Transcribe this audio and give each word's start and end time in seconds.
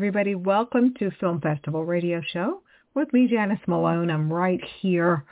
Everybody. 0.00 0.34
Welcome 0.34 0.94
to 0.98 1.10
Film 1.20 1.42
Festival 1.42 1.84
Radio 1.84 2.22
Show 2.32 2.62
with 2.94 3.12
me, 3.12 3.28
Janice 3.30 3.60
Malone. 3.66 4.10
I'm 4.10 4.32
right 4.32 4.58
here 4.80 5.26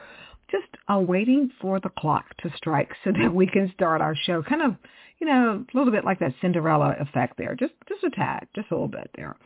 just 0.51 0.67
uh, 0.93 0.99
waiting 0.99 1.51
for 1.59 1.81
the 1.81 1.89
clock 1.99 2.27
to 2.43 2.51
strike 2.55 2.91
so 3.03 3.11
that 3.23 3.35
we 3.35 3.47
can 3.47 3.73
start 3.73 4.03
our 4.03 4.15
show. 4.27 4.43
Kind 4.43 4.61
of, 4.61 4.75
you 5.21 5.27
know, 5.27 5.65
a 5.73 5.77
little 5.77 5.91
bit 5.91 6.05
like 6.05 6.19
that 6.19 6.35
Cinderella 6.43 6.97
effect 7.01 7.39
there. 7.39 7.57
Just, 7.59 7.73
just 7.89 8.05
a 8.05 8.11
tad, 8.11 8.47
just 8.55 8.71
a 8.71 8.75
little 8.75 8.89
bit 8.89 9.11
there. 9.17 9.37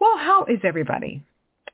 Well, 0.00 0.18
how 0.18 0.46
is 0.46 0.58
everybody? 0.64 1.22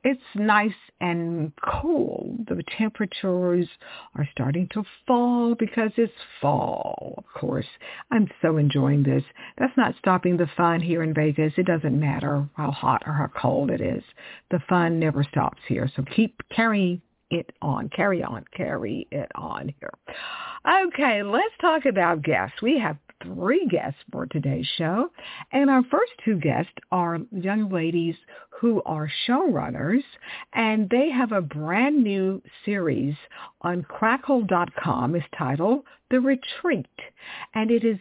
It's 0.03 0.21
nice 0.35 0.71
and 0.99 1.51
cool. 1.61 2.35
The 2.47 2.63
temperatures 2.77 3.67
are 4.15 4.27
starting 4.31 4.67
to 4.73 4.83
fall 5.07 5.55
because 5.55 5.91
it's 5.97 6.13
fall, 6.41 7.15
of 7.17 7.39
course. 7.39 7.65
I'm 8.11 8.27
so 8.41 8.57
enjoying 8.57 9.03
this. 9.03 9.23
That's 9.57 9.75
not 9.77 9.95
stopping 9.99 10.37
the 10.37 10.49
fun 10.57 10.81
here 10.81 11.03
in 11.03 11.13
Vegas. 11.13 11.53
It 11.57 11.65
doesn't 11.65 11.99
matter 11.99 12.47
how 12.55 12.71
hot 12.71 13.03
or 13.05 13.13
how 13.13 13.29
cold 13.39 13.71
it 13.71 13.81
is. 13.81 14.03
The 14.51 14.59
fun 14.67 14.99
never 14.99 15.23
stops 15.23 15.61
here. 15.67 15.89
So 15.95 16.03
keep 16.15 16.41
carrying 16.53 17.01
it 17.31 17.51
on. 17.61 17.89
Carry 17.89 18.23
on. 18.23 18.45
Carry 18.55 19.07
it 19.11 19.31
on 19.35 19.73
here. 19.79 19.93
Okay, 20.87 21.23
let's 21.23 21.55
talk 21.59 21.85
about 21.85 22.21
guests. 22.21 22.61
We 22.61 22.79
have 22.79 22.97
three 23.23 23.67
guests 23.67 23.99
for 24.11 24.25
today's 24.25 24.67
show. 24.77 25.09
And 25.51 25.69
our 25.69 25.83
first 25.83 26.11
two 26.23 26.37
guests 26.39 26.73
are 26.91 27.19
young 27.31 27.69
ladies 27.69 28.15
who 28.49 28.81
are 28.85 29.11
showrunners, 29.27 30.03
and 30.53 30.89
they 30.89 31.09
have 31.09 31.31
a 31.31 31.41
brand 31.41 32.03
new 32.03 32.41
series 32.65 33.15
on 33.61 33.83
crackle.com. 33.83 35.15
It's 35.15 35.25
titled 35.37 35.83
The 36.09 36.19
Retreat, 36.19 36.87
and 37.53 37.71
it 37.71 37.83
is 37.83 37.99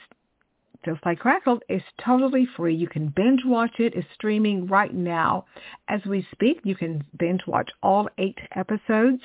just 0.84 1.04
like 1.06 1.20
Crackle, 1.20 1.60
it's 1.68 1.84
totally 2.04 2.46
free. 2.56 2.74
You 2.74 2.88
can 2.88 3.08
binge 3.08 3.42
watch 3.44 3.78
it. 3.78 3.94
It's 3.94 4.06
streaming 4.14 4.66
right 4.66 4.92
now 4.92 5.44
as 5.88 6.00
we 6.04 6.26
speak. 6.32 6.60
You 6.64 6.74
can 6.74 7.04
binge 7.18 7.42
watch 7.46 7.70
all 7.82 8.08
eight 8.18 8.38
episodes. 8.56 9.22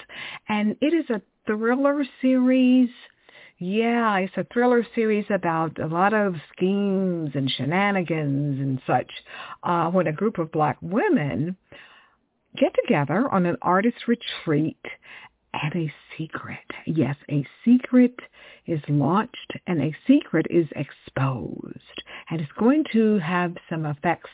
And 0.50 0.75
it 0.81 0.94
is 0.94 1.09
a 1.09 1.22
thriller 1.48 2.03
series 2.22 2.90
yeah, 3.59 4.17
it's 4.19 4.38
a 4.38 4.45
thriller 4.53 4.86
series 4.94 5.25
about 5.30 5.80
a 5.80 5.88
lot 5.88 6.13
of 6.13 6.36
schemes 6.55 7.31
and 7.33 7.50
shenanigans 7.50 8.59
and 8.59 8.81
such. 8.86 9.11
Uh, 9.63 9.89
when 9.89 10.05
a 10.05 10.11
group 10.11 10.38
of 10.38 10.52
black 10.52 10.77
women 10.81 11.58
get 12.55 12.73
together 12.83 13.28
on 13.31 13.47
an 13.47 13.58
artist 13.63 14.08
retreat 14.08 14.78
and 15.53 15.75
a 15.75 15.91
secret, 16.17 16.59
yes, 16.85 17.16
a 17.31 17.45
secret 17.66 18.16
is 18.67 18.81
launched 18.89 19.53
and 19.66 19.81
a 19.81 19.95
secret 20.06 20.46
is 20.51 20.67
exposed. 20.75 22.03
And 22.29 22.40
it's 22.40 22.51
going 22.59 22.84
to 22.94 23.17
have 23.19 23.56
some 23.69 23.88
effects 23.88 24.29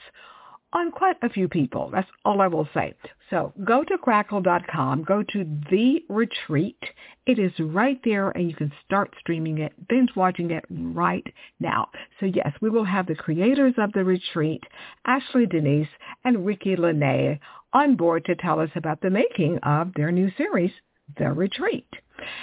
on 0.73 0.91
quite 0.91 1.15
a 1.21 1.29
few 1.29 1.47
people. 1.47 1.89
That's 1.91 2.09
all 2.25 2.41
I 2.41 2.47
will 2.47 2.67
say. 2.73 2.93
So 3.29 3.53
go 3.63 3.83
to 3.83 3.97
crackle.com, 3.97 5.03
go 5.03 5.23
to 5.23 5.45
The 5.69 6.03
Retreat. 6.09 6.79
It 7.25 7.39
is 7.39 7.51
right 7.59 7.99
there 8.03 8.31
and 8.31 8.49
you 8.49 8.55
can 8.55 8.71
start 8.85 9.13
streaming 9.19 9.59
it, 9.59 9.73
binge 9.87 10.09
watching 10.15 10.51
it 10.51 10.65
right 10.69 11.25
now. 11.59 11.89
So 12.19 12.25
yes, 12.25 12.51
we 12.61 12.69
will 12.69 12.85
have 12.85 13.07
the 13.07 13.15
creators 13.15 13.75
of 13.77 13.93
The 13.93 14.03
Retreat, 14.03 14.63
Ashley 15.05 15.45
Denise 15.45 15.87
and 16.25 16.45
Ricki 16.45 16.75
Lynée 16.75 17.39
on 17.71 17.95
board 17.95 18.25
to 18.25 18.35
tell 18.35 18.59
us 18.59 18.69
about 18.75 19.01
the 19.01 19.09
making 19.09 19.59
of 19.59 19.91
their 19.95 20.11
new 20.11 20.31
series, 20.37 20.71
The 21.17 21.31
Retreat. 21.31 21.87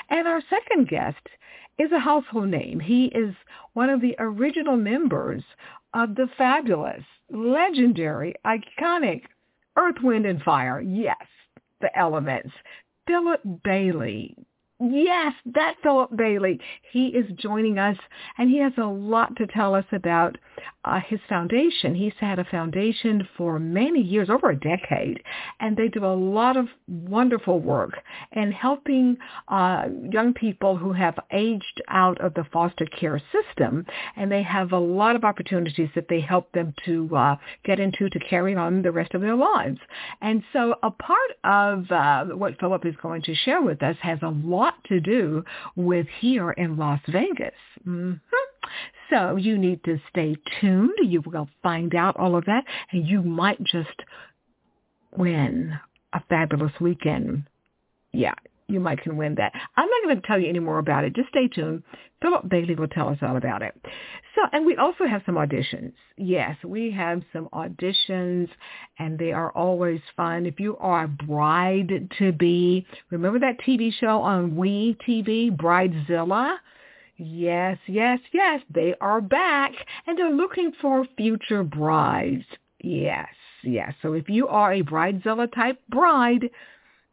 And 0.08 0.26
our 0.26 0.42
second 0.48 0.88
guest 0.88 1.26
is 1.78 1.92
a 1.92 1.98
household 1.98 2.48
name. 2.48 2.78
He 2.78 3.06
is 3.06 3.34
one 3.72 3.88
of 3.88 4.00
the 4.00 4.14
original 4.18 4.76
members 4.76 5.42
of 5.94 6.14
the 6.14 6.28
fabulous, 6.38 7.02
legendary, 7.30 8.34
iconic 8.44 9.22
Earth, 9.76 9.96
Wind, 10.02 10.26
and 10.26 10.42
Fire. 10.42 10.80
Yes, 10.80 11.16
the 11.80 11.96
elements. 11.98 12.50
Philip 13.06 13.40
Bailey. 13.64 14.36
Yes, 14.82 15.34
that 15.54 15.74
Philip 15.82 16.16
Bailey. 16.16 16.58
He 16.90 17.08
is 17.08 17.26
joining 17.36 17.78
us, 17.78 17.98
and 18.38 18.48
he 18.48 18.58
has 18.60 18.72
a 18.78 18.86
lot 18.86 19.36
to 19.36 19.46
tell 19.46 19.74
us 19.74 19.84
about 19.92 20.38
uh, 20.86 21.00
his 21.06 21.20
foundation. 21.28 21.94
He's 21.94 22.14
had 22.18 22.38
a 22.38 22.44
foundation 22.44 23.28
for 23.36 23.58
many 23.58 24.00
years, 24.00 24.30
over 24.30 24.50
a 24.50 24.58
decade, 24.58 25.22
and 25.60 25.76
they 25.76 25.88
do 25.88 26.06
a 26.06 26.14
lot 26.14 26.56
of 26.56 26.66
wonderful 26.88 27.60
work 27.60 27.92
in 28.32 28.52
helping 28.52 29.18
uh, 29.48 29.84
young 30.10 30.32
people 30.32 30.78
who 30.78 30.92
have 30.92 31.18
aged 31.30 31.82
out 31.88 32.18
of 32.22 32.32
the 32.32 32.44
foster 32.50 32.86
care 32.86 33.20
system, 33.32 33.84
and 34.16 34.32
they 34.32 34.42
have 34.42 34.72
a 34.72 34.78
lot 34.78 35.14
of 35.14 35.24
opportunities 35.24 35.90
that 35.94 36.08
they 36.08 36.20
help 36.20 36.50
them 36.52 36.72
to 36.86 37.14
uh, 37.14 37.36
get 37.64 37.78
into 37.78 38.08
to 38.08 38.18
carry 38.20 38.54
on 38.54 38.80
the 38.80 38.92
rest 38.92 39.12
of 39.12 39.20
their 39.20 39.36
lives. 39.36 39.78
And 40.22 40.42
so 40.54 40.76
a 40.82 40.90
part 40.90 41.30
of 41.44 41.90
uh, 41.90 42.24
what 42.36 42.58
Philip 42.58 42.86
is 42.86 42.94
going 43.02 43.20
to 43.22 43.34
share 43.34 43.60
with 43.60 43.82
us 43.82 43.96
has 44.00 44.18
a 44.22 44.28
lot 44.28 44.69
lot 44.70 44.84
to 44.84 45.00
do 45.00 45.44
with 45.76 46.06
here 46.20 46.50
in 46.52 46.76
Las 46.76 47.00
Vegas. 47.08 47.54
Mm-hmm. 47.86 48.14
So 49.10 49.36
you 49.36 49.58
need 49.58 49.82
to 49.84 49.98
stay 50.08 50.36
tuned. 50.60 50.96
You 51.02 51.22
will 51.26 51.48
find 51.62 51.94
out 51.94 52.16
all 52.16 52.36
of 52.36 52.44
that, 52.44 52.64
and 52.92 53.06
you 53.06 53.22
might 53.22 53.62
just 53.64 53.88
win 55.16 55.74
a 56.12 56.22
fabulous 56.28 56.72
weekend. 56.80 57.44
Yeah, 58.12 58.34
you 58.70 58.80
might 58.80 59.02
can 59.02 59.16
win 59.16 59.34
that. 59.36 59.52
I'm 59.76 59.88
not 59.88 60.02
going 60.04 60.20
to 60.20 60.26
tell 60.26 60.38
you 60.38 60.48
any 60.48 60.58
more 60.58 60.78
about 60.78 61.04
it. 61.04 61.14
Just 61.14 61.28
stay 61.28 61.48
tuned. 61.48 61.82
Philip 62.22 62.48
Bailey 62.48 62.74
will 62.74 62.88
tell 62.88 63.08
us 63.08 63.18
all 63.22 63.36
about 63.36 63.62
it. 63.62 63.74
So, 64.34 64.42
and 64.52 64.64
we 64.64 64.76
also 64.76 65.06
have 65.06 65.22
some 65.26 65.36
auditions. 65.36 65.92
Yes, 66.16 66.56
we 66.64 66.90
have 66.92 67.22
some 67.32 67.48
auditions, 67.52 68.48
and 68.98 69.18
they 69.18 69.32
are 69.32 69.50
always 69.52 70.00
fun. 70.16 70.46
If 70.46 70.60
you 70.60 70.76
are 70.78 71.04
a 71.04 71.08
bride 71.08 72.10
to 72.18 72.32
be, 72.32 72.86
remember 73.10 73.38
that 73.40 73.60
TV 73.66 73.92
show 73.92 74.20
on 74.20 74.56
We 74.56 74.96
TV, 75.06 75.54
Bridezilla? 75.54 76.56
Yes, 77.16 77.78
yes, 77.86 78.20
yes, 78.32 78.60
they 78.72 78.94
are 79.00 79.20
back, 79.20 79.72
and 80.06 80.18
they're 80.18 80.30
looking 80.30 80.72
for 80.80 81.06
future 81.16 81.64
brides. 81.64 82.44
Yes, 82.82 83.28
yes. 83.62 83.92
So 84.00 84.12
if 84.14 84.28
you 84.28 84.48
are 84.48 84.72
a 84.72 84.82
Bridezilla 84.82 85.52
type 85.52 85.80
bride, 85.88 86.50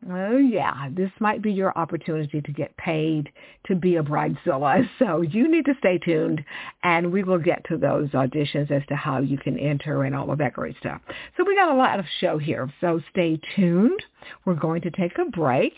Oh 0.06 0.38
yeah, 0.38 0.90
this 0.91 1.12
might 1.19 1.41
be 1.41 1.52
your 1.52 1.75
opportunity 1.78 2.40
to 2.40 2.52
get 2.52 2.78
paid 2.78 3.30
to 3.66 3.75
be 3.75 3.96
a 3.96 4.03
bridezilla. 4.03 4.88
So 5.00 5.22
you 5.22 5.50
need 5.50 5.66
to 5.66 5.74
stay 5.80 5.97
tuned 5.97 6.44
and 6.84 7.12
we 7.12 7.24
will 7.24 7.40
get 7.40 7.66
to 7.69 7.78
those 7.78 8.09
auditions 8.09 8.69
as 8.69 8.86
to 8.88 8.96
how 8.96 9.19
you 9.19 9.38
can 9.38 9.57
enter 9.57 10.03
and 10.03 10.16
all 10.16 10.31
of 10.31 10.38
that 10.38 10.53
great 10.53 10.78
stuff. 10.78 11.02
So 11.36 11.44
we 11.46 11.56
got 11.56 11.72
a 11.72 11.78
lot 11.78 12.00
of 12.00 12.06
show 12.19 12.38
here. 12.38 12.72
So 12.80 13.02
stay 13.09 13.40
tuned. 13.56 14.00
We're 14.45 14.56
going 14.56 14.81
to 14.83 14.92
take 14.92 15.18
a 15.18 15.30
break 15.30 15.74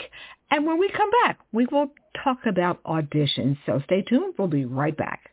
and 0.52 0.66
when 0.66 0.80
we 0.80 0.90
come 0.90 1.10
back, 1.24 1.40
we 1.52 1.68
will 1.68 1.92
talk 2.24 2.40
about 2.46 2.84
auditions. 2.84 3.58
So 3.66 3.82
stay 3.86 4.02
tuned. 4.02 4.34
We'll 4.38 4.48
be 4.48 4.66
right 4.66 4.96
back. 4.96 5.30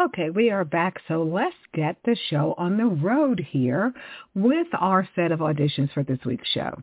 Okay, 0.00 0.30
we 0.30 0.50
are 0.50 0.64
back, 0.64 1.00
so 1.08 1.24
let's 1.24 1.56
get 1.74 1.96
the 2.04 2.16
show 2.30 2.54
on 2.56 2.76
the 2.76 2.84
road 2.84 3.44
here 3.50 3.92
with 4.32 4.68
our 4.78 5.08
set 5.16 5.32
of 5.32 5.40
auditions 5.40 5.92
for 5.92 6.04
this 6.04 6.20
week's 6.24 6.48
show. 6.50 6.80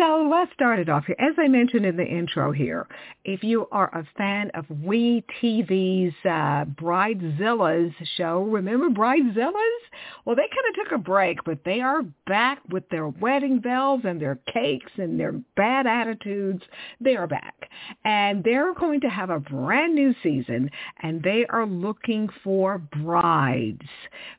So 0.00 0.26
let's 0.30 0.50
start 0.54 0.78
it 0.78 0.88
off 0.88 1.04
here. 1.04 1.16
As 1.18 1.34
I 1.36 1.46
mentioned 1.46 1.84
in 1.84 1.98
the 1.98 2.06
intro 2.06 2.52
here, 2.52 2.86
if 3.26 3.44
you 3.44 3.66
are 3.70 3.94
a 3.94 4.02
fan 4.16 4.50
of 4.54 4.64
We 4.70 5.22
TV's 5.42 6.14
uh, 6.24 6.64
Bridezilla's 6.64 7.92
show, 8.16 8.44
remember 8.44 8.88
Bridezilla's? 8.88 9.82
Well, 10.24 10.36
they 10.36 10.48
kind 10.48 10.70
of 10.70 10.74
took 10.82 10.92
a 10.98 11.02
break, 11.02 11.44
but 11.44 11.64
they 11.66 11.82
are 11.82 12.00
back 12.26 12.62
with 12.70 12.88
their 12.88 13.08
wedding 13.08 13.58
bells 13.60 14.00
and 14.04 14.18
their 14.18 14.38
cakes 14.50 14.90
and 14.96 15.20
their 15.20 15.32
bad 15.54 15.86
attitudes. 15.86 16.62
They 16.98 17.16
are 17.16 17.26
back. 17.26 17.68
And 18.02 18.42
they're 18.42 18.72
going 18.72 19.02
to 19.02 19.10
have 19.10 19.28
a 19.28 19.38
brand 19.38 19.94
new 19.94 20.14
season, 20.22 20.70
and 21.02 21.22
they 21.22 21.44
are 21.50 21.66
looking 21.66 22.30
for 22.42 22.78
brides 22.78 23.82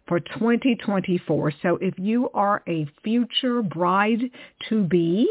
for 0.07 0.19
2024. 0.19 1.53
So 1.61 1.77
if 1.79 1.93
you 1.99 2.31
are 2.33 2.63
a 2.67 2.89
future 3.03 3.61
bride 3.61 4.23
to 4.69 4.83
be, 4.85 5.29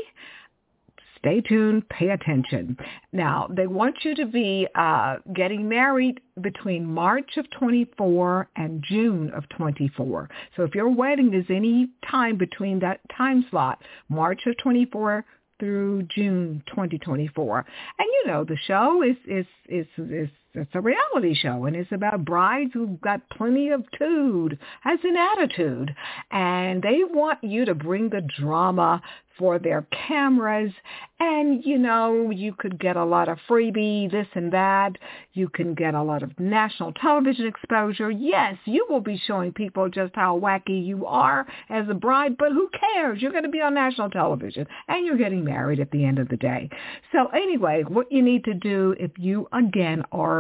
stay 1.20 1.40
tuned, 1.40 1.88
pay 1.88 2.10
attention. 2.10 2.76
Now, 3.12 3.48
they 3.50 3.66
want 3.66 3.96
you 4.04 4.14
to 4.16 4.26
be 4.26 4.66
uh, 4.74 5.16
getting 5.34 5.68
married 5.68 6.20
between 6.40 6.84
March 6.84 7.36
of 7.36 7.46
24 7.50 8.48
and 8.56 8.82
June 8.86 9.30
of 9.34 9.48
24. 9.50 10.28
So 10.56 10.64
if 10.64 10.74
your 10.74 10.88
wedding 10.88 11.34
is 11.34 11.44
any 11.48 11.90
time 12.10 12.36
between 12.36 12.80
that 12.80 13.00
time 13.16 13.44
slot, 13.50 13.82
March 14.08 14.40
of 14.46 14.56
24 14.62 15.24
through 15.60 16.02
June 16.14 16.62
2024. 16.68 17.58
And 17.58 17.66
you 17.98 18.32
know, 18.32 18.44
the 18.44 18.56
show 18.66 19.02
is 19.02 19.16
is 19.26 19.46
is 19.68 19.86
is 19.98 20.28
it's 20.54 20.70
a 20.74 20.80
reality 20.80 21.34
show 21.34 21.64
and 21.66 21.76
it's 21.76 21.92
about 21.92 22.24
brides 22.24 22.72
who've 22.74 23.00
got 23.00 23.28
plenty 23.30 23.70
of 23.70 23.84
tude, 23.96 24.58
has 24.82 24.98
an 25.04 25.16
attitude, 25.16 25.94
and 26.30 26.82
they 26.82 27.00
want 27.04 27.42
you 27.42 27.64
to 27.66 27.74
bring 27.74 28.08
the 28.08 28.22
drama 28.38 29.02
for 29.40 29.58
their 29.58 29.86
cameras. 30.06 30.70
And, 31.18 31.64
you 31.64 31.78
know, 31.78 32.30
you 32.30 32.54
could 32.56 32.78
get 32.78 32.96
a 32.96 33.04
lot 33.04 33.28
of 33.28 33.38
freebie, 33.48 34.10
this 34.10 34.26
and 34.34 34.52
that. 34.52 34.96
You 35.32 35.48
can 35.48 35.74
get 35.74 35.94
a 35.94 36.02
lot 36.02 36.22
of 36.22 36.38
national 36.38 36.92
television 36.92 37.46
exposure. 37.46 38.10
Yes, 38.10 38.56
you 38.64 38.86
will 38.88 39.00
be 39.00 39.20
showing 39.26 39.52
people 39.52 39.88
just 39.88 40.14
how 40.14 40.38
wacky 40.38 40.86
you 40.86 41.06
are 41.06 41.46
as 41.68 41.86
a 41.88 41.94
bride, 41.94 42.36
but 42.38 42.52
who 42.52 42.70
cares? 42.94 43.20
You're 43.20 43.32
going 43.32 43.44
to 43.44 43.50
be 43.50 43.60
on 43.60 43.74
national 43.74 44.10
television 44.10 44.66
and 44.88 45.06
you're 45.06 45.18
getting 45.18 45.44
married 45.44 45.80
at 45.80 45.90
the 45.90 46.04
end 46.04 46.18
of 46.18 46.28
the 46.28 46.36
day. 46.36 46.70
So 47.12 47.26
anyway, 47.28 47.84
what 47.86 48.12
you 48.12 48.22
need 48.22 48.44
to 48.44 48.54
do 48.54 48.94
if 48.98 49.10
you, 49.18 49.48
again, 49.52 50.04
are 50.12 50.39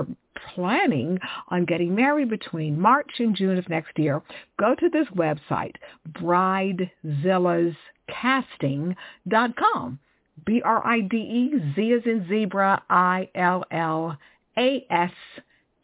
planning 0.54 1.18
on 1.48 1.64
getting 1.64 1.94
married 1.94 2.30
between 2.30 2.80
March 2.80 3.10
and 3.18 3.36
June 3.36 3.58
of 3.58 3.68
next 3.68 3.98
year, 3.98 4.22
go 4.58 4.74
to 4.74 4.88
this 4.88 5.06
website, 5.14 5.76
Bridezillas 6.12 7.76
casting.com. 8.08 9.98
B-R-I-D-E-Z 10.46 11.92
as 11.92 12.02
in 12.06 12.26
zebra, 12.28 12.82
I-L-L-A-S 12.88 13.42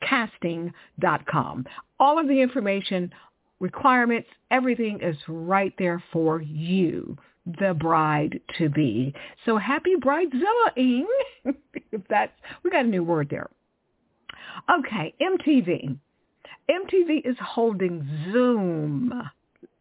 casting.com. 0.01 1.67
All 1.99 2.19
of 2.19 2.29
the 2.29 2.41
information, 2.41 3.13
requirements, 3.61 4.29
everything 4.51 5.01
is 5.03 5.17
right 5.29 5.75
there 5.79 6.03
for 6.13 6.41
you, 6.41 7.17
the 7.61 7.75
bride 7.75 8.41
to 8.59 8.69
be. 8.69 9.15
So 9.45 9.59
happy 9.59 9.97
bridezilla-ing. 9.97 11.07
that's, 12.09 12.33
we 12.63 12.71
got 12.71 12.85
a 12.85 12.89
new 12.89 13.05
word 13.05 13.29
there. 13.31 13.49
Okay, 14.79 15.15
MTV. 15.21 15.99
MTV 16.69 17.25
is 17.25 17.37
holding 17.41 18.07
Zoom 18.33 19.31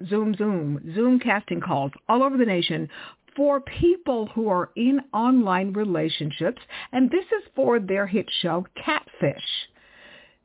Zoom, 0.10 0.36
Zoom, 0.36 0.94
Zoom 0.94 1.19
casting 1.19 1.62
calls 1.62 1.92
all 2.10 2.24
over 2.24 2.38
the 2.38 2.45
nation 2.45 2.89
for 3.36 3.60
people 3.62 4.27
who 4.27 4.48
are 4.48 4.69
in 4.75 5.01
online 5.13 5.74
relationships. 5.74 6.62
And 6.92 7.10
this 7.10 7.25
is 7.25 7.44
for 7.56 7.80
their 7.80 8.07
hit 8.07 8.30
show, 8.42 8.66
Catfish. 8.83 9.44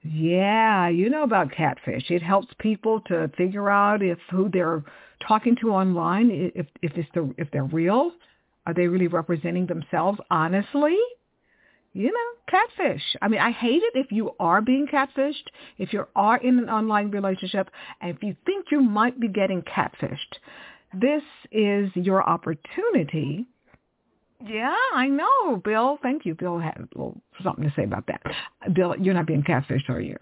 Yeah, 0.03 0.89
you 0.89 1.11
know 1.11 1.25
about 1.25 1.53
Catfish. 1.53 2.11
It 2.11 2.23
helps 2.23 2.49
people 2.59 3.01
to 3.03 3.31
figure 3.37 3.69
out 3.69 4.03
if 4.03 4.19
who 4.31 4.49
they're 4.49 4.83
talking 5.27 5.57
to 5.61 5.71
online, 5.71 6.31
if 6.55 6.67
if 6.81 6.93
it's 6.97 7.09
the 7.13 7.35
if 7.37 7.51
they're 7.51 7.65
real, 7.65 8.13
are 8.67 8.73
they 8.73 8.87
really 8.87 9.09
representing 9.09 9.67
themselves 9.67 10.19
honestly? 10.31 10.97
You 11.93 12.07
know, 12.07 12.41
catfish. 12.49 13.03
I 13.21 13.29
mean, 13.29 13.41
I 13.41 13.51
hate 13.51 13.83
it 13.83 13.93
if 13.95 14.13
you 14.13 14.33
are 14.39 14.61
being 14.61 14.87
catfished, 14.87 15.49
if 15.79 15.93
you 15.93 16.07
are 16.15 16.37
in 16.37 16.59
an 16.59 16.69
online 16.69 17.11
relationship, 17.11 17.71
and 18.01 18.15
if 18.15 18.23
you 18.23 18.37
think 18.47 18.67
you 18.71 18.81
might 18.81 19.19
be 19.19 19.29
getting 19.29 19.63
catfished. 19.63 20.39
This 20.93 21.23
is 21.53 21.91
your 21.95 22.29
opportunity. 22.29 23.47
Yeah, 24.45 24.75
I 24.95 25.07
know, 25.07 25.57
Bill. 25.57 25.99
Thank 26.03 26.25
you. 26.25 26.35
Bill 26.35 26.59
had 26.59 26.77
a 26.77 26.89
little 26.95 27.21
something 27.45 27.65
to 27.65 27.73
say 27.77 27.85
about 27.85 28.07
that. 28.07 28.23
Bill, 28.73 28.97
you're 29.01 29.15
not 29.15 29.27
being 29.27 29.43
catfished, 29.43 29.89
are 29.89 30.01
you? 30.01 30.17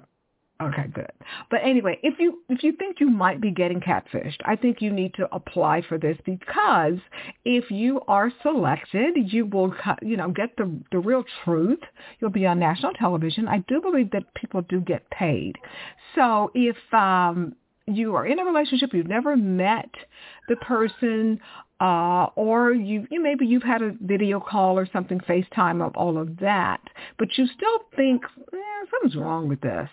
Okay, 0.60 0.86
good. 0.92 1.10
But 1.50 1.60
anyway, 1.62 2.00
if 2.02 2.18
you 2.18 2.40
if 2.48 2.64
you 2.64 2.72
think 2.72 2.98
you 2.98 3.08
might 3.08 3.40
be 3.40 3.52
getting 3.52 3.78
catfished, 3.80 4.38
I 4.44 4.56
think 4.56 4.82
you 4.82 4.90
need 4.90 5.14
to 5.14 5.32
apply 5.32 5.82
for 5.88 5.98
this 5.98 6.16
because 6.24 6.98
if 7.44 7.70
you 7.70 8.00
are 8.08 8.32
selected, 8.42 9.14
you 9.32 9.46
will 9.46 9.72
you 10.02 10.16
know 10.16 10.30
get 10.30 10.56
the 10.56 10.68
the 10.90 10.98
real 10.98 11.24
truth. 11.44 11.78
You'll 12.18 12.30
be 12.30 12.44
on 12.44 12.58
national 12.58 12.92
television. 12.94 13.46
I 13.46 13.58
do 13.68 13.80
believe 13.80 14.10
that 14.10 14.34
people 14.34 14.62
do 14.62 14.80
get 14.80 15.08
paid. 15.10 15.54
So 16.16 16.50
if 16.54 16.76
um 16.92 17.54
you 17.86 18.16
are 18.16 18.26
in 18.26 18.38
a 18.38 18.44
relationship, 18.44 18.90
you've 18.92 19.06
never 19.06 19.36
met 19.36 19.90
the 20.48 20.56
person, 20.56 21.40
uh, 21.80 22.26
or 22.34 22.72
you, 22.72 23.06
you 23.10 23.22
maybe 23.22 23.46
you've 23.46 23.62
had 23.62 23.80
a 23.82 23.94
video 24.00 24.40
call 24.40 24.78
or 24.78 24.86
something, 24.92 25.20
FaceTime 25.20 25.86
of 25.86 25.96
all 25.96 26.18
of 26.18 26.38
that, 26.38 26.80
but 27.18 27.28
you 27.36 27.46
still 27.46 27.78
think 27.96 28.24
eh, 28.52 28.86
something's 28.90 29.16
wrong 29.16 29.48
with 29.48 29.60
this. 29.60 29.88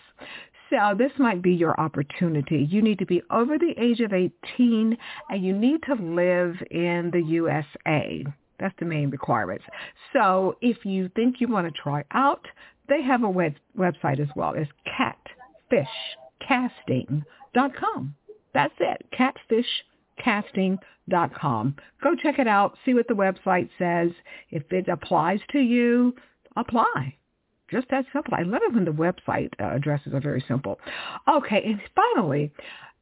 So 0.76 0.82
oh, 0.82 0.94
this 0.94 1.14
might 1.18 1.42
be 1.42 1.54
your 1.54 1.80
opportunity. 1.80 2.68
You 2.70 2.82
need 2.82 3.00
to 3.00 3.06
be 3.06 3.22
over 3.32 3.58
the 3.58 3.74
age 3.78 4.02
of 4.02 4.12
18 4.12 4.98
and 5.30 5.42
you 5.42 5.58
need 5.58 5.82
to 5.84 5.94
live 5.94 6.58
in 6.70 7.12
the 7.14 7.22
USA. 7.22 8.26
That's 8.60 8.76
the 8.78 8.86
main 8.86 9.10
requirements. 9.10 9.64
So 10.12 10.58
if 10.60 10.84
you 10.84 11.08
think 11.16 11.40
you 11.40 11.48
want 11.48 11.74
to 11.74 11.82
try 11.82 12.04
out, 12.12 12.46
they 12.90 13.02
have 13.04 13.24
a 13.24 13.30
web, 13.30 13.54
website 13.78 14.20
as 14.20 14.28
well. 14.36 14.54
It's 14.54 14.70
catfishcasting.com. 16.52 18.16
That's 18.54 18.74
it, 18.82 19.06
catfishcasting.com. 20.26 21.76
Go 22.04 22.16
check 22.22 22.38
it 22.38 22.48
out. 22.50 22.78
See 22.84 22.94
what 22.94 23.08
the 23.08 23.14
website 23.14 23.70
says. 23.80 24.12
If 24.52 24.64
it 24.74 24.90
applies 24.90 25.40
to 25.54 25.60
you, 25.60 26.16
apply. 26.58 27.16
Just 27.70 27.90
that 27.90 28.06
simple. 28.14 28.34
I 28.36 28.44
love 28.44 28.62
it 28.64 28.74
when 28.74 28.86
the 28.86 28.92
website 28.92 29.50
uh, 29.60 29.76
addresses 29.76 30.14
are 30.14 30.22
very 30.22 30.44
simple. 30.48 30.80
Okay, 31.28 31.64
and 31.66 31.82
finally, 31.96 32.52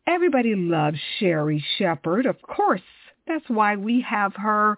everybody 0.08 0.56
loves 0.56 0.98
Sherri 1.20 1.64
Shepherd, 1.78 2.26
Of 2.26 2.42
course, 2.42 2.82
that's 3.28 3.46
why 3.48 3.76
we 3.76 4.02
have 4.02 4.34
her. 4.36 4.78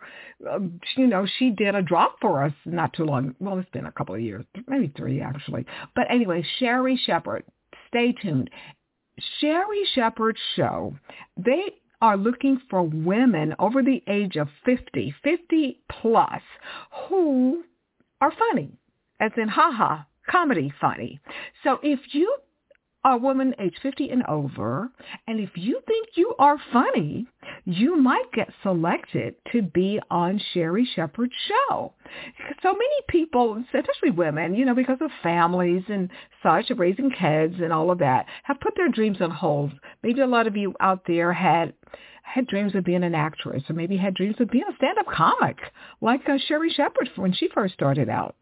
Um, 0.50 0.80
you 0.98 1.08
know, 1.08 1.26
she 1.40 1.50
did 1.50 1.74
a 1.74 1.82
drop 1.82 2.18
for 2.22 2.44
us 2.44 2.54
not 2.66 2.94
too 2.94 3.06
long. 3.06 3.36
Well, 3.40 3.58
it's 3.58 3.70
been 3.72 3.88
a 3.88 3.92
couple 3.92 4.14
of 4.14 4.22
years, 4.22 4.46
maybe 4.68 4.92
three 4.96 5.20
actually. 5.22 5.66
But 5.96 6.06
anyway, 6.12 6.46
Sherri 6.60 7.00
Shepherd, 7.06 7.44
Stay 7.88 8.12
tuned. 8.12 8.50
Sherri 9.40 9.86
Shepherd 9.94 10.38
show. 10.56 10.96
They 11.38 11.76
are 12.02 12.18
looking 12.18 12.60
for 12.70 12.84
women 12.84 13.56
over 13.58 13.82
the 13.82 14.04
age 14.08 14.36
of 14.36 14.50
50, 14.66 15.16
50 15.24 15.80
plus, 15.90 16.42
who 17.08 17.64
are 18.20 18.32
funny 18.32 18.72
as 19.20 19.32
in 19.38 19.48
haha, 19.48 20.04
comedy 20.30 20.74
funny. 20.80 21.20
So 21.64 21.80
if 21.84 22.00
you 22.14 22.36
are 23.06 23.14
a 23.14 23.18
woman 23.18 23.54
age 23.60 23.76
50 23.84 24.10
and 24.10 24.24
over, 24.28 24.90
and 25.28 25.40
if 25.40 25.52
you 25.54 25.80
think 25.86 26.10
you 26.16 26.34
are 26.40 26.58
funny, 26.74 27.28
you 27.64 27.98
might 27.98 28.32
get 28.34 28.50
selected 28.64 29.36
to 29.52 29.62
be 29.62 30.00
on 30.10 30.42
Sherri 30.54 30.90
Shepherd's 30.96 31.32
show. 31.48 31.94
So 32.64 32.74
many 32.74 33.02
people, 33.08 33.64
especially 33.74 34.10
women, 34.10 34.56
you 34.56 34.66
know, 34.66 34.74
because 34.74 34.98
of 35.02 35.12
families 35.22 35.84
and 35.88 36.10
such, 36.42 36.72
raising 36.76 37.12
kids 37.12 37.56
and 37.62 37.72
all 37.72 37.92
of 37.92 38.00
that, 38.00 38.26
have 38.44 38.60
put 38.60 38.74
their 38.76 38.90
dreams 38.90 39.22
on 39.22 39.30
hold. 39.30 39.72
Maybe 40.02 40.22
a 40.22 40.28
lot 40.28 40.48
of 40.48 40.58
you 40.58 40.74
out 40.80 41.04
there 41.06 41.32
had 41.32 41.74
had 42.24 42.48
dreams 42.48 42.74
of 42.74 42.84
being 42.84 43.04
an 43.04 43.14
actress 43.14 43.62
or 43.70 43.76
maybe 43.76 43.96
had 43.96 44.16
dreams 44.16 44.36
of 44.40 44.50
being 44.50 44.64
a 44.68 44.76
stand-up 44.78 45.06
comic 45.06 45.58
like 46.02 46.28
uh, 46.28 46.40
Sherri 46.48 46.72
Shepherd 46.72 47.08
when 47.18 47.32
she 47.32 47.48
first 47.54 47.76
started 47.76 48.10
out 48.10 48.36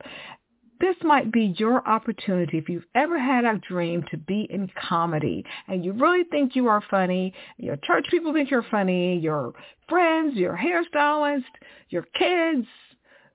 this 0.84 0.98
might 1.02 1.32
be 1.32 1.56
your 1.58 1.88
opportunity 1.88 2.58
if 2.58 2.68
you've 2.68 2.86
ever 2.94 3.18
had 3.18 3.46
a 3.46 3.58
dream 3.70 4.04
to 4.12 4.18
be 4.18 4.46
in 4.50 4.70
comedy 4.90 5.46
and 5.70 5.86
you 5.86 5.94
really 5.94 6.26
think 6.26 6.58
you 6.58 6.68
are 6.68 6.84
funny, 6.92 7.34
your 7.56 7.78
church 7.78 8.06
people 8.12 8.34
think 8.34 8.52
you're 8.52 8.66
funny, 8.70 9.18
your 9.18 9.54
friends, 9.88 10.36
your 10.36 10.58
hairstylist, 10.58 11.44
your 11.88 12.06
kids. 12.20 12.68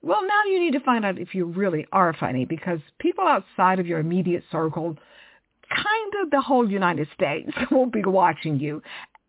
Well, 0.03 0.21
now 0.27 0.45
you 0.45 0.61
need 0.61 0.75
to 0.75 0.81
find 0.81 1.07
out 1.07 1.19
if 1.19 1.35
you 1.35 1.47
really 1.47 1.87
are 1.91 2.15
funny 2.21 2.45
because 2.45 2.81
people 2.99 3.25
outside 3.27 3.81
of 3.81 3.87
your 3.87 3.99
immediate 3.99 4.45
circle, 4.53 4.99
kind 5.71 6.13
of 6.23 6.31
the 6.31 6.43
whole 6.43 6.71
United 6.71 7.09
States 7.15 7.51
will 7.71 7.87
be 7.87 8.03
watching 8.05 8.61
you 8.61 8.83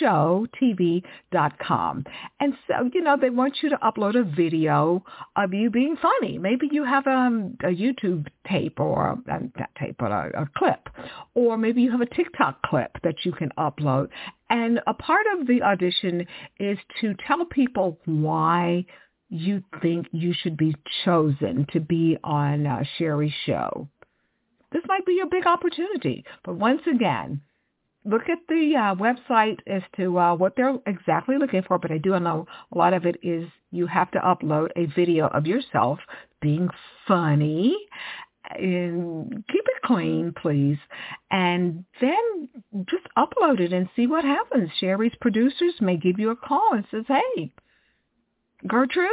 showtv.com. 0.01 1.05
And 2.41 2.55
so, 2.67 2.91
you 2.93 3.03
know, 3.03 3.17
they 3.21 3.31
want 3.31 3.63
you 3.63 3.71
to 3.71 3.77
upload 3.77 4.19
a 4.19 4.25
video 4.25 5.05
of 5.37 5.55
you 5.55 5.71
being 5.71 5.97
funny. 5.97 6.39
Maybe 6.39 6.69
you 6.71 6.85
have 6.85 7.07
um, 7.07 7.57
a 7.63 7.69
YouTube 7.69 8.27
tape 8.49 8.81
or 8.81 9.07
a, 9.09 9.19
not 9.27 9.71
tape, 9.79 9.97
but 9.99 10.11
a, 10.11 10.31
a 10.35 10.49
clip. 10.57 10.89
Or 11.35 11.57
maybe 11.57 11.83
you 11.83 11.91
have 11.91 12.01
a 12.01 12.07
TikTok 12.07 12.63
clip 12.63 12.99
that 13.03 13.25
you 13.25 13.33
can 13.33 13.51
upload. 13.59 14.09
And 14.51 14.81
a 14.87 14.95
part 14.95 15.27
of 15.39 15.47
the 15.47 15.63
audition 15.63 16.27
is 16.59 16.79
to 17.01 17.15
tell 17.27 17.45
people 17.45 17.99
why 18.05 18.87
you 19.29 19.63
think 19.83 20.07
you 20.13 20.33
should 20.33 20.57
be 20.57 20.75
chosen 21.05 21.67
to 21.73 21.81
be 21.81 22.17
on 22.23 22.67
uh, 22.67 22.85
Sherri's 22.97 23.33
show. 23.45 23.89
This 24.73 24.83
might 24.87 25.07
be 25.07 25.21
a 25.21 25.27
big 25.27 25.47
opportunity. 25.47 26.25
But 26.45 26.57
once 26.57 26.83
again, 26.93 27.41
look 28.07 28.29
at 28.29 28.39
the 28.49 28.75
uh, 28.77 28.95
website 28.95 29.59
as 29.67 29.83
to 29.97 30.19
uh, 30.19 30.35
what 30.35 30.55
they're 30.57 30.79
exactly 30.87 31.37
looking 31.39 31.63
for, 31.63 31.79
but 31.79 31.91
I 31.91 31.99
do 31.99 32.19
know 32.21 32.47
a 32.73 32.79
lot 32.79 32.95
of 32.95 33.05
it 33.05 33.17
is 33.23 33.49
you 33.71 33.87
have 33.87 34.11
to 34.13 34.19
upload 34.19 34.71
a 34.77 34.87
video 34.87 35.27
of 35.27 35.47
yourself 35.47 35.99
being 36.41 36.69
funny 37.07 37.77
and 38.51 39.45
keep 39.51 39.65
it 39.65 39.83
clean, 39.85 40.33
please. 40.41 40.79
And 41.31 41.85
then 42.01 42.49
just 42.89 43.07
upload 43.19 43.61
it 43.61 43.73
and 43.73 43.89
see 43.97 44.07
what 44.07 44.25
happens. 44.25 44.71
Sherri's 44.79 45.15
producers 45.21 45.75
may 45.81 45.97
give 45.97 46.19
you 46.19 46.31
a 46.31 46.37
call 46.37 46.71
and 46.73 46.85
says, 46.91 47.05
hey, 47.09 47.53
Gertrude, 48.67 49.11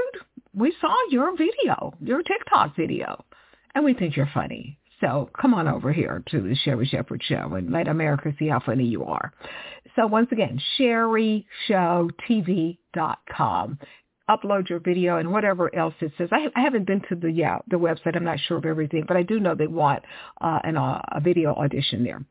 we 0.54 0.74
saw 0.80 0.96
your 1.10 1.36
video, 1.36 1.94
your 2.00 2.22
TikTok 2.22 2.76
video, 2.76 3.26
and 3.74 3.84
we 3.84 3.94
think 3.94 4.16
you're 4.16 4.30
funny. 4.34 4.78
So 5.04 5.30
come 5.40 5.54
on 5.54 5.68
over 5.68 5.92
here 5.92 6.24
to 6.28 6.42
the 6.42 6.56
Sherri 6.64 6.86
Shepherd 6.86 7.22
Show 7.28 7.56
and 7.56 7.72
let 7.72 7.90
America 7.90 8.34
see 8.40 8.48
how 8.48 8.62
funny 8.62 8.86
you 8.86 9.04
are. 9.04 9.34
So 9.98 10.08
once 10.08 10.30
again, 10.32 10.62
sherrishowtv.com. 10.80 13.80
Upload 14.30 14.70
your 14.70 14.80
video 14.80 15.18
and 15.18 15.34
whatever 15.34 15.76
else 15.76 15.94
it 16.00 16.14
says. 16.18 16.30
I, 16.32 16.48
I 16.56 16.62
haven't 16.62 16.88
been 16.88 17.02
to 17.10 17.16
the 17.16 17.30
yeah 17.30 17.58
the 17.68 17.76
website. 17.76 18.16
I'm 18.16 18.24
not 18.24 18.40
sure 18.48 18.56
of 18.58 18.66
everything, 18.66 19.04
but 19.06 19.18
I 19.18 19.24
do 19.24 19.42
know 19.42 19.54
they 19.54 19.68
want 19.68 20.04
uh, 20.40 20.60
an, 20.64 20.78
uh, 20.78 21.02
a 21.12 21.20
video 21.20 21.54
audition 21.54 22.06
there. 22.06 22.24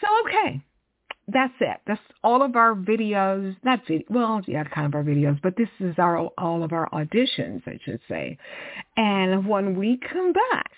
So 0.00 0.06
okay, 0.24 0.62
that's 1.26 1.54
it. 1.58 1.78
That's 1.88 2.00
all 2.22 2.42
of 2.42 2.54
our 2.54 2.76
videos. 2.76 3.56
Not 3.64 3.80
video. 3.88 4.06
Well, 4.08 4.40
yeah, 4.46 4.62
kind 4.62 4.86
of 4.86 4.94
our 4.94 5.02
videos, 5.02 5.42
but 5.42 5.56
this 5.56 5.68
is 5.80 5.96
our 5.98 6.18
all 6.38 6.62
of 6.62 6.72
our 6.72 6.88
auditions, 6.90 7.66
I 7.66 7.80
should 7.84 7.98
say. 8.08 8.38
And 8.96 9.48
when 9.48 9.76
we 9.76 9.98
come 10.12 10.32
back, 10.32 10.70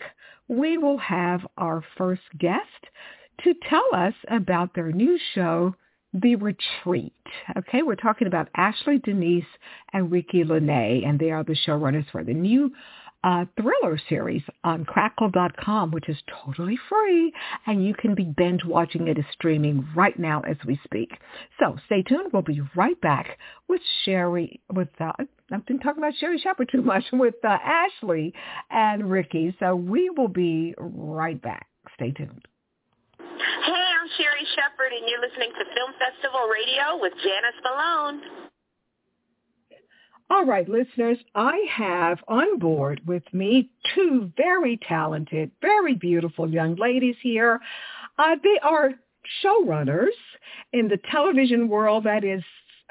we 0.48 0.78
will 0.78 0.98
have 0.98 1.46
our 1.56 1.82
first 1.96 2.22
guest 2.38 2.62
to 3.42 3.54
tell 3.68 3.84
us 3.94 4.14
about 4.28 4.74
their 4.74 4.92
new 4.92 5.18
show, 5.34 5.74
The 6.12 6.36
Retreat. 6.36 7.12
Okay, 7.56 7.82
we're 7.82 7.96
talking 7.96 8.26
about 8.26 8.48
Ashley 8.56 8.98
Denise 8.98 9.44
and 9.92 10.12
Ricki 10.12 10.44
Lynée, 10.44 11.06
and 11.06 11.18
they 11.18 11.30
are 11.30 11.44
the 11.44 11.56
showrunners 11.66 12.10
for 12.10 12.22
the 12.22 12.34
new 12.34 12.70
uh, 13.24 13.46
thriller 13.56 13.98
series 14.08 14.42
on 14.64 14.84
crackle.com, 14.84 15.90
which 15.90 16.10
is 16.10 16.18
totally 16.44 16.78
free, 16.88 17.32
and 17.66 17.84
you 17.84 17.94
can 17.94 18.14
be 18.14 18.24
binge 18.24 18.64
watching 18.64 19.08
it. 19.08 19.16
It's 19.16 19.26
streaming 19.32 19.88
right 19.96 20.18
now 20.18 20.42
as 20.42 20.58
we 20.66 20.78
speak. 20.84 21.10
So 21.58 21.76
stay 21.86 22.02
tuned. 22.02 22.32
We'll 22.32 22.42
be 22.42 22.60
right 22.76 23.00
back 23.00 23.38
with 23.66 23.80
Sherri, 24.04 24.60
with, 24.70 24.88
uh, 25.00 25.12
I've 25.52 25.66
been 25.66 25.78
talking 25.78 26.02
about 26.02 26.14
Sherri 26.18 26.38
Shepherd 26.38 26.68
too 26.70 26.82
much, 26.82 27.04
with 27.12 27.34
uh, 27.44 27.58
Ashley 27.62 28.32
and 28.70 29.10
Ricki. 29.10 29.54
So 29.58 29.76
we 29.76 30.10
will 30.10 30.28
be 30.28 30.74
right 30.78 31.40
back. 31.40 31.66
Stay 31.94 32.10
tuned. 32.12 32.46
Hey, 33.18 33.86
I'm 34.00 34.08
Sherri 34.16 34.46
Shepherd, 34.54 34.92
and 34.92 35.08
you're 35.08 35.20
listening 35.20 35.50
to 35.50 35.64
Film 35.74 35.92
Festival 35.98 36.48
Radio 36.48 37.00
with 37.00 37.12
Janice 37.22 37.60
Malone. 37.62 38.20
All 40.30 40.46
right, 40.46 40.66
listeners, 40.68 41.18
I 41.34 41.66
have 41.70 42.18
on 42.28 42.58
board 42.58 43.02
with 43.06 43.22
me 43.32 43.70
two 43.94 44.32
very 44.36 44.78
talented, 44.88 45.50
very 45.60 45.94
beautiful 45.94 46.48
young 46.48 46.76
ladies 46.76 47.16
here. 47.22 47.60
Uh, 48.18 48.36
they 48.42 48.58
are 48.62 48.94
showrunners 49.44 50.08
in 50.72 50.88
the 50.88 50.98
television 51.10 51.68
world 51.68 52.04
that 52.04 52.24
is, 52.24 52.42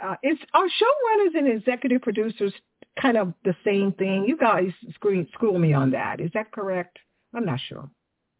uh, 0.01 0.15
it's 0.23 0.41
our 0.53 0.65
showrunners 0.65 1.37
and 1.37 1.47
executive 1.47 2.01
producers 2.01 2.53
kind 3.01 3.17
of 3.17 3.33
the 3.43 3.55
same 3.65 3.91
thing. 3.93 4.25
You 4.27 4.37
guys 4.37 4.71
school, 4.95 5.25
school 5.33 5.57
me 5.59 5.73
on 5.73 5.91
that. 5.91 6.19
Is 6.19 6.31
that 6.33 6.51
correct? 6.51 6.99
I'm 7.33 7.45
not 7.45 7.59
sure. 7.67 7.89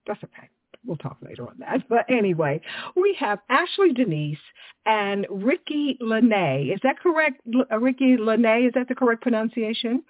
That's 0.05 0.23
okay 0.23 0.49
we'll 0.85 0.97
talk 0.97 1.17
later 1.21 1.47
on 1.47 1.55
that. 1.59 1.87
But 1.89 2.05
anyway, 2.09 2.61
we 2.95 3.15
have 3.19 3.39
Ashley 3.49 3.93
Denise 3.93 4.37
and 4.85 5.25
Ricki 5.29 5.97
Lynée. 6.01 6.73
Is 6.73 6.79
that 6.83 6.99
correct? 6.99 7.41
Uh, 7.47 7.79
Ricki 7.79 8.17
Lynée, 8.17 8.67
is 8.67 8.73
that 8.75 8.87
the 8.87 8.95
correct 8.95 9.21
pronunciation? 9.21 10.03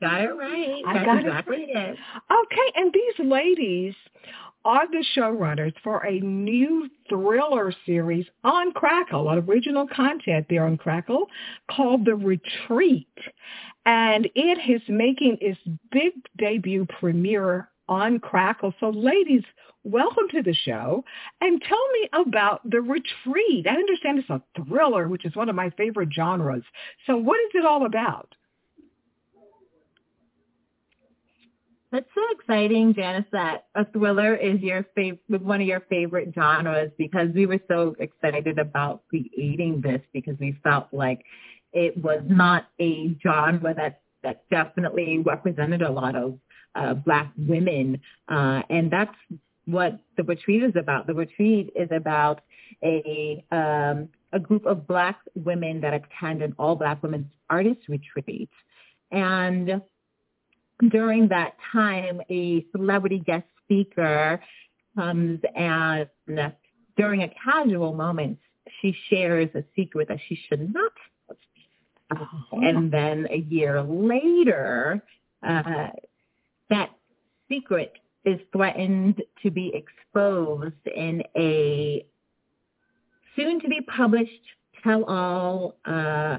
Got 0.00 0.22
it 0.22 0.28
right. 0.28 0.82
I 0.86 0.94
That's 0.94 1.06
got 1.06 1.18
exactly 1.20 1.66
it. 1.68 1.76
it. 1.76 1.98
Okay, 2.30 2.72
and 2.76 2.92
these 2.92 3.26
ladies 3.26 3.94
are 4.64 4.86
the 4.90 5.04
showrunners 5.16 5.74
for 5.82 6.04
a 6.06 6.20
new 6.20 6.88
thriller 7.08 7.72
series 7.84 8.26
on 8.42 8.72
Crackle, 8.72 9.30
original 9.30 9.86
content 9.86 10.46
there 10.48 10.66
on 10.66 10.76
Crackle 10.76 11.26
called 11.70 12.04
The 12.04 12.14
Retreat. 12.14 13.08
And 13.84 14.26
it 14.34 14.70
is 14.70 14.82
making 14.88 15.38
its 15.40 15.60
big 15.92 16.12
debut 16.38 16.86
premiere 16.98 17.68
on 17.88 18.18
Crackle. 18.18 18.72
So 18.80 18.88
ladies, 18.90 19.42
welcome 19.82 20.28
to 20.30 20.42
the 20.42 20.54
show 20.54 21.04
and 21.42 21.60
tell 21.60 21.88
me 21.92 22.08
about 22.14 22.68
The 22.70 22.80
Retreat. 22.80 23.66
I 23.68 23.74
understand 23.74 24.18
it's 24.18 24.30
a 24.30 24.42
thriller, 24.64 25.08
which 25.08 25.26
is 25.26 25.36
one 25.36 25.50
of 25.50 25.54
my 25.54 25.70
favorite 25.70 26.08
genres. 26.14 26.64
So 27.06 27.16
what 27.16 27.38
is 27.40 27.50
it 27.54 27.66
all 27.66 27.84
about? 27.84 28.34
That's 31.94 32.06
so 32.12 32.22
exciting, 32.32 32.92
Janice, 32.92 33.24
that 33.30 33.66
a 33.76 33.84
thriller 33.84 34.34
is 34.34 34.60
your 34.60 34.84
fav- 34.98 35.20
one 35.28 35.60
of 35.60 35.66
your 35.68 35.78
favorite 35.88 36.32
genres 36.34 36.90
because 36.98 37.28
we 37.32 37.46
were 37.46 37.60
so 37.68 37.94
excited 38.00 38.58
about 38.58 39.02
creating 39.08 39.80
this 39.80 40.00
because 40.12 40.36
we 40.40 40.58
felt 40.64 40.88
like 40.90 41.24
it 41.72 41.96
was 41.96 42.20
not 42.26 42.66
a 42.80 43.16
genre 43.22 43.72
that, 43.74 44.00
that 44.24 44.42
definitely 44.50 45.18
represented 45.18 45.82
a 45.82 45.88
lot 45.88 46.16
of 46.16 46.36
uh, 46.74 46.94
black 46.94 47.32
women. 47.38 48.00
Uh, 48.28 48.62
and 48.68 48.90
that's 48.90 49.14
what 49.64 50.00
the 50.16 50.24
retreat 50.24 50.64
is 50.64 50.74
about. 50.74 51.06
The 51.06 51.14
retreat 51.14 51.72
is 51.76 51.90
about 51.92 52.40
a 52.82 53.44
um, 53.52 54.08
a 54.32 54.40
group 54.40 54.66
of 54.66 54.88
black 54.88 55.20
women 55.36 55.80
that 55.82 55.94
attend 55.94 56.42
an 56.42 56.56
all 56.58 56.74
black 56.74 57.04
women's 57.04 57.30
artist 57.48 57.82
retreat. 57.88 58.50
And 59.12 59.80
during 60.90 61.28
that 61.28 61.54
time, 61.72 62.20
a 62.30 62.64
celebrity 62.72 63.22
guest 63.24 63.46
speaker 63.64 64.40
comes 64.96 65.40
and 65.54 66.08
during 66.96 67.22
a 67.22 67.30
casual 67.44 67.92
moment, 67.94 68.38
she 68.80 68.96
shares 69.08 69.48
a 69.54 69.64
secret 69.74 70.08
that 70.08 70.18
she 70.28 70.38
should 70.48 70.72
not. 70.72 70.92
Uh, 72.10 72.24
and 72.52 72.92
then 72.92 73.26
a 73.30 73.38
year 73.38 73.82
later, 73.82 75.02
uh, 75.42 75.88
that 76.70 76.90
secret 77.48 77.92
is 78.24 78.40
threatened 78.52 79.22
to 79.42 79.50
be 79.50 79.72
exposed 79.74 80.86
in 80.94 81.22
a 81.36 82.06
soon 83.36 83.60
to 83.60 83.68
be 83.68 83.80
published 83.82 84.30
tell-all 84.82 85.76
uh, 85.84 86.38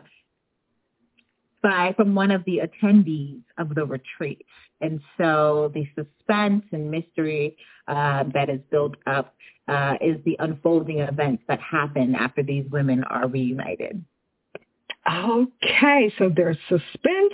by 1.66 1.94
from 1.98 2.14
one 2.14 2.30
of 2.30 2.46
the 2.46 2.62
attendees 2.62 3.42
of 3.58 3.74
the 3.74 3.84
retreat. 3.84 4.46
And 4.82 5.02
so 5.18 5.72
the 5.74 5.88
suspense 5.96 6.64
and 6.72 6.92
mystery 6.92 7.58
uh, 7.88 8.26
that 8.36 8.50
is 8.52 8.60
built 8.70 8.96
up 9.08 9.34
uh, 9.68 9.96
is 10.00 10.18
the 10.26 10.38
unfolding 10.40 11.00
events 11.00 11.42
that 11.48 11.60
happen 11.60 12.14
after 12.14 12.44
these 12.44 12.66
women 12.72 13.04
are 13.06 13.28
reunited. 13.28 14.06
Okay, 15.12 16.14
so 16.20 16.32
there's 16.36 16.58
suspense, 16.70 17.34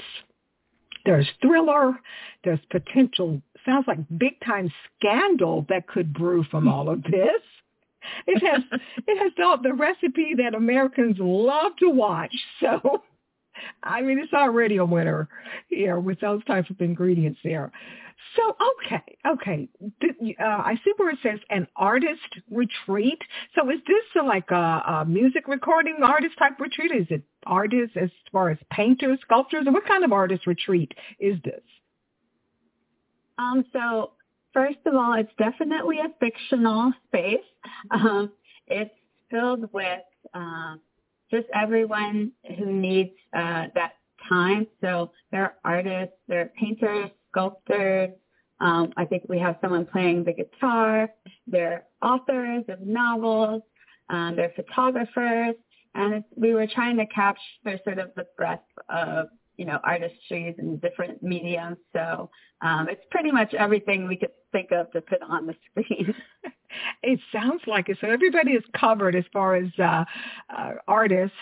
there's 1.06 1.28
thriller, 1.42 1.94
there's 2.46 2.60
potential 2.70 3.42
sounds 3.66 3.86
like 3.88 4.00
big 4.18 4.40
time 4.46 4.72
scandal 4.98 5.66
that 5.70 5.88
could 5.88 6.14
brew 6.14 6.44
from 6.50 6.68
all 6.70 6.90
of 6.90 7.04
this. 7.04 7.42
It 8.28 8.42
has 8.44 8.80
it 9.08 9.18
has 9.20 9.32
all 9.44 9.62
the 9.62 9.74
recipe 9.74 10.36
that 10.38 10.56
Americans 10.56 11.18
love 11.20 11.74
to 11.80 11.90
watch. 11.90 12.34
So 12.60 13.04
I 13.84 14.02
mean, 14.02 14.20
it's 14.20 14.34
already 14.34 14.78
a 14.78 14.86
winner 14.86 15.28
here 15.70 16.00
with 16.00 16.20
those 16.20 16.44
types 16.46 16.70
of 16.70 16.80
ingredients 16.82 17.40
there. 17.44 17.72
So, 18.36 18.56
okay, 18.86 19.18
okay. 19.28 19.70
Uh, 20.40 20.44
I 20.44 20.76
see 20.86 20.94
where 20.98 21.10
it 21.10 21.20
says 21.22 21.40
an 21.50 21.68
artist 21.76 22.40
retreat. 22.50 23.20
So 23.56 23.70
is 23.70 23.80
this 23.88 24.24
like 24.26 24.50
a, 24.52 24.56
a 24.56 25.06
music 25.06 25.48
recording 25.48 25.98
artist 26.04 26.38
type 26.38 26.60
retreat? 26.60 26.92
Is 26.92 27.08
it 27.10 27.24
artists 27.46 27.98
as 28.00 28.10
far 28.32 28.50
as 28.50 28.58
painters, 28.72 29.20
sculptors? 29.22 29.66
What 29.66 29.86
kind 29.86 30.06
of 30.06 30.14
artist 30.14 30.48
retreat 30.48 30.94
is 31.20 31.36
this? 31.44 31.62
Um, 33.38 33.66
so 33.74 34.12
first 34.54 34.80
of 34.86 34.94
all, 34.94 35.14
it's 35.14 35.32
definitely 35.38 35.98
a 36.00 36.10
fictional 36.20 36.94
space. 37.08 37.40
Um, 37.92 38.32
it's 38.68 38.94
filled 39.30 39.72
with 39.72 40.02
uh, 40.34 40.76
just 41.32 41.48
everyone 41.54 42.34
who 42.58 42.66
needs 42.72 43.12
uh, 43.34 43.66
that 43.74 43.94
time. 44.28 44.68
So 44.82 45.12
there 45.32 45.44
are 45.44 45.56
artists, 45.64 46.16
there 46.28 46.42
are 46.42 46.52
painters, 46.60 47.10
sculptors. 47.32 48.10
Um, 48.60 48.94
I 48.98 49.06
think 49.06 49.24
we 49.28 49.40
have 49.40 49.56
someone 49.62 49.86
playing 49.86 50.24
the 50.24 50.34
guitar. 50.34 51.10
There 51.48 51.86
are 52.02 52.14
authors 52.14 52.66
of 52.70 52.82
novels. 52.82 53.64
Um, 54.10 54.36
there 54.36 54.46
are 54.46 54.54
photographers. 54.56 55.56
And 55.96 56.24
we 56.36 56.54
were 56.54 56.68
trying 56.68 56.98
to 56.98 57.06
capture 57.08 57.80
sort 57.84 58.00
of 58.00 58.12
the 58.16 58.28
breadth 58.38 58.62
of, 58.90 59.28
you 59.62 59.68
know, 59.68 59.78
artistries 59.88 60.58
and 60.58 60.82
different 60.82 61.22
mediums. 61.22 61.78
So 61.94 62.32
um, 62.62 62.90
it's 62.90 63.04
pretty 63.12 63.32
much 63.32 63.54
everything 63.54 64.08
we 64.08 64.16
could 64.16 64.32
think 64.52 64.72
of 64.72 64.92
to 64.94 65.02
put 65.02 65.22
on 65.22 65.46
the 65.46 65.54
screen. 65.70 66.16
it 67.04 67.20
sounds 67.32 67.62
like 67.68 67.88
it. 67.88 68.00
So 68.02 68.10
everybody 68.10 68.54
is 68.54 68.64
covered 68.76 69.16
as 69.16 69.24
far 69.32 69.54
as 69.58 69.68
uh, 69.78 70.04
uh, 70.50 70.72
artists, 70.88 71.36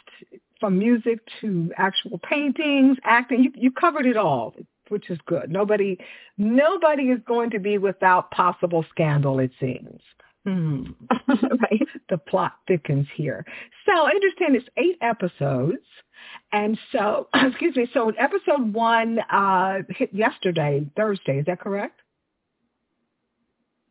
from 0.59 0.77
music 0.77 1.19
to 1.39 1.71
actual 1.77 2.19
paintings, 2.29 2.97
acting. 3.05 3.45
You, 3.45 3.51
you 3.55 3.71
covered 3.71 4.05
it 4.05 4.17
all 4.17 4.53
which 4.89 5.11
is 5.11 5.19
good. 5.27 5.51
Nobody, 5.51 5.99
nobody 6.39 7.03
is 7.03 7.19
going 7.27 7.51
to 7.51 7.59
be 7.59 7.77
without 7.77 8.31
possible 8.31 8.83
scandal. 8.89 9.37
It 9.37 9.51
seems. 9.59 10.01
Hmm. 10.45 10.83
right. 11.27 11.87
The 12.09 12.17
plot 12.17 12.53
thickens 12.67 13.07
here. 13.15 13.45
So 13.85 13.91
I 13.91 14.11
understand 14.11 14.55
it's 14.55 14.69
eight 14.77 14.97
episodes. 15.01 15.83
And 16.51 16.77
so, 16.91 17.27
excuse 17.33 17.75
me, 17.75 17.89
so 17.93 18.09
episode 18.09 18.73
one 18.73 19.19
uh, 19.19 19.79
hit 19.89 20.13
yesterday, 20.13 20.85
Thursday. 20.95 21.39
Is 21.39 21.45
that 21.45 21.59
correct? 21.59 21.99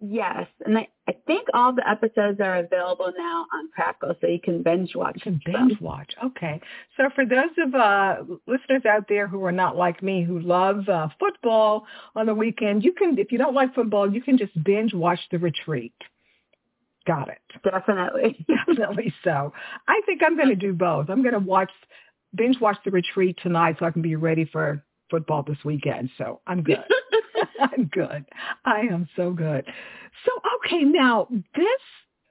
Yes, 0.01 0.47
and 0.65 0.79
I, 0.79 0.87
I 1.09 1.13
think 1.27 1.49
all 1.53 1.75
the 1.75 1.89
episodes 1.89 2.39
are 2.41 2.59
available 2.59 3.13
now 3.19 3.47
on 3.53 3.69
Crackle, 3.75 4.15
so 4.21 4.29
you 4.29 4.39
can 4.41 4.63
binge 4.63 4.95
watch. 4.95 5.15
You 5.17 5.33
can 5.33 5.41
binge 5.45 5.73
them. 5.73 5.79
watch. 5.81 6.13
Okay. 6.25 6.61
So 6.97 7.11
for 7.17 7.27
those 7.27 7.51
of 7.59 7.75
uh, 7.75 8.17
listeners 8.47 8.83
out 8.89 9.07
there 9.09 9.27
who 9.27 9.45
are 9.45 9.53
not 9.53 9.77
like 9.77 10.01
me, 10.01 10.23
who 10.23 10.39
love 10.39 10.89
uh, 10.89 11.09
football 11.19 11.85
on 12.15 12.27
the 12.27 12.35
weekend, 12.35 12.85
you 12.85 12.93
can, 12.93 13.19
if 13.19 13.33
you 13.33 13.39
don't 13.39 13.55
like 13.55 13.75
football, 13.75 14.13
you 14.13 14.23
can 14.23 14.39
just 14.39 14.53
binge 14.63 14.95
watch 14.95 15.19
The 15.33 15.39
Retreat. 15.39 15.95
Got 17.09 17.31
it. 17.31 17.39
Definitely. 17.65 18.45
Definitely 18.67 19.15
so. 19.25 19.55
I 19.89 20.03
think 20.05 20.21
I'm 20.25 20.37
going 20.37 20.51
to 20.51 20.55
do 20.55 20.75
both. 20.75 21.09
I'm 21.09 21.23
going 21.23 21.33
to 21.33 21.41
watch, 21.41 21.71
binge 22.35 22.61
watch 22.61 22.77
The 22.85 22.91
Retreat 22.91 23.39
tonight 23.43 23.77
so 23.79 23.87
I 23.87 23.91
can 23.91 24.03
be 24.03 24.15
ready 24.15 24.45
for 24.45 24.85
football 25.11 25.43
this 25.43 25.57
weekend. 25.65 26.11
So 26.19 26.43
I'm 26.47 26.63
good. 26.63 26.85
I'm 27.61 27.87
good. 27.87 28.27
I 28.67 28.81
am 28.81 29.09
so 29.17 29.33
good. 29.33 29.65
So, 30.27 30.33
okay, 30.57 30.85
now 30.85 31.29
this, 31.31 31.81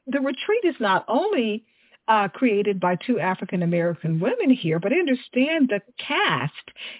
the 0.05 0.19
retreat 0.19 0.63
is 0.63 0.75
not 0.79 1.05
only 1.07 1.65
uh, 2.07 2.27
created 2.27 2.79
by 2.79 2.95
two 2.95 3.19
African 3.19 3.63
American 3.63 4.19
women 4.19 4.51
here, 4.51 4.79
but 4.79 4.93
I 4.93 4.97
understand 4.97 5.69
the 5.69 5.81
cast 5.97 6.53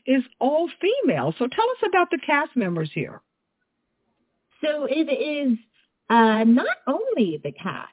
is 0.07 0.23
all 0.39 0.67
female. 0.81 1.33
So 1.37 1.47
tell 1.47 1.69
us 1.69 1.87
about 1.87 2.09
the 2.09 2.19
cast 2.25 2.55
members 2.55 2.89
here. 2.91 3.21
So 4.63 4.87
it 4.89 5.11
is 5.11 5.59
uh, 6.09 6.43
not 6.43 6.77
only 6.87 7.39
the 7.43 7.51
cast, 7.51 7.91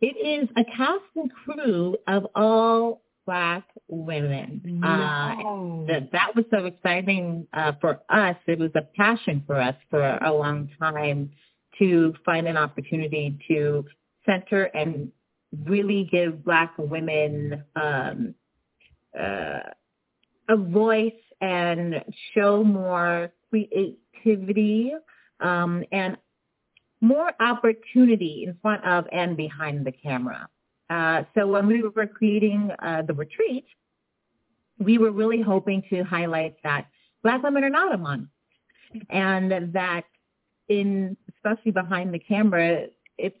it 0.00 0.16
is 0.16 0.48
a 0.56 0.64
cast 0.64 1.04
and 1.16 1.30
crew 1.32 1.96
of 2.06 2.26
all 2.34 3.02
black 3.26 3.64
women. 3.88 4.82
Uh, 4.84 5.86
that 5.86 6.12
that 6.12 6.34
was 6.36 6.44
so 6.50 6.66
exciting 6.66 7.46
uh, 7.52 7.72
for 7.80 8.00
us. 8.08 8.36
It 8.46 8.58
was 8.58 8.70
a 8.74 8.82
passion 8.96 9.42
for 9.46 9.60
us 9.60 9.76
for 9.90 10.02
a 10.02 10.32
long 10.32 10.68
time 10.78 11.30
to 11.78 12.14
find 12.24 12.46
an 12.46 12.56
opportunity 12.56 13.38
to 13.48 13.84
center 14.26 14.64
and 14.64 15.10
really 15.64 16.08
give 16.10 16.44
black 16.44 16.74
women 16.78 17.64
um, 17.76 18.34
uh, 19.18 19.60
a 20.48 20.56
voice 20.56 21.12
and 21.40 22.04
show 22.34 22.62
more 22.64 23.32
creativity 23.50 24.92
um, 25.40 25.84
and 25.92 26.16
more 27.04 27.32
opportunity 27.40 28.44
in 28.46 28.56
front 28.62 28.84
of 28.84 29.06
and 29.12 29.36
behind 29.36 29.84
the 29.84 29.92
camera. 29.92 30.48
Uh, 30.88 31.22
so 31.34 31.46
when 31.46 31.66
we 31.66 31.82
were 31.82 32.06
creating 32.06 32.70
uh, 32.78 33.02
the 33.02 33.14
retreat, 33.14 33.66
we 34.78 34.98
were 34.98 35.10
really 35.10 35.40
hoping 35.40 35.82
to 35.90 36.02
highlight 36.02 36.56
that 36.64 36.86
Black 37.22 37.42
women 37.42 37.64
are 37.64 37.70
not 37.70 37.94
a 37.94 37.98
and 39.10 39.72
that 39.72 40.04
in 40.68 41.16
especially 41.34 41.72
behind 41.72 42.12
the 42.12 42.18
camera, 42.18 42.86
it's 43.18 43.36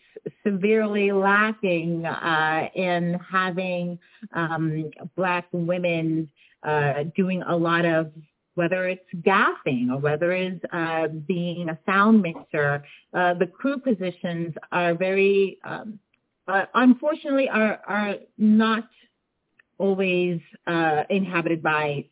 severely 0.46 1.10
lacking 1.10 2.04
uh, 2.04 2.68
in 2.74 3.18
having 3.30 3.98
um, 4.32 4.90
Black 5.16 5.46
women 5.52 6.30
uh, 6.62 7.04
doing 7.16 7.42
a 7.42 7.56
lot 7.56 7.84
of 7.84 8.12
whether 8.54 8.88
it's 8.88 9.04
gaffing 9.22 9.90
or 9.90 9.98
whether 9.98 10.32
it's 10.32 10.64
uh, 10.72 11.08
being 11.08 11.68
a 11.68 11.78
sound 11.86 12.22
mixer. 12.22 12.84
Uh, 13.12 13.34
the 13.34 13.46
crew 13.46 13.78
positions 13.78 14.54
are 14.72 14.94
very 14.94 15.58
um, 15.64 15.98
uh, 16.46 16.64
unfortunately 16.74 17.48
are 17.48 17.80
are 17.86 18.16
not 18.38 18.84
always 19.78 20.40
uh, 20.66 21.02
inhabited 21.10 21.62
by 21.62 22.04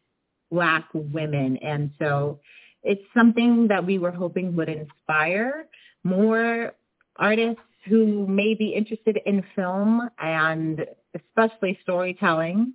black 0.51 0.89
women, 0.93 1.57
and 1.59 1.91
so 1.99 2.41
it's 2.83 3.03
something 3.15 3.69
that 3.69 3.85
we 3.87 3.99
were 3.99 4.11
hoping 4.11 4.57
would 4.57 4.69
inspire 4.69 5.67
more 6.03 6.73
artists 7.17 7.63
who 7.89 8.27
may 8.27 8.55
be 8.55 8.75
interested 8.75 9.21
in 9.27 9.45
film 9.55 10.09
and 10.19 10.85
especially 11.15 11.79
storytelling 11.83 12.75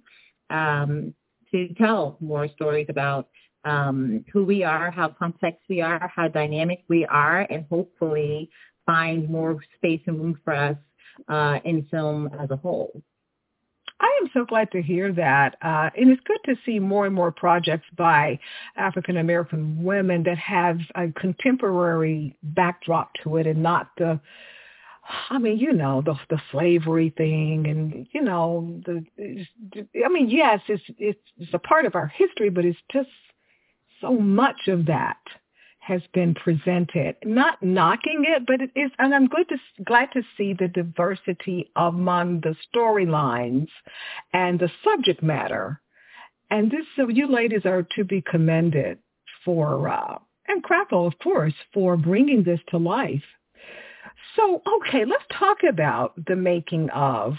um, 0.49 1.13
to 1.51 1.73
tell 1.75 2.17
more 2.19 2.47
stories 2.49 2.87
about 2.89 3.27
um, 3.67 4.23
who 4.31 4.41
we 4.53 4.63
are, 4.63 4.89
how 4.99 5.09
complex 5.09 5.57
we 5.69 5.79
are, 5.81 6.11
how 6.15 6.27
dynamic 6.27 6.79
we 6.87 7.05
are, 7.05 7.41
and 7.51 7.65
hopefully 7.69 8.49
find 8.85 9.29
more 9.29 9.53
space 9.77 10.01
and 10.07 10.19
room 10.21 10.39
for 10.43 10.53
us 10.53 10.77
uh, 11.27 11.59
in 11.65 11.85
film 11.91 12.29
as 12.41 12.49
a 12.51 12.55
whole. 12.55 12.91
I 13.99 14.19
am 14.21 14.29
so 14.33 14.45
glad 14.45 14.71
to 14.71 14.81
hear 14.81 15.11
that. 15.13 15.55
Uh, 15.61 15.89
and 15.97 16.11
it's 16.11 16.21
good 16.25 16.43
to 16.45 16.55
see 16.65 16.77
more 16.79 17.05
and 17.07 17.15
more 17.15 17.31
projects 17.31 17.87
by 17.97 18.39
African 18.75 19.17
American 19.17 19.83
women 19.83 20.23
that 20.23 20.37
have 20.37 20.77
a 20.95 21.07
contemporary 21.19 22.37
backdrop 22.43 23.11
to 23.23 23.37
it 23.37 23.47
and 23.47 23.63
not 23.63 23.89
the, 23.97 24.19
I 25.29 25.39
mean, 25.39 25.57
you 25.57 25.73
know, 25.73 26.03
the 26.05 26.15
the 26.29 26.39
slavery 26.51 27.11
thing 27.17 27.65
and, 27.67 28.07
you 28.13 28.21
know, 28.21 28.81
the, 28.85 29.03
I 30.05 30.09
mean, 30.09 30.29
yes, 30.29 30.59
it's, 30.67 30.83
it's, 30.99 31.25
it's 31.37 31.53
a 31.53 31.59
part 31.59 31.85
of 31.85 31.95
our 31.95 32.07
history, 32.07 32.49
but 32.49 32.65
it's 32.65 32.79
just 32.91 33.09
so 34.01 34.13
much 34.13 34.67
of 34.67 34.85
that 34.87 35.17
has 35.79 36.01
been 36.13 36.33
presented. 36.33 37.15
Not 37.23 37.63
knocking 37.63 38.25
it, 38.27 38.43
but 38.45 38.61
it 38.61 38.71
is, 38.75 38.91
and 38.99 39.15
I'm 39.15 39.29
to, 39.29 39.57
glad 39.85 40.09
to 40.13 40.21
see 40.35 40.53
the 40.53 40.67
diversity 40.67 41.71
among 41.77 42.41
the 42.41 42.55
storylines 42.67 43.69
and 44.33 44.59
the 44.59 44.69
subject 44.83 45.23
matter. 45.23 45.79
And 46.49 46.69
this, 46.69 46.85
so 46.97 47.07
you 47.07 47.27
ladies 47.27 47.65
are 47.65 47.87
to 47.95 48.03
be 48.03 48.21
commended 48.21 48.99
for, 49.45 49.87
uh, 49.87 50.17
and 50.47 50.61
Crackle, 50.61 51.07
of 51.07 51.17
course, 51.19 51.53
for 51.73 51.95
bringing 51.95 52.43
this 52.43 52.59
to 52.69 52.77
life. 52.77 53.23
So, 54.35 54.61
okay, 54.79 55.05
let's 55.05 55.23
talk 55.39 55.59
about 55.67 56.13
the 56.25 56.35
making 56.35 56.89
of. 56.89 57.35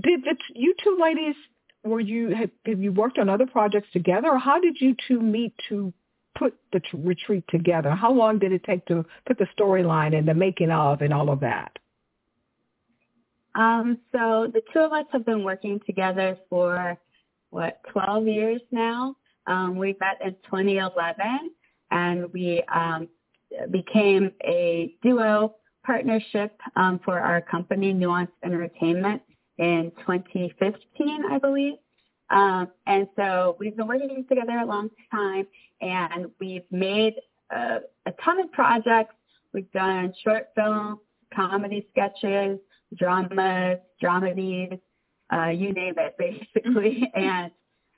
Did 0.00 0.20
you 0.54 0.74
two 0.82 0.98
ladies, 1.00 1.34
were 1.84 2.00
you, 2.00 2.30
have, 2.34 2.50
have 2.66 2.80
you 2.80 2.92
worked 2.92 3.18
on 3.18 3.28
other 3.28 3.46
projects 3.46 3.88
together, 3.92 4.28
or 4.28 4.38
how 4.38 4.58
did 4.58 4.76
you 4.80 4.96
two 5.06 5.20
meet 5.20 5.52
to 5.68 5.92
put 6.40 6.54
the 6.72 6.80
t- 6.80 6.86
retreat 6.94 7.44
together? 7.48 7.90
How 7.90 8.10
long 8.10 8.38
did 8.38 8.50
it 8.50 8.64
take 8.64 8.86
to 8.86 9.04
put 9.26 9.38
the 9.38 9.46
storyline 9.56 10.16
and 10.18 10.26
the 10.26 10.34
making 10.34 10.70
of 10.70 11.02
and 11.02 11.12
all 11.12 11.30
of 11.30 11.40
that? 11.40 11.78
Um, 13.54 13.98
so 14.10 14.48
the 14.52 14.62
two 14.72 14.80
of 14.80 14.92
us 14.92 15.04
have 15.12 15.26
been 15.26 15.44
working 15.44 15.80
together 15.86 16.38
for 16.48 16.96
what 17.50 17.80
12 17.92 18.26
years 18.26 18.60
now. 18.70 19.16
Um, 19.46 19.76
we 19.76 19.96
met 20.00 20.18
in 20.24 20.32
2011, 20.44 21.50
and 21.90 22.32
we 22.32 22.62
um, 22.72 23.08
became 23.70 24.30
a 24.44 24.94
duo 25.02 25.56
partnership 25.84 26.56
um, 26.76 27.00
for 27.04 27.18
our 27.18 27.40
company, 27.40 27.92
Nuance 27.92 28.30
Entertainment, 28.44 29.22
in 29.58 29.92
2015, 30.06 31.22
I 31.30 31.38
believe. 31.38 31.74
Um, 32.30 32.68
and 32.86 33.08
so 33.16 33.56
we've 33.58 33.76
been 33.76 33.88
working 33.88 34.24
together 34.28 34.58
a 34.58 34.66
long 34.66 34.90
time, 35.10 35.46
and 35.80 36.26
we've 36.38 36.64
made 36.70 37.14
a, 37.50 37.78
a 38.06 38.12
ton 38.24 38.40
of 38.40 38.52
projects. 38.52 39.14
We've 39.52 39.70
done 39.72 40.14
short 40.22 40.48
films, 40.54 40.98
comedy 41.34 41.86
sketches, 41.90 42.58
dramas, 42.96 43.78
dramedies, 44.02 44.80
uh, 45.32 45.48
you 45.48 45.72
name 45.72 45.94
it, 45.96 46.16
basically. 46.54 47.10
and 47.14 47.50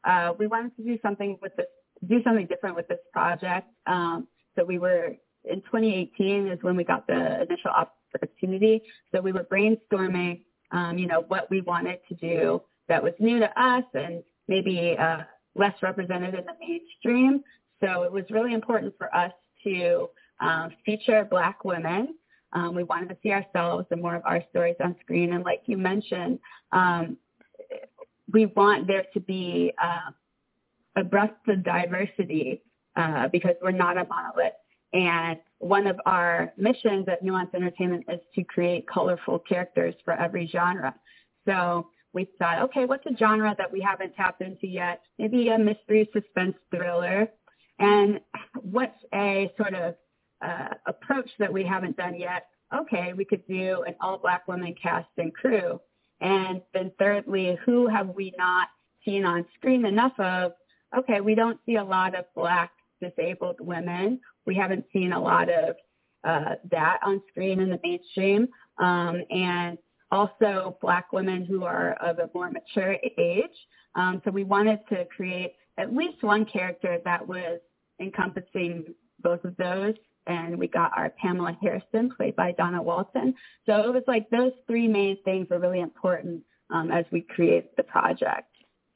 uh, 0.04 0.32
we 0.38 0.46
wanted 0.46 0.76
to 0.76 0.82
do 0.82 0.98
something 1.02 1.38
with 1.42 1.54
this, 1.56 1.66
do 2.08 2.22
something 2.22 2.46
different 2.46 2.76
with 2.76 2.88
this 2.88 2.98
project. 3.12 3.68
Um, 3.86 4.26
so 4.56 4.64
we 4.64 4.78
were 4.78 5.16
in 5.44 5.60
2018 5.62 6.48
is 6.48 6.58
when 6.62 6.76
we 6.76 6.84
got 6.84 7.06
the 7.06 7.42
initial 7.42 7.70
opportunity. 8.14 8.82
So 9.14 9.20
we 9.20 9.32
were 9.32 9.44
brainstorming, 9.44 10.42
um, 10.70 10.98
you 10.98 11.06
know, 11.06 11.24
what 11.28 11.50
we 11.50 11.60
wanted 11.60 11.98
to 12.08 12.14
do 12.14 12.62
that 12.88 13.02
was 13.02 13.12
new 13.18 13.38
to 13.38 13.60
us 13.60 13.84
and 13.94 14.22
maybe 14.48 14.96
uh, 14.98 15.18
less 15.54 15.74
represented 15.82 16.34
in 16.34 16.44
the 16.44 16.54
mainstream. 16.60 17.42
So 17.80 18.02
it 18.02 18.12
was 18.12 18.24
really 18.30 18.54
important 18.54 18.94
for 18.98 19.14
us 19.14 19.32
to 19.64 20.08
um, 20.40 20.70
feature 20.84 21.26
Black 21.30 21.64
women. 21.64 22.14
Um, 22.52 22.74
we 22.74 22.84
wanted 22.84 23.08
to 23.08 23.16
see 23.22 23.30
ourselves 23.30 23.86
and 23.90 24.02
more 24.02 24.14
of 24.14 24.22
our 24.24 24.42
stories 24.50 24.76
on 24.80 24.94
screen. 25.00 25.32
And 25.32 25.44
like 25.44 25.62
you 25.66 25.78
mentioned, 25.78 26.38
um, 26.72 27.16
we 28.32 28.46
want 28.46 28.86
there 28.86 29.04
to 29.14 29.20
be 29.20 29.72
uh, 29.82 30.10
a 30.96 31.04
breadth 31.04 31.48
of 31.48 31.64
diversity 31.64 32.62
uh, 32.96 33.28
because 33.28 33.54
we're 33.62 33.70
not 33.70 33.96
a 33.96 34.04
monolith. 34.04 34.52
And 34.92 35.38
one 35.58 35.86
of 35.86 35.98
our 36.04 36.52
missions 36.58 37.06
at 37.08 37.22
Nuance 37.22 37.50
Entertainment 37.54 38.04
is 38.08 38.20
to 38.34 38.44
create 38.44 38.86
colorful 38.86 39.38
characters 39.38 39.94
for 40.04 40.12
every 40.12 40.46
genre. 40.46 40.94
So 41.46 41.88
we 42.14 42.28
thought, 42.38 42.62
okay, 42.62 42.84
what's 42.84 43.06
a 43.06 43.16
genre 43.16 43.54
that 43.58 43.72
we 43.72 43.80
haven't 43.80 44.14
tapped 44.14 44.42
into 44.42 44.66
yet? 44.66 45.02
Maybe 45.18 45.48
a 45.48 45.58
mystery 45.58 46.08
suspense 46.12 46.56
thriller. 46.70 47.28
And 47.78 48.20
what's 48.60 48.98
a 49.14 49.50
sort 49.56 49.74
of 49.74 49.94
uh, 50.44 50.74
approach 50.86 51.30
that 51.38 51.52
we 51.52 51.64
haven't 51.64 51.96
done 51.96 52.14
yet? 52.18 52.46
Okay, 52.74 53.12
we 53.12 53.24
could 53.24 53.46
do 53.46 53.82
an 53.86 53.94
all 54.00 54.18
black 54.18 54.46
woman 54.46 54.74
cast 54.80 55.08
and 55.16 55.32
crew. 55.34 55.80
And 56.20 56.62
then 56.72 56.92
thirdly, 56.98 57.58
who 57.64 57.88
have 57.88 58.08
we 58.08 58.32
not 58.38 58.68
seen 59.04 59.24
on 59.24 59.44
screen 59.54 59.84
enough 59.84 60.18
of? 60.18 60.52
Okay, 60.96 61.20
we 61.20 61.34
don't 61.34 61.58
see 61.66 61.76
a 61.76 61.84
lot 61.84 62.14
of 62.14 62.26
black 62.34 62.70
disabled 63.00 63.56
women. 63.60 64.20
We 64.46 64.54
haven't 64.54 64.84
seen 64.92 65.12
a 65.12 65.20
lot 65.20 65.48
of 65.48 65.76
uh, 66.24 66.54
that 66.70 67.00
on 67.04 67.20
screen 67.28 67.60
in 67.60 67.70
the 67.70 67.80
mainstream. 67.82 68.48
Um, 68.78 69.22
and 69.30 69.78
also 70.12 70.76
black 70.80 71.12
women 71.12 71.44
who 71.44 71.64
are 71.64 71.94
of 71.94 72.18
a 72.18 72.30
more 72.34 72.50
mature 72.50 72.96
age. 73.18 73.50
Um, 73.96 74.22
so 74.24 74.30
we 74.30 74.44
wanted 74.44 74.80
to 74.90 75.06
create 75.06 75.54
at 75.78 75.92
least 75.92 76.22
one 76.22 76.44
character 76.44 76.98
that 77.04 77.26
was 77.26 77.58
encompassing 77.98 78.94
both 79.22 79.44
of 79.44 79.56
those. 79.56 79.94
And 80.26 80.56
we 80.56 80.68
got 80.68 80.92
our 80.96 81.10
Pamela 81.10 81.56
Harrison, 81.60 82.12
played 82.16 82.36
by 82.36 82.52
Donna 82.52 82.80
Walton. 82.80 83.34
So 83.66 83.80
it 83.80 83.92
was 83.92 84.04
like 84.06 84.30
those 84.30 84.52
three 84.68 84.86
main 84.86 85.16
things 85.24 85.48
were 85.50 85.58
really 85.58 85.80
important 85.80 86.44
um, 86.70 86.92
as 86.92 87.04
we 87.10 87.22
create 87.22 87.74
the 87.76 87.82
project. 87.82 88.46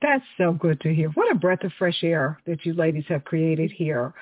That's 0.02 0.24
so 0.36 0.52
good 0.52 0.80
to 0.82 0.94
hear. 0.94 1.08
What 1.10 1.32
a 1.32 1.34
breath 1.34 1.64
of 1.64 1.72
fresh 1.78 2.04
air 2.04 2.38
that 2.46 2.64
you 2.66 2.74
ladies 2.74 3.04
have 3.08 3.24
created 3.24 3.72
here. 3.72 4.12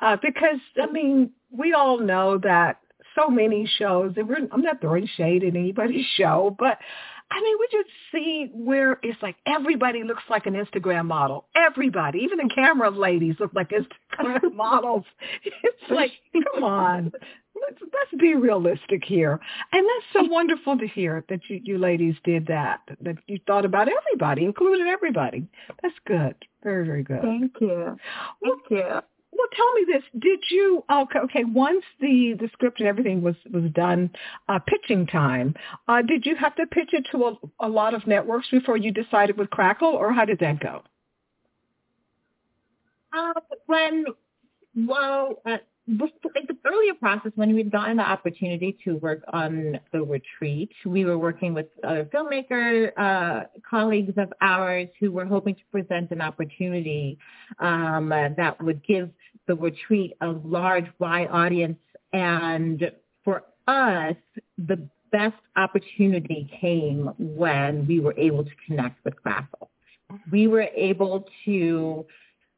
Uh, 0.00 0.16
because, 0.22 0.60
I 0.80 0.86
mean, 0.86 1.32
we 1.50 1.72
all 1.72 1.98
know 1.98 2.38
that 2.38 2.78
so 3.14 3.28
many 3.28 3.70
shows, 3.78 4.14
and 4.16 4.28
we're, 4.28 4.48
I'm 4.50 4.62
not 4.62 4.80
throwing 4.80 5.08
shade 5.16 5.44
at 5.44 5.56
anybody's 5.56 6.06
show, 6.16 6.54
but 6.58 6.78
I 7.30 7.40
mean, 7.40 7.56
we 7.58 7.68
just 7.72 7.88
see 8.12 8.50
where 8.52 8.98
it's 9.02 9.20
like 9.22 9.36
everybody 9.46 10.04
looks 10.04 10.22
like 10.28 10.46
an 10.46 10.54
Instagram 10.54 11.06
model. 11.06 11.46
Everybody, 11.56 12.20
even 12.20 12.38
the 12.38 12.52
camera 12.54 12.90
ladies 12.90 13.36
look 13.40 13.52
like 13.54 13.70
Instagram 13.70 14.54
models. 14.54 15.04
It's 15.42 15.90
like, 15.90 16.12
come 16.32 16.62
on, 16.62 17.12
let's 17.60 17.80
let's 17.80 18.22
be 18.22 18.34
realistic 18.34 19.02
here. 19.04 19.40
And 19.72 19.86
that's 19.86 20.26
so 20.26 20.32
wonderful 20.32 20.78
to 20.78 20.86
hear 20.86 21.24
that 21.28 21.40
you, 21.48 21.60
you 21.64 21.78
ladies 21.78 22.14
did 22.24 22.46
that. 22.48 22.80
That 23.00 23.16
you 23.26 23.40
thought 23.46 23.64
about 23.64 23.88
everybody, 23.88 24.44
included 24.44 24.86
everybody. 24.86 25.48
That's 25.82 25.94
good. 26.06 26.36
Very 26.62 26.86
very 26.86 27.02
good. 27.02 27.22
Thank 27.22 27.52
you. 27.60 27.98
Thank 28.42 28.62
you. 28.70 29.00
Well, 29.36 29.48
tell 29.56 29.72
me 29.74 29.84
this: 29.86 30.02
Did 30.18 30.40
you 30.50 30.84
okay? 30.90 31.18
Okay, 31.20 31.44
once 31.44 31.84
the 32.00 32.36
the 32.38 32.48
script 32.52 32.78
and 32.80 32.88
everything 32.88 33.20
was 33.22 33.34
was 33.52 33.70
done, 33.72 34.10
uh, 34.48 34.60
pitching 34.60 35.06
time. 35.06 35.54
Uh, 35.88 36.02
did 36.02 36.24
you 36.24 36.36
have 36.36 36.54
to 36.56 36.66
pitch 36.66 36.90
it 36.92 37.06
to 37.12 37.24
a, 37.24 37.66
a 37.66 37.68
lot 37.68 37.94
of 37.94 38.06
networks 38.06 38.48
before 38.50 38.76
you 38.76 38.92
decided 38.92 39.36
with 39.36 39.50
Crackle, 39.50 39.88
or 39.88 40.12
how 40.12 40.24
did 40.24 40.38
that 40.38 40.60
go? 40.60 40.82
Uh, 43.12 43.32
when 43.66 44.04
well, 44.76 45.40
uh, 45.46 45.58
before, 45.86 46.32
in 46.36 46.46
the 46.48 46.56
earlier 46.64 46.94
process, 46.94 47.32
when 47.34 47.54
we'd 47.54 47.70
gotten 47.70 47.98
the 47.98 48.02
opportunity 48.02 48.76
to 48.84 48.96
work 48.96 49.22
on 49.32 49.78
the 49.92 50.02
retreat, 50.02 50.70
we 50.86 51.04
were 51.04 51.18
working 51.18 51.52
with 51.52 51.66
other 51.86 52.06
filmmaker 52.06 52.90
uh, 52.96 53.44
colleagues 53.68 54.14
of 54.16 54.32
ours 54.40 54.88
who 54.98 55.12
were 55.12 55.26
hoping 55.26 55.54
to 55.54 55.60
present 55.70 56.10
an 56.10 56.22
opportunity 56.22 57.18
um, 57.58 58.08
that 58.08 58.56
would 58.62 58.82
give 58.84 59.10
the 59.46 59.54
retreat 59.54 60.14
a 60.22 60.28
large, 60.28 60.86
wide 60.98 61.28
audience. 61.30 61.78
And 62.14 62.90
for 63.22 63.44
us, 63.68 64.16
the 64.56 64.88
best 65.12 65.36
opportunity 65.56 66.50
came 66.60 67.10
when 67.18 67.86
we 67.86 68.00
were 68.00 68.14
able 68.16 68.44
to 68.44 68.50
connect 68.66 69.04
with 69.04 69.14
Crackle. 69.22 69.70
We 70.30 70.48
were 70.48 70.68
able 70.74 71.26
to 71.44 72.06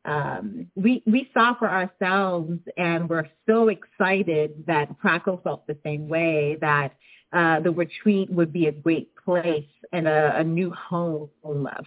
um, 0.06 0.70
we 0.76 1.02
we 1.04 1.28
saw 1.34 1.54
for 1.58 1.68
ourselves, 1.68 2.60
and 2.76 3.08
we're 3.08 3.28
so 3.48 3.68
excited 3.68 4.64
that 4.66 4.98
Crackle 5.00 5.40
felt 5.42 5.66
the 5.66 5.76
same 5.84 6.08
way 6.08 6.56
that 6.60 6.92
uh, 7.32 7.60
the 7.60 7.72
retreat 7.72 8.30
would 8.30 8.52
be 8.52 8.66
a 8.68 8.72
great 8.72 9.10
place 9.16 9.66
and 9.92 10.06
a, 10.06 10.38
a 10.38 10.44
new 10.44 10.70
home 10.70 11.28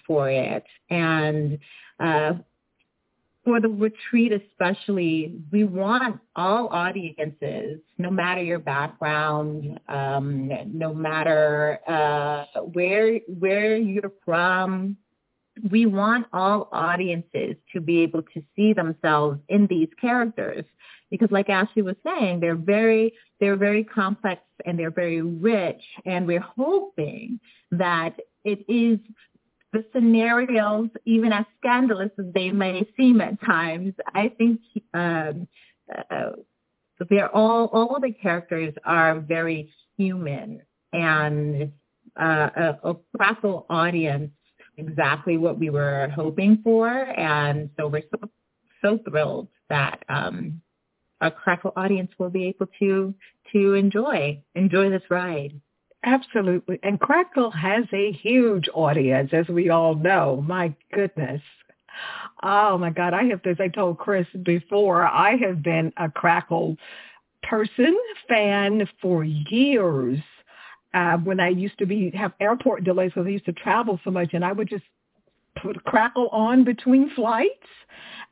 for 0.05 0.29
it. 0.29 0.65
And 0.89 1.59
uh, 1.99 2.33
for 3.45 3.61
the 3.61 3.69
retreat 3.69 4.33
especially, 4.33 5.39
we 5.51 5.63
want 5.63 6.19
all 6.35 6.67
audiences, 6.67 7.79
no 7.97 8.11
matter 8.11 8.43
your 8.43 8.59
background, 8.59 9.79
um, 9.87 10.51
no 10.73 10.93
matter 10.93 11.79
uh, 11.87 12.61
where 12.73 13.19
where 13.39 13.77
you're 13.77 14.11
from, 14.25 14.97
we 15.69 15.85
want 15.85 16.27
all 16.33 16.69
audiences 16.71 17.55
to 17.73 17.81
be 17.81 18.01
able 18.01 18.21
to 18.33 18.43
see 18.55 18.73
themselves 18.73 19.39
in 19.49 19.67
these 19.67 19.89
characters 19.99 20.65
because 21.09 21.31
like 21.31 21.49
Ashley 21.49 21.81
was 21.81 21.95
saying, 22.03 22.39
they're 22.39 22.55
very, 22.55 23.13
they're 23.39 23.55
very 23.55 23.83
complex 23.83 24.41
and 24.65 24.77
they're 24.77 24.91
very 24.91 25.21
rich. 25.21 25.81
And 26.05 26.27
we're 26.27 26.39
hoping 26.39 27.39
that 27.71 28.15
it 28.43 28.65
is 28.67 28.99
the 29.73 29.85
scenarios, 29.93 30.89
even 31.05 31.31
as 31.31 31.45
scandalous 31.59 32.11
as 32.17 32.25
they 32.33 32.51
may 32.51 32.87
seem 32.97 33.21
at 33.21 33.41
times, 33.41 33.93
I 34.13 34.29
think 34.29 34.61
um, 34.93 35.47
uh, 36.09 36.31
they're 37.09 37.33
all, 37.35 37.67
all 37.67 37.99
the 37.99 38.11
characters 38.11 38.73
are 38.83 39.19
very 39.19 39.71
human 39.97 40.61
and 40.91 41.71
uh, 42.19 42.49
a, 42.55 42.89
a 42.89 42.95
Crackle 43.15 43.65
audience 43.69 44.31
exactly 44.79 45.37
what 45.37 45.59
we 45.59 45.69
were 45.69 46.09
hoping 46.15 46.59
for. 46.63 46.89
And 46.89 47.69
so 47.77 47.87
we're 47.87 48.03
so, 48.11 48.29
so 48.81 48.99
thrilled 49.09 49.47
that 49.69 50.03
um, 50.09 50.61
our 51.21 51.31
Crackle 51.31 51.73
audience 51.75 52.11
will 52.17 52.29
be 52.29 52.45
able 52.45 52.67
to 52.79 53.13
to 53.51 53.73
enjoy 53.73 54.41
enjoy 54.55 54.89
this 54.89 55.03
ride. 55.09 55.59
Absolutely. 56.03 56.79
And 56.81 56.99
Crackle 56.99 57.51
has 57.51 57.83
a 57.91 58.11
huge 58.13 58.69
audience, 58.73 59.31
as 59.33 59.47
we 59.49 59.69
all 59.69 59.95
know. 59.95 60.43
My 60.47 60.73
goodness. 60.93 61.41
Oh 62.41 62.77
my 62.77 62.89
God. 62.89 63.13
I 63.13 63.23
have, 63.25 63.41
as 63.45 63.57
I 63.59 63.67
told 63.67 63.97
Chris 63.97 64.27
before, 64.43 65.05
I 65.05 65.35
have 65.35 65.61
been 65.61 65.91
a 65.97 66.09
Crackle 66.09 66.77
person, 67.43 67.97
fan 68.29 68.87
for 69.01 69.23
years 69.25 70.19
uh, 70.93 71.17
when 71.17 71.39
I 71.39 71.49
used 71.49 71.77
to 71.79 71.85
be 71.85 72.11
have 72.11 72.33
airport 72.39 72.83
delays 72.83 73.11
because 73.11 73.27
I 73.27 73.31
used 73.31 73.45
to 73.45 73.53
travel 73.53 73.99
so 74.03 74.11
much, 74.11 74.33
and 74.33 74.43
I 74.43 74.51
would 74.51 74.69
just 74.69 74.85
put 75.61 75.83
crackle 75.83 76.29
on 76.29 76.63
between 76.63 77.11
flights. 77.15 77.51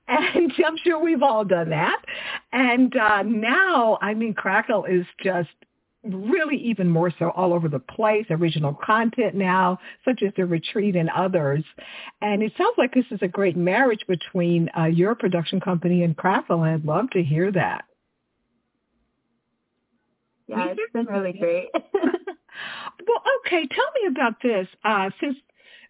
And 0.09 0.53
I'm 0.65 0.77
sure 0.85 1.03
we've 1.03 1.21
all 1.21 1.43
done 1.43 1.71
that. 1.71 2.01
And 2.53 2.95
uh, 2.95 3.23
now, 3.23 3.97
I 4.01 4.13
mean, 4.13 4.33
Crackle 4.33 4.85
is 4.85 5.05
just 5.21 5.49
really 6.03 6.55
even 6.57 6.89
more 6.89 7.11
so 7.19 7.31
all 7.31 7.53
over 7.53 7.67
the 7.67 7.79
place, 7.79 8.25
original 8.29 8.73
content 8.73 9.35
now, 9.35 9.79
such 10.05 10.23
as 10.23 10.31
The 10.37 10.45
Retreat 10.45 10.95
and 10.95 11.09
others. 11.09 11.63
And 12.21 12.41
it 12.41 12.53
sounds 12.57 12.75
like 12.77 12.93
this 12.93 13.05
is 13.11 13.19
a 13.21 13.27
great 13.27 13.57
marriage 13.57 14.05
between 14.07 14.69
uh, 14.77 14.85
your 14.85 15.15
production 15.15 15.59
company 15.59 16.03
and 16.03 16.15
Crackle, 16.15 16.63
and 16.63 16.75
I'd 16.75 16.85
love 16.85 17.09
to 17.11 17.21
hear 17.21 17.51
that. 17.51 17.83
Yeah, 20.47 20.67
it's 20.69 20.93
been 20.93 21.05
really 21.05 21.33
great. 21.33 21.67
well, 23.07 23.23
okay, 23.39 23.67
tell 23.67 23.85
me 24.01 24.07
about 24.09 24.41
this. 24.41 24.67
Uh, 24.83 25.09
since 25.19 25.37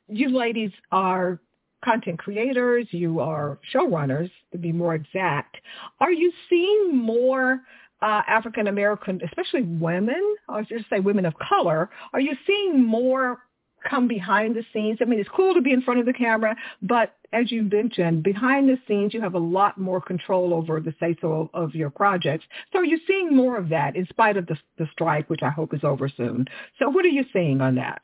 you 0.08 0.30
ladies 0.30 0.72
are 0.92 1.40
content 1.84 2.20
creators, 2.20 2.88
you 2.92 3.20
are 3.20 3.60
showrunners, 3.74 4.32
to 4.52 4.58
be 4.58 4.72
more 4.72 4.96
exact. 4.96 5.58
Are 6.00 6.12
you 6.12 6.32
seeing 6.50 6.96
more 6.96 7.62
uh, 8.02 8.22
African 8.28 8.68
American, 8.68 9.22
especially 9.26 9.64
women, 9.64 10.36
or 10.48 10.64
just 10.64 10.90
say 10.90 11.00
women 11.00 11.26
of 11.26 11.34
color? 11.38 11.90
Are 12.14 12.20
you 12.20 12.36
seeing 12.46 12.84
more 12.84 13.40
come 13.88 14.08
behind 14.08 14.56
the 14.56 14.64
scenes? 14.74 15.00
I 15.02 15.06
mean, 15.06 15.20
it's 15.20 15.30
cool 15.30 15.54
to 15.54 15.62
be 15.62 15.74
in 15.74 15.82
front 15.82 16.00
of 16.00 16.06
the 16.06 16.14
camera, 16.14 16.56
but 16.82 17.16
as 17.34 17.52
you 17.52 17.64
mentioned, 17.64 18.24
behind 18.24 18.70
the 18.70 18.78
scenes, 18.88 19.14
you 19.14 19.22
have 19.22 19.34
a 19.34 19.40
lot 19.40 19.78
more 19.78 20.00
control 20.02 20.54
over 20.54 20.80
the 20.80 20.94
say-so 21.00 21.50
of 21.54 21.76
your 21.76 21.90
projects. 21.90 22.46
So 22.72 22.80
are 22.80 22.86
you 22.86 23.00
seeing 23.06 23.36
more 23.36 23.58
of 23.58 23.70
that 23.70 23.96
in 23.96 24.08
spite 24.08 24.38
of 24.38 24.48
the, 24.48 24.58
the 24.78 24.88
strike, 24.92 25.30
which 25.30 25.44
I 25.44 25.50
hope 25.50 25.74
is 25.74 25.84
over 25.84 26.10
soon? 26.10 26.46
So 26.80 26.90
what 26.90 27.06
are 27.06 27.10
you 27.10 27.26
seeing 27.34 27.62
on 27.62 27.76
that? 27.76 28.02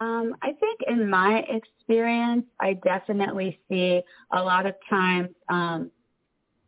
Um, 0.00 0.36
I 0.42 0.52
think 0.52 0.80
in 0.86 1.08
my 1.08 1.44
experience, 1.48 2.44
I 2.60 2.74
definitely 2.74 3.58
see 3.68 4.02
a 4.32 4.42
lot 4.42 4.66
of 4.66 4.74
times 4.90 5.30
um, 5.48 5.90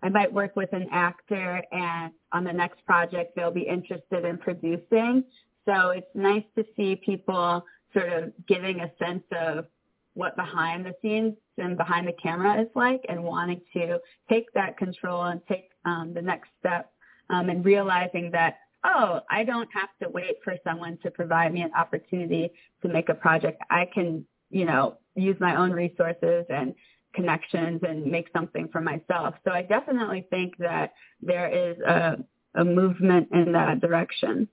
I 0.03 0.09
might 0.09 0.33
work 0.33 0.57
with 0.57 0.73
an 0.73 0.89
actor 0.93 1.63
and 1.73 2.13
on 2.33 2.45
the 2.45 2.53
next 2.53 2.85
project 2.87 3.35
they'll 3.35 3.51
be 3.51 3.67
interested 3.67 4.25
in 4.25 4.39
producing. 4.39 5.25
So 5.67 5.91
it's 5.91 6.07
nice 6.15 6.45
to 6.57 6.65
see 6.77 6.97
people 6.97 7.65
sort 7.93 8.13
of 8.13 8.33
giving 8.47 8.81
a 8.81 8.91
sense 8.99 9.25
of 9.33 9.67
what 10.15 10.37
behind 10.37 10.87
the 10.87 10.95
scenes 11.03 11.35
and 11.59 11.77
behind 11.77 12.09
the 12.09 12.13
camera 12.13 12.61
is 12.63 12.69
like 12.75 13.05
and 13.09 13.23
wanting 13.23 13.61
to 13.75 13.99
take 14.29 14.53
that 14.55 14.79
control 14.79 15.25
and 15.25 15.41
take 15.47 15.71
um, 15.85 16.15
the 16.15 16.23
next 16.23 16.49
step 16.59 16.93
um, 17.29 17.51
and 17.51 17.65
realizing 17.65 18.31
that 18.31 18.57
oh, 18.87 19.21
I 19.31 19.45
don't 19.45 19.69
have 19.75 19.89
to 20.03 20.09
wait 20.09 20.37
for 20.45 20.57
someone 20.65 20.99
to 21.03 21.11
provide 21.11 21.53
me 21.53 21.63
an 21.63 21.73
opportunity 21.77 22.51
to 22.83 22.89
make 22.89 23.09
a 23.09 23.15
project. 23.15 23.61
I 23.71 23.89
can, 23.93 24.25
you 24.51 24.65
know, 24.65 24.99
use 25.15 25.37
my 25.41 25.57
own 25.57 25.73
resources 25.73 26.47
and 26.49 26.75
connections 27.15 27.81
and 27.87 28.07
make 28.07 28.29
something 28.33 28.69
for 28.71 28.81
myself. 28.81 29.35
So 29.45 29.51
I 29.51 29.63
definitely 29.63 30.27
think 30.31 30.57
that 30.59 30.93
there 31.21 31.49
is 31.49 31.79
a, 31.81 32.19
a 32.55 32.65
movement 32.65 33.29
in 33.33 33.53
that 33.53 33.81
direction. 33.81 34.49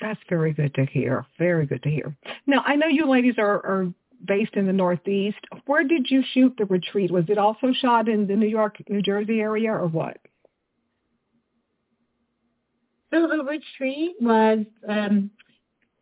That's 0.00 0.20
very 0.28 0.52
good 0.52 0.74
to 0.74 0.84
hear. 0.86 1.24
Very 1.38 1.66
good 1.66 1.82
to 1.82 1.90
hear. 1.90 2.14
Now, 2.46 2.62
I 2.66 2.76
know 2.76 2.86
you 2.86 3.08
ladies 3.08 3.36
are, 3.38 3.64
are 3.64 3.92
based 4.24 4.54
in 4.54 4.66
the 4.66 4.72
Northeast. 4.72 5.38
Where 5.66 5.84
did 5.84 6.06
you 6.10 6.22
shoot 6.32 6.54
the 6.58 6.66
retreat? 6.66 7.10
Was 7.10 7.24
it 7.28 7.38
also 7.38 7.72
shot 7.72 8.08
in 8.08 8.26
the 8.26 8.36
New 8.36 8.48
York, 8.48 8.76
New 8.88 9.02
Jersey 9.02 9.40
area 9.40 9.72
or 9.72 9.86
what? 9.86 10.18
So 13.12 13.28
the 13.28 13.44
retreat 13.44 14.16
was 14.20 14.66
um, 14.86 15.30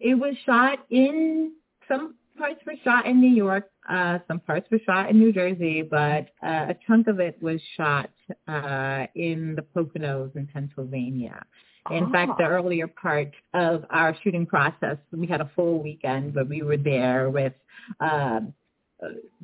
it 0.00 0.14
was 0.14 0.34
shot 0.46 0.78
in 0.90 1.52
some 1.86 2.14
parts 2.36 2.60
were 2.66 2.74
shot 2.82 3.06
in 3.06 3.20
New 3.20 3.34
York, 3.34 3.70
uh, 3.88 4.18
some 4.26 4.40
parts 4.40 4.66
were 4.70 4.80
shot 4.84 5.10
in 5.10 5.18
New 5.18 5.32
Jersey, 5.32 5.82
but 5.82 6.28
uh, 6.42 6.66
a 6.70 6.76
chunk 6.86 7.06
of 7.06 7.20
it 7.20 7.40
was 7.42 7.60
shot 7.76 8.10
uh, 8.48 9.06
in 9.14 9.54
the 9.54 9.62
Poconos 9.74 10.34
in 10.34 10.46
Pennsylvania. 10.46 11.44
In 11.90 12.04
oh. 12.04 12.10
fact, 12.10 12.38
the 12.38 12.44
earlier 12.44 12.86
part 12.86 13.32
of 13.52 13.84
our 13.90 14.16
shooting 14.22 14.46
process, 14.46 14.96
we 15.12 15.26
had 15.26 15.40
a 15.40 15.50
full 15.54 15.82
weekend, 15.82 16.34
but 16.34 16.48
we 16.48 16.62
were 16.62 16.78
there 16.78 17.30
with 17.30 17.52
uh, 18.00 18.40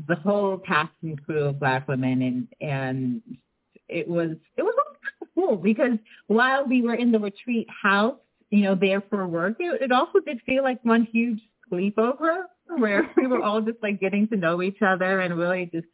the 0.09 0.17
whole 0.17 0.59
cast 0.59 0.93
and 1.03 1.23
crew 1.25 1.45
of 1.45 1.61
Black 1.61 1.87
women, 1.87 2.23
and 2.23 2.49
and 2.61 3.23
it 3.89 4.09
was 4.09 4.37
it 4.57 4.63
was 4.63 4.75
cool 5.35 5.57
because 5.57 5.99
while 6.29 6.67
we 6.67 6.83
were 6.83 6.95
in 6.95 7.13
the 7.13 7.19
retreat 7.19 7.69
house, 7.83 8.17
you 8.51 8.63
know, 8.63 8.75
there 8.75 9.03
for 9.11 9.27
work, 9.27 9.57
it, 9.59 9.83
it 9.83 9.93
also 9.93 10.21
did 10.21 10.41
feel 10.47 10.63
like 10.63 10.83
one 10.85 11.07
huge 11.13 11.41
sleepover 11.71 12.45
where 12.79 13.11
we 13.17 13.27
were 13.27 13.43
all 13.43 13.61
just 13.61 13.79
like 13.83 14.01
getting 14.01 14.29
to 14.29 14.37
know 14.37 14.63
each 14.63 14.81
other 14.83 15.21
and 15.21 15.37
really 15.37 15.69
just 15.73 15.87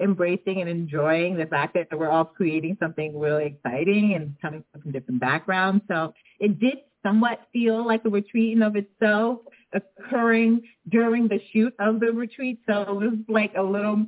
embracing 0.00 0.60
and 0.60 0.68
enjoying 0.68 1.36
the 1.36 1.46
fact 1.46 1.74
that 1.74 1.96
we're 1.96 2.10
all 2.10 2.24
creating 2.24 2.76
something 2.80 3.18
really 3.18 3.46
exciting 3.46 4.14
and 4.14 4.34
coming 4.40 4.64
from 4.72 4.92
different 4.92 5.20
backgrounds. 5.20 5.84
So 5.88 6.14
it 6.40 6.58
did 6.58 6.78
somewhat 7.02 7.40
feel 7.52 7.86
like 7.86 8.04
a 8.04 8.08
retreat 8.08 8.56
in 8.56 8.62
of 8.62 8.76
itself 8.76 9.40
occurring 9.72 10.62
during 10.88 11.28
the 11.28 11.40
shoot 11.52 11.74
of 11.78 12.00
the 12.00 12.12
retreat. 12.12 12.60
So 12.66 12.82
it 12.82 12.88
was 12.88 13.18
like 13.28 13.52
a 13.56 13.62
little 13.62 14.06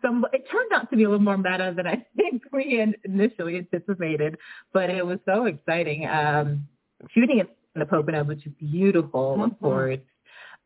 some 0.00 0.26
it 0.32 0.44
turned 0.50 0.72
out 0.74 0.90
to 0.90 0.96
be 0.96 1.04
a 1.04 1.08
little 1.08 1.22
more 1.22 1.38
meta 1.38 1.72
than 1.76 1.86
I 1.86 2.04
think 2.16 2.42
we 2.52 2.84
initially 3.04 3.56
anticipated, 3.56 4.36
but 4.72 4.90
it 4.90 5.06
was 5.06 5.18
so 5.24 5.46
exciting. 5.46 6.06
Um, 6.06 6.68
shooting 7.10 7.38
in 7.38 7.46
the 7.74 7.86
Pocono, 7.86 8.24
which 8.24 8.46
is 8.46 8.52
beautiful, 8.58 9.34
mm-hmm. 9.34 9.42
of 9.42 9.60
course. 9.60 10.00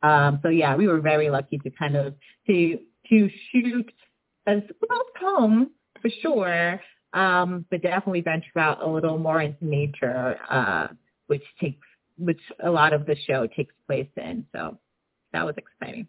Um, 0.03 0.41
so 0.43 0.49
yeah, 0.49 0.77
we 0.77 0.87
were 0.87 1.01
very 1.01 1.31
lucky 1.31 1.59
to 1.59 1.71
kind 1.71 1.97
of 1.97 2.15
to 2.47 2.79
to 3.11 3.31
shoot 3.53 3.93
as 4.47 4.63
close 4.87 5.03
home 5.21 5.71
for 6.01 6.11
sure, 6.23 6.81
um, 7.13 7.65
but 7.71 7.83
definitely 7.83 8.21
venture 8.21 8.59
out 8.59 8.83
a 8.83 8.89
little 8.89 9.19
more 9.19 9.41
into 9.43 9.65
nature, 9.65 10.39
uh, 10.51 10.89
which 11.27 11.45
takes 11.61 11.87
which 12.19 12.41
a 12.63 12.71
lot 12.71 12.95
of 12.95 13.05
the 13.05 13.17
show 13.27 13.47
takes 13.47 13.75
place 13.87 14.09
in. 14.17 14.47
So 14.55 14.79
that 15.33 15.45
was 15.45 15.55
exciting. 15.59 16.09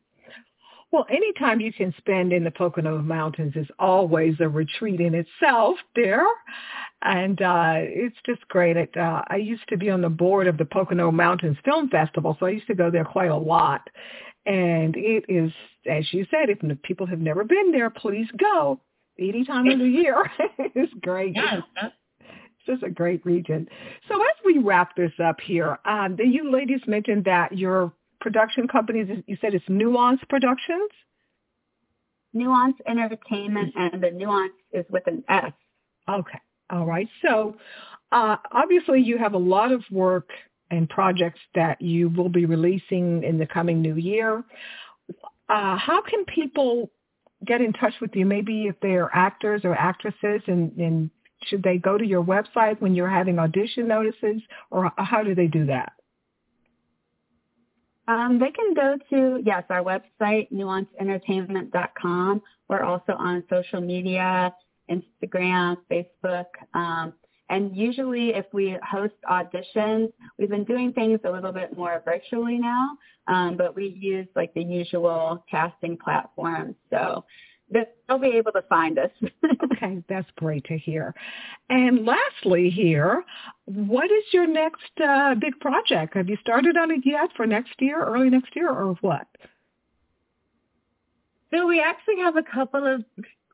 Well, 0.91 1.05
any 1.09 1.33
time 1.33 1.59
you 1.59 1.73
can 1.73 1.93
spend 1.97 2.31
in 2.31 2.45
the 2.45 2.51
Pocono 2.51 2.99
Mountains 2.99 3.53
is 3.55 3.67
always 3.77 4.35
a 4.39 4.47
retreat 4.47 5.01
in 5.01 5.15
itself 5.15 5.77
there. 5.95 6.25
And 7.01 7.41
uh, 7.41 7.73
it's 7.75 8.15
just 8.25 8.47
great. 8.47 8.77
It, 8.77 8.95
uh, 8.95 9.21
I 9.27 9.35
used 9.35 9.67
to 9.69 9.77
be 9.77 9.89
on 9.89 10.01
the 10.01 10.09
board 10.09 10.47
of 10.47 10.57
the 10.57 10.65
Pocono 10.65 11.11
Mountains 11.11 11.57
Film 11.65 11.89
Festival, 11.89 12.37
so 12.39 12.45
I 12.45 12.51
used 12.51 12.67
to 12.67 12.73
go 12.73 12.89
there 12.89 13.03
quite 13.03 13.29
a 13.29 13.37
lot. 13.37 13.87
And 14.47 14.95
it 14.95 15.25
is, 15.27 15.51
as 15.85 16.11
you 16.13 16.25
said, 16.31 16.49
if 16.49 16.59
people 16.81 17.05
have 17.05 17.19
never 17.19 17.43
been 17.43 17.71
there, 17.71 17.89
please 17.89 18.27
go 18.39 18.79
any 19.19 19.43
time 19.45 19.67
of 19.67 19.79
the 19.79 19.85
year. 19.85 20.31
it's 20.57 20.93
great. 21.01 21.35
Yes. 21.35 21.61
It's 21.81 22.65
just 22.65 22.83
a 22.83 22.89
great 22.89 23.25
region. 23.25 23.67
So 24.07 24.15
as 24.15 24.45
we 24.45 24.59
wrap 24.59 24.95
this 24.95 25.11
up 25.23 25.41
here, 25.41 25.77
um, 25.85 26.15
the, 26.15 26.25
you 26.25 26.49
ladies 26.51 26.81
mentioned 26.87 27.25
that 27.25 27.57
you're 27.57 27.91
production 28.19 28.67
companies? 28.67 29.23
You 29.27 29.37
said 29.41 29.53
it's 29.53 29.65
Nuance 29.67 30.21
Productions? 30.29 30.91
Nuance 32.33 32.75
Entertainment, 32.87 33.73
and 33.75 34.01
the 34.01 34.11
Nuance 34.11 34.53
is 34.71 34.85
with 34.89 35.07
an 35.07 35.23
S. 35.29 35.51
Okay. 36.09 36.39
All 36.69 36.85
right. 36.85 37.07
So 37.21 37.55
uh, 38.11 38.37
obviously 38.51 39.01
you 39.01 39.17
have 39.17 39.33
a 39.33 39.39
lot 39.39 39.71
of 39.71 39.83
work 39.91 40.29
and 40.71 40.89
projects 40.89 41.39
that 41.55 41.81
you 41.81 42.09
will 42.09 42.29
be 42.29 42.45
releasing 42.45 43.23
in 43.23 43.37
the 43.37 43.45
coming 43.45 43.81
new 43.81 43.95
year. 43.95 44.43
Uh, 45.49 45.77
how 45.77 46.01
can 46.01 46.25
people 46.25 46.91
get 47.45 47.61
in 47.61 47.73
touch 47.73 47.93
with 48.01 48.15
you? 48.15 48.25
Maybe 48.25 48.67
if 48.67 48.75
they're 48.81 49.09
actors 49.13 49.61
or 49.63 49.75
actresses, 49.75 50.41
and, 50.47 50.75
and 50.77 51.09
should 51.45 51.63
they 51.63 51.77
go 51.77 51.97
to 51.97 52.05
your 52.05 52.23
website 52.23 52.81
when 52.81 52.95
you're 52.95 53.09
having 53.09 53.39
audition 53.39 53.87
notices, 53.87 54.41
or 54.71 54.91
how 54.97 55.23
do 55.23 55.35
they 55.35 55.47
do 55.47 55.65
that? 55.67 55.93
Um, 58.07 58.39
they 58.39 58.51
can 58.51 58.73
go 58.73 58.97
to, 59.09 59.41
yes, 59.45 59.63
our 59.69 59.83
website, 59.83 60.49
nuanceentertainment.com. 60.51 62.41
We're 62.69 62.83
also 62.83 63.13
on 63.13 63.43
social 63.49 63.81
media, 63.81 64.53
Instagram, 64.89 65.77
Facebook. 65.91 66.45
Um, 66.73 67.13
and 67.49 67.75
usually 67.75 68.29
if 68.29 68.45
we 68.51 68.77
host 68.87 69.13
auditions, 69.29 70.11
we've 70.37 70.49
been 70.49 70.65
doing 70.65 70.91
things 70.93 71.19
a 71.23 71.31
little 71.31 71.51
bit 71.51 71.75
more 71.77 72.01
virtually 72.03 72.57
now, 72.59 72.97
um, 73.27 73.55
but 73.57 73.75
we 73.75 73.87
use 73.87 74.27
like 74.35 74.53
the 74.53 74.63
usual 74.63 75.45
casting 75.49 75.97
platforms. 75.97 76.75
So 76.89 77.23
they'll 77.69 78.19
be 78.19 78.37
able 78.37 78.51
to 78.53 78.61
find 78.63 78.99
us. 78.99 79.11
okay, 79.73 80.03
that's 80.09 80.27
great 80.37 80.65
to 80.65 80.77
hear. 80.77 81.13
And 81.69 82.05
lastly 82.05 82.69
here, 82.69 83.23
what 83.65 84.11
is 84.11 84.23
your 84.31 84.47
next 84.47 84.91
uh, 85.03 85.35
big 85.35 85.59
project? 85.59 86.15
Have 86.15 86.29
you 86.29 86.37
started 86.41 86.77
on 86.77 86.91
it 86.91 87.01
yet 87.05 87.29
for 87.35 87.45
next 87.45 87.73
year, 87.79 88.03
early 88.03 88.29
next 88.29 88.55
year, 88.55 88.69
or 88.69 88.95
what? 89.01 89.27
So 91.51 91.65
we 91.65 91.81
actually 91.81 92.17
have 92.19 92.35
a 92.35 92.43
couple 92.43 92.85
of 92.85 93.03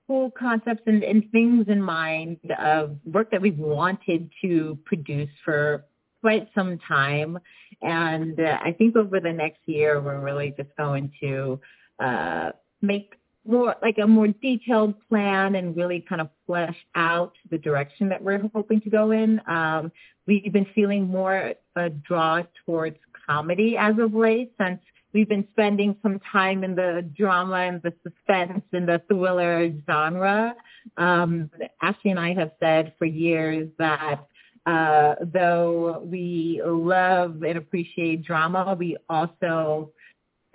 cool 0.08 0.32
concepts 0.32 0.84
and, 0.86 1.04
and 1.04 1.32
things 1.32 1.66
in 1.68 1.82
mind 1.82 2.40
of 2.60 2.98
work 3.06 3.32
that 3.32 3.42
we've 3.42 3.58
wanted 3.58 4.30
to 4.42 4.78
produce 4.86 5.30
for 5.44 5.86
quite 6.22 6.48
some 6.56 6.80
time. 6.88 7.38
And 7.82 8.40
uh, 8.40 8.58
I 8.62 8.72
think 8.72 8.96
over 8.96 9.20
the 9.20 9.34
next 9.34 9.60
year, 9.66 10.02
we're 10.02 10.20
really 10.20 10.54
just 10.58 10.70
going 10.78 11.12
to 11.22 11.60
uh, 12.00 12.52
make 12.82 13.14
more 13.46 13.76
like 13.82 13.98
a 13.98 14.08
more 14.08 14.28
detailed 14.28 14.96
plan 15.10 15.56
and 15.56 15.76
really 15.76 16.06
kind 16.08 16.22
of 16.22 16.30
flesh 16.48 16.78
out 16.96 17.34
the 17.52 17.58
direction 17.58 18.10
that 18.10 18.22
we're 18.22 18.42
hoping 18.54 18.80
to 18.82 18.90
go 18.90 19.12
in. 19.12 19.42
Um, 19.48 19.92
we've 20.26 20.54
been 20.54 20.68
feeling 20.74 21.08
more 21.08 21.54
a 21.76 21.90
draw 21.90 22.44
towards 22.66 22.98
comedy 23.28 23.76
as 23.78 23.96
of 24.00 24.14
late 24.14 24.54
since 24.60 24.80
we've 25.14 25.30
been 25.30 25.48
spending 25.52 25.96
some 26.02 26.20
time 26.32 26.64
in 26.64 26.76
the 26.76 27.10
drama 27.18 27.58
and 27.58 27.82
the 27.82 27.94
suspense 28.04 28.64
and 28.72 28.88
the 28.88 29.02
thriller 29.08 29.72
genre. 29.86 30.56
Um, 30.98 31.50
Ashley 31.82 32.12
and 32.12 32.20
I 32.20 32.34
have 32.34 32.52
said 32.60 32.94
for 32.98 33.06
years 33.06 33.70
that 33.78 34.26
uh, 34.66 35.16
though 35.22 36.02
we 36.06 36.62
love 36.64 37.44
and 37.44 37.58
appreciate 37.58 38.24
drama, 38.24 38.76
we 38.78 38.98
also 39.10 39.92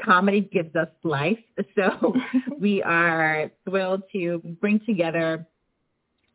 comedy 0.02 0.40
gives 0.40 0.74
us 0.76 0.88
life. 1.02 1.38
So 1.74 2.14
we 2.58 2.82
are 2.82 3.50
thrilled 3.68 4.02
to 4.12 4.38
bring 4.60 4.80
together 4.84 5.46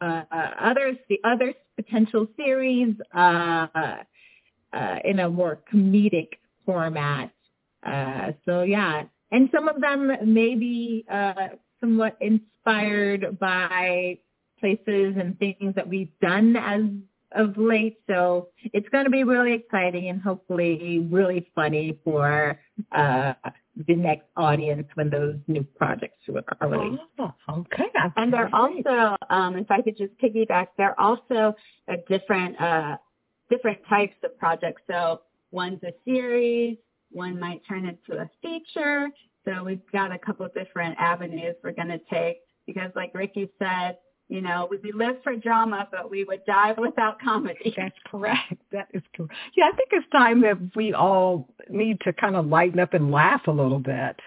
uh, 0.02 0.24
uh, 0.32 0.52
others, 0.60 0.98
the 1.10 1.20
other 1.24 1.54
potential 1.76 2.28
series 2.38 2.96
uh, 3.14 3.68
uh, 4.74 4.96
in 5.04 5.20
a 5.20 5.30
more 5.30 5.60
comedic 5.72 6.30
format. 6.66 7.32
Uh, 7.86 8.32
so 8.46 8.64
yeah, 8.64 9.04
and 9.32 9.50
some 9.54 9.68
of 9.68 9.82
them 9.82 10.12
may 10.34 10.56
be 10.56 11.06
uh, 11.12 11.50
somewhat 11.80 12.18
inspired 12.22 13.40
by 13.40 14.20
places 14.60 15.16
and 15.20 15.38
things 15.40 15.76
that 15.76 15.88
we've 15.88 16.18
done 16.22 16.56
as 16.56 16.82
of 17.36 17.58
late. 17.58 17.98
So 18.08 18.50
it's 18.72 18.88
going 18.90 19.06
to 19.06 19.10
be 19.10 19.24
really 19.24 19.54
exciting 19.54 20.10
and 20.10 20.22
hopefully 20.22 21.06
really 21.12 21.50
funny 21.56 22.00
for 22.04 22.60
uh, 22.92 23.34
the 23.88 23.96
next 23.96 24.26
audience 24.38 24.88
when 24.94 25.10
those 25.10 25.36
new 25.48 25.64
projects 25.64 26.20
are 26.62 26.70
released. 26.70 27.02
Oh, 27.20 27.34
okay. 27.50 27.86
And 28.16 28.32
they're 28.32 28.54
also, 28.54 29.16
um, 29.30 29.58
if 29.58 29.70
I 29.72 29.82
could 29.82 29.98
just 29.98 30.14
piggyback, 30.22 30.68
they're 30.78 31.00
also 31.00 31.56
a 31.88 31.98
different, 32.08 32.60
uh, 32.62 32.98
different 33.50 33.80
types 33.90 34.16
of 34.24 34.38
projects. 34.38 34.84
So 34.90 35.22
one's 35.52 35.82
a 35.84 35.94
series, 36.06 36.78
one 37.14 37.40
might 37.40 37.62
turn 37.68 37.86
into 37.86 38.22
a 38.22 38.30
feature. 38.42 39.10
So 39.46 39.64
we've 39.64 39.82
got 39.92 40.12
a 40.12 40.18
couple 40.18 40.46
of 40.46 40.54
different 40.54 40.96
avenues 41.00 41.56
we're 41.64 41.72
going 41.72 41.90
to 41.90 42.00
take 42.10 42.38
because 42.66 42.92
like 42.96 43.14
Ricki 43.14 43.50
said, 43.60 43.98
you 44.30 44.42
know, 44.42 44.68
we'd 44.72 44.82
be 44.82 44.92
live 44.94 45.18
for 45.24 45.36
drama, 45.36 45.88
but 45.92 46.10
we 46.10 46.24
would 46.24 46.46
die 46.46 46.74
without 46.78 47.22
comedy. 47.22 47.74
That's 47.78 47.96
correct. 48.06 48.54
That 48.72 48.88
is 48.94 49.04
correct. 49.16 49.34
Yeah, 49.56 49.66
I 49.72 49.76
think 49.76 49.90
it's 49.92 50.10
time 50.12 50.42
that 50.42 50.58
we 50.76 50.94
all 50.94 51.50
need 51.70 52.00
to 52.02 52.14
kind 52.14 52.36
of 52.36 52.48
lighten 52.48 52.80
up 52.80 52.94
and 52.94 53.12
laugh 53.12 53.42
a 53.48 53.52
little 53.52 53.80
bit 53.80 54.20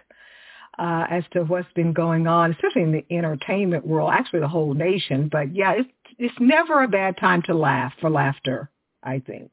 uh, 0.79 1.07
as 1.11 1.25
to 1.33 1.44
what's 1.44 1.72
been 1.75 1.92
going 1.92 2.27
on, 2.27 2.53
especially 2.53 2.83
in 2.83 2.92
the 2.92 3.05
entertainment 3.11 3.87
world, 3.87 4.11
actually 4.12 4.40
the 4.40 4.49
whole 4.49 4.75
nation. 4.75 5.29
But 5.31 5.55
yeah, 5.55 5.72
it's 5.72 5.90
it's 6.18 6.35
never 6.40 6.83
a 6.83 6.88
bad 6.88 7.16
time 7.18 7.42
to 7.42 7.55
laugh 7.55 7.92
for 8.01 8.09
laughter, 8.09 8.70
I 9.03 9.18
think. 9.20 9.53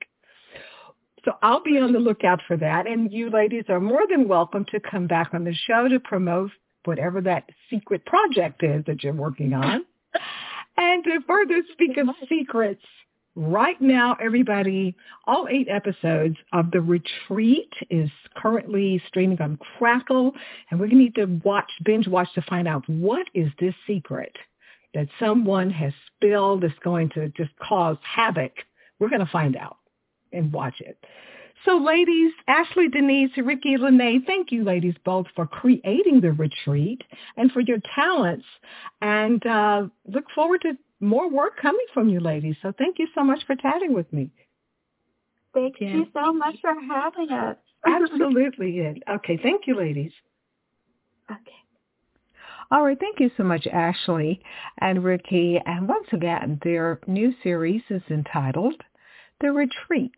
So 1.25 1.33
I'll 1.41 1.63
be 1.63 1.77
on 1.77 1.93
the 1.93 1.99
lookout 1.99 2.41
for 2.47 2.57
that. 2.57 2.87
And 2.87 3.11
you 3.11 3.29
ladies 3.29 3.65
are 3.69 3.79
more 3.79 4.03
than 4.09 4.27
welcome 4.27 4.65
to 4.71 4.79
come 4.79 5.07
back 5.07 5.33
on 5.33 5.43
the 5.43 5.53
show 5.53 5.87
to 5.87 5.99
promote 5.99 6.51
whatever 6.85 7.21
that 7.21 7.49
secret 7.69 8.05
project 8.05 8.61
is 8.63 8.83
that 8.85 9.03
you're 9.03 9.13
working 9.13 9.53
on. 9.53 9.85
And 10.75 11.03
to 11.03 11.19
further 11.27 11.61
speak 11.71 11.97
of 11.97 12.07
secrets, 12.27 12.81
right 13.35 13.79
now, 13.79 14.17
everybody, 14.19 14.95
all 15.27 15.47
eight 15.47 15.67
episodes 15.69 16.35
of 16.51 16.71
The 16.71 16.81
Retreat 16.81 17.71
is 17.91 18.09
currently 18.35 18.99
streaming 19.07 19.39
on 19.39 19.59
Crackle, 19.77 20.33
and 20.71 20.79
we're 20.79 20.87
going 20.87 20.97
to 20.97 21.03
need 21.03 21.15
to 21.15 21.41
watch, 21.47 21.69
binge 21.85 22.07
watch 22.07 22.27
to 22.33 22.41
find 22.41 22.67
out 22.67 22.89
what 22.89 23.27
is 23.35 23.51
this 23.59 23.75
secret 23.85 24.35
that 24.95 25.07
someone 25.19 25.69
has 25.69 25.93
spilled 26.15 26.63
that's 26.63 26.73
going 26.83 27.09
to 27.09 27.29
just 27.29 27.51
cause 27.59 27.97
havoc. 28.01 28.53
We're 28.99 29.09
going 29.09 29.25
to 29.25 29.31
find 29.31 29.55
out 29.55 29.77
and 30.33 30.51
watch 30.51 30.79
it. 30.79 30.97
So 31.65 31.77
ladies, 31.77 32.33
Ashley, 32.47 32.89
Denise, 32.89 33.31
Ricki, 33.37 33.77
Lynée, 33.77 34.25
thank 34.25 34.51
you 34.51 34.63
ladies 34.63 34.95
both 35.05 35.27
for 35.35 35.47
creating 35.47 36.19
the 36.19 36.33
retreat 36.33 37.01
and 37.37 37.51
for 37.51 37.61
your 37.61 37.77
talents 37.95 38.45
and 39.01 39.45
uh, 39.45 39.83
look 40.05 40.25
forward 40.35 40.61
to 40.63 40.73
more 40.99 41.29
work 41.29 41.53
coming 41.61 41.85
from 41.93 42.09
you 42.09 42.19
ladies. 42.19 42.55
So 42.61 42.73
thank 42.77 42.99
you 42.99 43.07
so 43.15 43.23
much 43.23 43.39
for 43.45 43.55
chatting 43.55 43.93
with 43.93 44.11
me. 44.11 44.29
Thank 45.53 45.75
yeah. 45.79 45.93
you 45.93 46.07
so 46.13 46.33
much 46.33 46.55
for 46.61 46.73
having 46.73 47.31
us. 47.31 47.57
Absolutely. 47.85 49.01
Okay. 49.09 49.39
Thank 49.41 49.67
you, 49.67 49.77
ladies. 49.77 50.11
Okay. 51.29 51.39
All 52.71 52.83
right. 52.83 52.99
Thank 52.99 53.19
you 53.19 53.29
so 53.37 53.43
much, 53.43 53.67
Ashley 53.67 54.41
and 54.79 55.03
Ricki. 55.03 55.61
And 55.65 55.87
once 55.87 56.07
again, 56.11 56.59
their 56.63 56.99
new 57.07 57.33
series 57.43 57.83
is 57.89 58.01
entitled 58.09 58.81
The 59.43 59.51
Retreat 59.51 60.15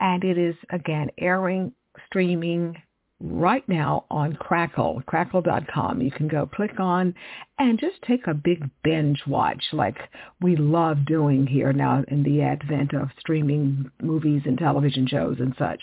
and 0.00 0.24
it 0.24 0.38
is 0.38 0.54
again 0.70 1.10
airing, 1.18 1.74
streaming 2.06 2.74
right 3.20 3.68
now 3.68 4.06
on 4.10 4.32
Crackle, 4.36 5.02
crackle.com. 5.04 6.00
You 6.00 6.10
can 6.10 6.26
go 6.26 6.46
click 6.46 6.80
on 6.80 7.14
and 7.58 7.78
just 7.78 8.00
take 8.08 8.26
a 8.26 8.32
big 8.32 8.70
binge 8.82 9.22
watch 9.26 9.62
like 9.74 9.98
we 10.40 10.56
love 10.56 11.04
doing 11.04 11.46
here 11.46 11.74
now 11.74 12.02
in 12.08 12.22
the 12.22 12.40
advent 12.40 12.94
of 12.94 13.10
streaming 13.20 13.90
movies 14.00 14.40
and 14.46 14.56
television 14.56 15.06
shows 15.06 15.36
and 15.38 15.54
such. 15.58 15.82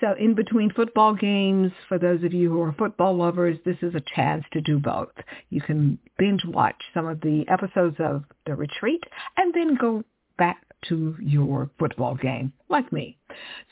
So 0.00 0.14
in 0.16 0.34
between 0.34 0.72
football 0.72 1.14
games, 1.14 1.72
for 1.88 1.98
those 1.98 2.22
of 2.22 2.32
you 2.32 2.48
who 2.48 2.62
are 2.62 2.76
football 2.78 3.16
lovers, 3.16 3.58
this 3.64 3.78
is 3.82 3.96
a 3.96 4.14
chance 4.14 4.44
to 4.52 4.60
do 4.60 4.78
both. 4.78 5.14
You 5.50 5.60
can 5.60 5.98
binge 6.16 6.44
watch 6.44 6.80
some 6.94 7.08
of 7.08 7.20
the 7.22 7.44
episodes 7.48 7.96
of 7.98 8.22
The 8.46 8.54
Retreat 8.54 9.02
and 9.36 9.52
then 9.52 9.74
go 9.74 10.04
back 10.38 10.58
to 10.88 11.16
your 11.20 11.70
football 11.78 12.14
game, 12.14 12.52
like 12.68 12.92
me. 12.92 13.16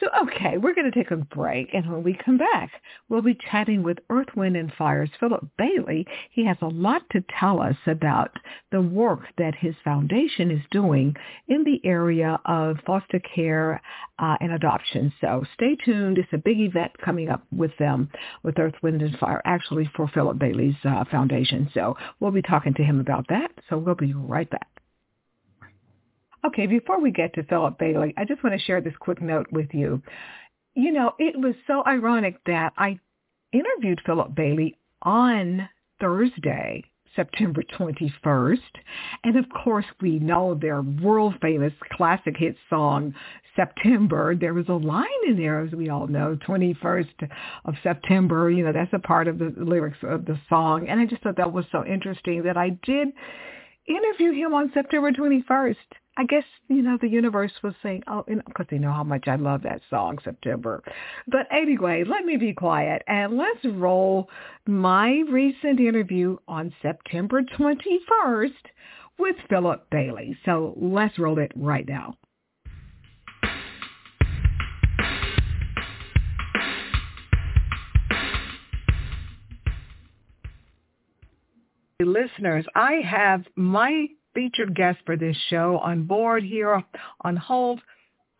So, 0.01 0.09
okay, 0.23 0.59
we're 0.59 0.75
going 0.75 0.91
to 0.91 0.97
take 0.99 1.11
a 1.11 1.17
break, 1.17 1.69
and 1.73 1.91
when 1.91 2.03
we 2.03 2.19
come 2.25 2.39
back, 2.39 2.71
we'll 3.09 3.23
be 3.23 3.39
chatting 3.51 3.83
with 3.83 3.99
Earth, 4.11 4.29
Wind, 4.35 4.57
and 4.57 4.73
Fire's 4.77 5.11
Philip 5.21 5.47
Bailey. 5.57 6.07
He 6.31 6.45
has 6.47 6.57
a 6.63 6.67
lot 6.67 7.03
to 7.11 7.25
tell 7.39 7.61
us 7.61 7.77
about 7.87 8.31
the 8.71 8.81
work 8.81 9.21
that 9.39 9.55
his 9.55 9.75
foundation 9.85 10.51
is 10.51 10.63
doing 10.71 11.15
in 11.49 11.65
the 11.65 11.81
area 11.85 12.41
of 12.45 12.79
foster 12.87 13.21
care 13.21 13.81
uh, 14.19 14.37
and 14.41 14.53
adoption. 14.53 15.13
So 15.21 15.45
stay 15.55 15.77
tuned. 15.85 16.19
It's 16.19 16.33
a 16.33 16.39
big 16.39 16.61
event 16.61 16.93
coming 17.05 17.29
up 17.29 17.45
with 17.53 17.73
them, 17.79 18.09
with 18.43 18.59
Earth, 18.59 18.75
Wind, 18.83 19.03
and 19.03 19.17
Fire, 19.19 19.43
actually 19.45 19.91
for 19.95 20.09
Philip 20.09 20.39
Bailey's 20.39 20.77
uh, 20.85 21.05
foundation. 21.11 21.71
So 21.75 21.97
we'll 22.21 22.31
be 22.31 22.43
talking 22.43 22.75
to 22.75 22.83
him 22.83 23.01
about 23.01 23.27
that. 23.29 23.51
So 23.69 23.79
we'll 23.79 23.95
be 23.95 24.15
right 24.15 24.49
back. 24.51 24.82
Okay, 26.45 26.67
before 26.67 27.01
we 27.01 27.13
get 27.13 27.33
to 27.35 27.45
Philip 27.45 27.79
Bailey, 27.79 28.13
I 28.17 28.25
just 28.25 28.43
want 28.43 28.59
to 28.59 28.65
share 28.65 28.81
this 28.81 28.95
quick 28.99 29.23
note 29.23 29.47
with 29.53 29.69
you. 29.73 30.03
You 30.75 30.91
know, 30.91 31.13
it 31.19 31.39
was 31.39 31.55
so 31.69 31.85
ironic 31.87 32.37
that 32.47 32.73
I 32.77 32.99
interviewed 33.53 34.01
Philip 34.05 34.35
Bailey 34.35 34.77
on 35.03 35.69
Thursday, 36.01 36.83
September 37.15 37.63
21st. 37.79 38.59
And 39.23 39.37
of 39.37 39.45
course, 39.63 39.85
we 40.01 40.19
know 40.19 40.55
their 40.55 40.83
world 40.83 41.35
famous 41.41 41.73
classic 41.93 42.37
hit 42.37 42.57
song, 42.69 43.15
September. 43.55 44.35
There 44.35 44.55
was 44.55 44.69
a 44.69 44.73
line 44.73 45.07
in 45.29 45.37
there, 45.37 45.61
as 45.61 45.71
we 45.71 45.91
all 45.91 46.09
know, 46.09 46.37
21st 46.49 47.31
of 47.67 47.75
September. 47.85 48.51
You 48.51 48.65
know, 48.65 48.73
that's 48.73 48.93
a 48.93 48.99
part 48.99 49.29
of 49.29 49.39
the 49.39 49.55
lyrics 49.57 49.99
of 50.03 50.25
the 50.25 50.41
song. 50.49 50.89
And 50.89 50.99
I 50.99 51.07
just 51.07 51.23
thought 51.23 51.37
that 51.37 51.53
was 51.53 51.67
so 51.71 51.85
interesting 51.87 52.43
that 52.43 52.57
I 52.57 52.71
did 52.83 53.09
interview 53.87 54.33
him 54.33 54.55
on 54.55 54.73
September 54.75 55.13
21st. 55.13 55.77
I 56.19 56.25
guess, 56.25 56.45
you 56.69 56.83
know, 56.83 56.99
the 57.01 57.09
universe 57.09 57.53
was 57.63 57.73
saying, 57.83 58.03
oh, 58.07 58.25
because 58.27 58.67
they 58.71 58.79
know 58.79 58.93
how 58.93 59.03
much 59.03 59.29
I 59.29 59.37
love 59.37 59.63
that 59.63 59.81
song, 59.89 60.19
September. 60.23 60.83
But 61.27 61.47
anyway, 61.51 62.05
let 62.07 62.27
me 62.27 62.37
be 62.37 62.53
quiet 62.53 63.03
and 63.07 63.39
let's 63.39 63.65
roll 63.65 64.29
my 64.67 65.23
recent 65.31 65.81
interview 65.81 66.37
on 66.47 66.75
September 66.83 67.43
21st 67.43 68.51
with 69.19 69.37
Philip 69.49 69.89
Bailey. 69.91 70.37
So 70.45 70.75
let's 70.77 71.19
roll 71.19 71.39
it 71.39 71.53
right 71.57 71.89
now. 71.89 72.15
Listeners, 82.01 82.67
I 82.75 82.95
have 83.09 83.45
my 83.55 84.09
featured 84.35 84.75
guest 84.75 84.99
for 85.05 85.17
this 85.17 85.37
show 85.49 85.79
on 85.79 86.05
board 86.05 86.43
here 86.43 86.83
on 87.23 87.37
hold. 87.37 87.81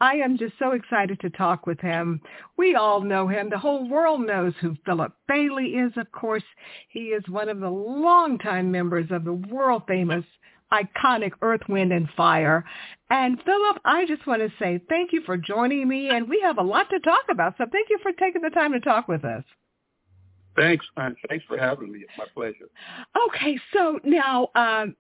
I 0.01 0.15
am 0.15 0.37
just 0.37 0.55
so 0.59 0.73
excited 0.73 1.21
to 1.21 1.31
talk 1.31 1.65
with 1.65 1.79
him. 1.81 2.21
We 2.57 2.75
all 2.75 3.01
know 3.03 3.29
him. 3.29 3.51
The 3.51 3.59
whole 3.59 3.89
world 3.89 4.27
knows 4.27 4.53
who 4.61 4.77
Philip 4.85 5.13
Bailey 5.29 5.75
is, 5.77 5.93
of 5.97 6.11
course. 6.11 6.43
He 6.89 7.11
is 7.11 7.29
one 7.29 7.49
of 7.49 7.61
the 7.61 7.71
longtime 7.71 8.73
members 8.73 9.07
of 9.11 9.25
the 9.25 9.33
world 9.33 9.85
famous 9.87 10.25
iconic 10.73 11.33
Earth, 11.43 11.61
Wind, 11.69 11.93
and 11.93 12.09
Fire. 12.17 12.65
And 13.11 13.41
Philip, 13.45 13.79
I 13.85 14.07
just 14.07 14.27
want 14.27 14.43
to 14.43 14.53
say 14.59 14.81
thank 14.89 15.13
you 15.13 15.23
for 15.25 15.37
joining 15.37 15.87
me, 15.87 16.09
and 16.09 16.29
we 16.29 16.41
have 16.43 16.59
a 16.59 16.63
lot 16.63 16.89
to 16.91 16.99
talk 17.01 17.25
about. 17.31 17.55
So 17.59 17.67
thank 17.71 17.89
you 17.91 17.99
for 18.03 18.13
taking 18.13 18.43
the 18.43 18.51
time 18.51 18.73
to 18.73 18.81
talk 18.81 19.07
with 19.07 19.25
us. 19.25 19.45
Thanks, 20.57 20.85
and 20.97 21.17
thanks 21.29 21.45
for 21.47 21.59
having 21.59 21.93
me. 21.93 22.01
It's 22.01 22.13
my 22.19 22.27
pleasure. 22.35 22.69
Okay, 23.29 23.59
so 23.73 23.99
now 24.05 24.49
um, 24.55 24.95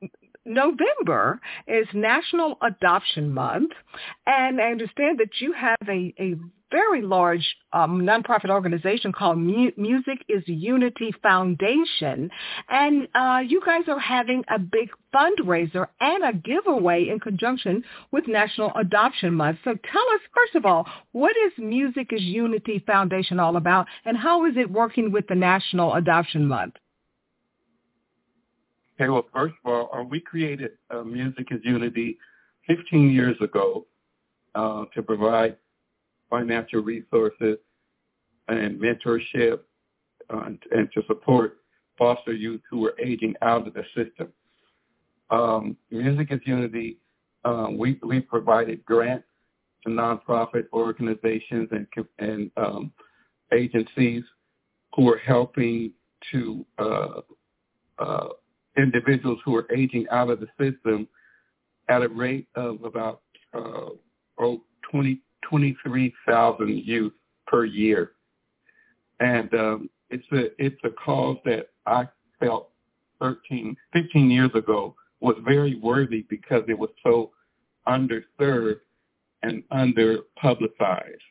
November 0.44 1.40
is 1.66 1.86
National 1.92 2.58
Adoption 2.62 3.32
Month, 3.32 3.72
and 4.26 4.60
I 4.60 4.70
understand 4.70 5.18
that 5.18 5.40
you 5.40 5.52
have 5.52 5.88
a, 5.88 6.14
a 6.18 6.36
very 6.72 7.02
large 7.02 7.56
um, 7.72 8.02
nonprofit 8.02 8.50
organization 8.50 9.12
called 9.12 9.38
Mu- 9.38 9.70
Music 9.76 10.24
is 10.28 10.42
Unity 10.46 11.14
Foundation, 11.22 12.30
and 12.68 13.06
uh, 13.14 13.40
you 13.46 13.62
guys 13.64 13.82
are 13.88 14.00
having 14.00 14.42
a 14.48 14.58
big 14.58 14.88
fundraiser 15.14 15.86
and 16.00 16.24
a 16.24 16.32
giveaway 16.32 17.08
in 17.08 17.20
conjunction 17.20 17.84
with 18.10 18.26
National 18.26 18.72
Adoption 18.74 19.34
Month. 19.34 19.58
So 19.62 19.70
tell 19.70 20.14
us, 20.14 20.20
first 20.34 20.54
of 20.56 20.64
all, 20.64 20.86
what 21.12 21.34
is 21.46 21.52
Music 21.58 22.08
is 22.10 22.22
Unity 22.22 22.82
Foundation 22.86 23.38
all 23.38 23.56
about, 23.56 23.86
and 24.04 24.16
how 24.16 24.46
is 24.46 24.56
it 24.56 24.70
working 24.70 25.12
with 25.12 25.26
the 25.28 25.36
National 25.36 25.94
Adoption 25.94 26.46
Month? 26.48 26.74
Okay, 28.96 29.08
well, 29.08 29.26
first 29.34 29.54
of 29.64 29.72
all, 29.72 29.90
uh, 29.92 30.02
we 30.02 30.20
created 30.20 30.72
uh, 30.90 31.02
Music 31.02 31.48
is 31.50 31.60
Unity 31.64 32.18
15 32.66 33.10
years 33.10 33.36
ago 33.40 33.86
uh, 34.54 34.84
to 34.94 35.02
provide 35.02 35.56
financial 36.32 36.80
resources 36.80 37.58
and 38.48 38.80
mentorship 38.80 39.60
and, 40.30 40.58
and, 40.70 40.88
to 40.94 41.02
support 41.06 41.58
foster 41.98 42.32
youth 42.32 42.62
who 42.70 42.86
are 42.86 42.98
aging 42.98 43.34
out 43.42 43.68
of 43.68 43.74
the 43.74 43.84
system. 43.94 44.32
Um, 45.30 45.76
Music 45.90 46.28
is 46.30 46.40
Unity, 46.46 46.96
um, 47.44 47.76
we, 47.76 48.00
we 48.02 48.20
provided 48.20 48.82
grants 48.86 49.26
to 49.84 49.90
nonprofit 49.90 50.64
organizations 50.72 51.68
and, 51.70 51.86
and 52.18 52.50
um, 52.56 52.92
agencies 53.52 54.24
who 54.94 55.12
are 55.12 55.18
helping 55.18 55.92
to 56.30 56.64
uh, 56.78 57.20
uh, 57.98 58.28
individuals 58.78 59.38
who 59.44 59.54
are 59.54 59.66
aging 59.74 60.06
out 60.10 60.30
of 60.30 60.40
the 60.40 60.46
system 60.58 61.06
at 61.88 62.02
a 62.02 62.08
rate 62.08 62.48
of 62.54 62.82
about 62.84 63.20
uh, 63.54 63.90
oh, 64.40 64.62
20, 64.90 65.20
23,000 65.48 66.68
youth 66.68 67.12
per 67.46 67.64
year. 67.64 68.12
And 69.20 69.52
um, 69.54 69.90
it's 70.10 70.26
a 70.32 70.50
it's 70.62 70.80
a 70.84 70.90
cause 70.90 71.38
that 71.44 71.68
I 71.86 72.08
felt 72.40 72.70
13, 73.20 73.76
15 73.92 74.30
years 74.30 74.50
ago 74.54 74.94
was 75.20 75.36
very 75.44 75.76
worthy 75.76 76.26
because 76.28 76.64
it 76.68 76.78
was 76.78 76.90
so 77.02 77.30
underserved 77.86 78.80
and 79.42 79.62
under 79.70 80.18
publicized. 80.36 81.22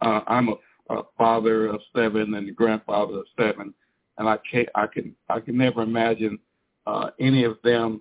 Uh, 0.00 0.20
I'm 0.26 0.48
a, 0.48 0.54
a 0.90 1.02
father 1.16 1.68
of 1.68 1.80
seven 1.94 2.34
and 2.34 2.48
a 2.48 2.52
grandfather 2.52 3.18
of 3.18 3.26
seven, 3.38 3.72
and 4.18 4.28
I 4.28 4.38
can't 4.50 4.68
I 4.74 4.86
can 4.86 5.14
I 5.28 5.40
can 5.40 5.56
never 5.56 5.82
imagine 5.82 6.38
uh, 6.86 7.10
any 7.20 7.44
of 7.44 7.58
them 7.62 8.00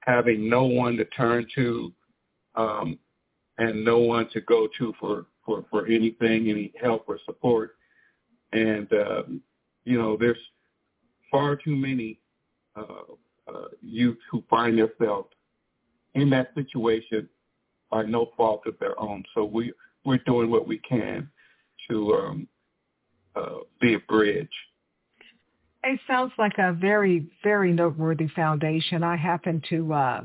having 0.00 0.48
no 0.48 0.64
one 0.64 0.96
to 0.96 1.04
turn 1.06 1.46
to 1.56 1.92
um, 2.54 2.98
and 3.60 3.84
no 3.84 3.98
one 3.98 4.26
to 4.30 4.40
go 4.40 4.66
to 4.78 4.94
for, 4.98 5.26
for, 5.44 5.64
for 5.70 5.86
anything, 5.86 6.48
any 6.48 6.72
help 6.80 7.04
or 7.06 7.18
support. 7.26 7.76
And, 8.52 8.90
um, 8.92 9.42
you 9.84 9.98
know, 9.98 10.16
there's 10.16 10.38
far 11.30 11.56
too 11.56 11.76
many 11.76 12.18
uh, 12.74 13.04
uh, 13.46 13.68
youth 13.82 14.16
who 14.30 14.42
find 14.48 14.78
themselves 14.78 15.28
in 16.14 16.30
that 16.30 16.52
situation 16.54 17.28
by 17.90 18.02
no 18.02 18.30
fault 18.34 18.62
of 18.66 18.78
their 18.80 18.98
own. 18.98 19.22
So 19.34 19.44
we, 19.44 19.72
we're 20.04 20.18
doing 20.24 20.50
what 20.50 20.66
we 20.66 20.78
can 20.78 21.28
to 21.90 22.14
um, 22.14 22.48
uh, 23.36 23.58
be 23.78 23.94
a 23.94 23.98
bridge 24.00 24.48
it 25.82 26.00
sounds 26.06 26.32
like 26.38 26.58
a 26.58 26.72
very, 26.72 27.26
very 27.42 27.72
noteworthy 27.72 28.28
foundation. 28.28 29.02
I 29.02 29.16
happen 29.16 29.62
to, 29.70 29.92
uh, 29.92 30.20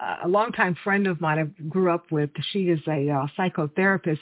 a 0.00 0.28
longtime 0.28 0.76
friend 0.84 1.06
of 1.06 1.20
mine 1.20 1.38
I 1.38 1.62
grew 1.68 1.90
up 1.90 2.10
with, 2.12 2.30
she 2.52 2.68
is 2.68 2.80
a 2.86 3.10
uh, 3.10 3.26
psychotherapist 3.36 4.18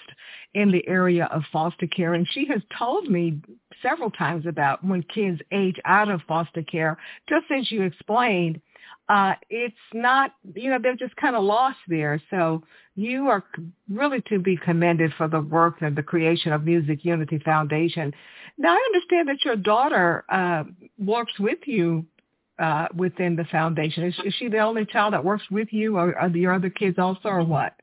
in 0.55 0.73
the 0.73 0.87
area 0.89 1.29
of 1.31 1.43
foster 1.53 1.87
care, 1.87 2.15
and 2.15 2.27
she 2.31 2.47
has 2.47 2.63
told 2.79 3.09
me 3.11 3.41
several 3.83 4.11
times 4.11 4.47
about 4.47 4.83
when 4.83 5.03
kids 5.03 5.41
age 5.53 5.77
out 5.85 6.09
of 6.09 6.23
foster 6.27 6.63
care, 6.63 6.97
just 7.29 7.47
as 7.51 7.71
you 7.71 7.83
explained, 7.83 8.61
uh, 9.09 9.35
it's 9.51 9.75
not, 9.93 10.33
you 10.55 10.71
know, 10.71 10.79
they're 10.83 10.97
just 10.97 11.15
kind 11.17 11.37
of 11.37 11.45
lost 11.45 11.79
there. 11.87 12.21
So 12.31 12.63
you 12.97 13.29
are 13.29 13.45
really 13.89 14.21
to 14.29 14.39
be 14.39 14.57
commended 14.57 15.13
for 15.17 15.29
the 15.29 15.41
work 15.41 15.77
and 15.81 15.95
the 15.95 16.03
creation 16.03 16.53
of 16.53 16.65
Music 16.65 17.05
Unity 17.05 17.39
Foundation. 17.45 18.13
Now, 18.59 18.71
I 18.71 18.91
understand 18.95 19.29
that 19.29 19.45
your 19.45 19.57
daughter 19.57 20.25
uh, 20.29 20.65
works 20.99 21.39
with 21.39 21.59
you 21.67 22.07
uh, 22.59 22.87
within 22.95 23.37
the 23.37 23.45
foundation. 23.45 24.05
Is, 24.05 24.15
is 24.25 24.35
she 24.39 24.49
the 24.49 24.59
only 24.59 24.85
child 24.87 25.13
that 25.13 25.25
works 25.25 25.45
with 25.51 25.69
you, 25.73 25.97
or 25.97 26.17
are 26.17 26.29
your 26.29 26.55
other 26.55 26.71
kids 26.71 26.99
also, 26.99 27.29
or 27.29 27.45
what? 27.45 27.75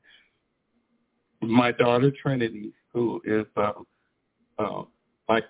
My 1.42 1.72
daughter 1.72 2.12
Trinity, 2.22 2.74
who 2.94 3.22
is 3.26 3.46
uh, 3.58 3.74
uh, 4.58 4.84
like 5.30 5.44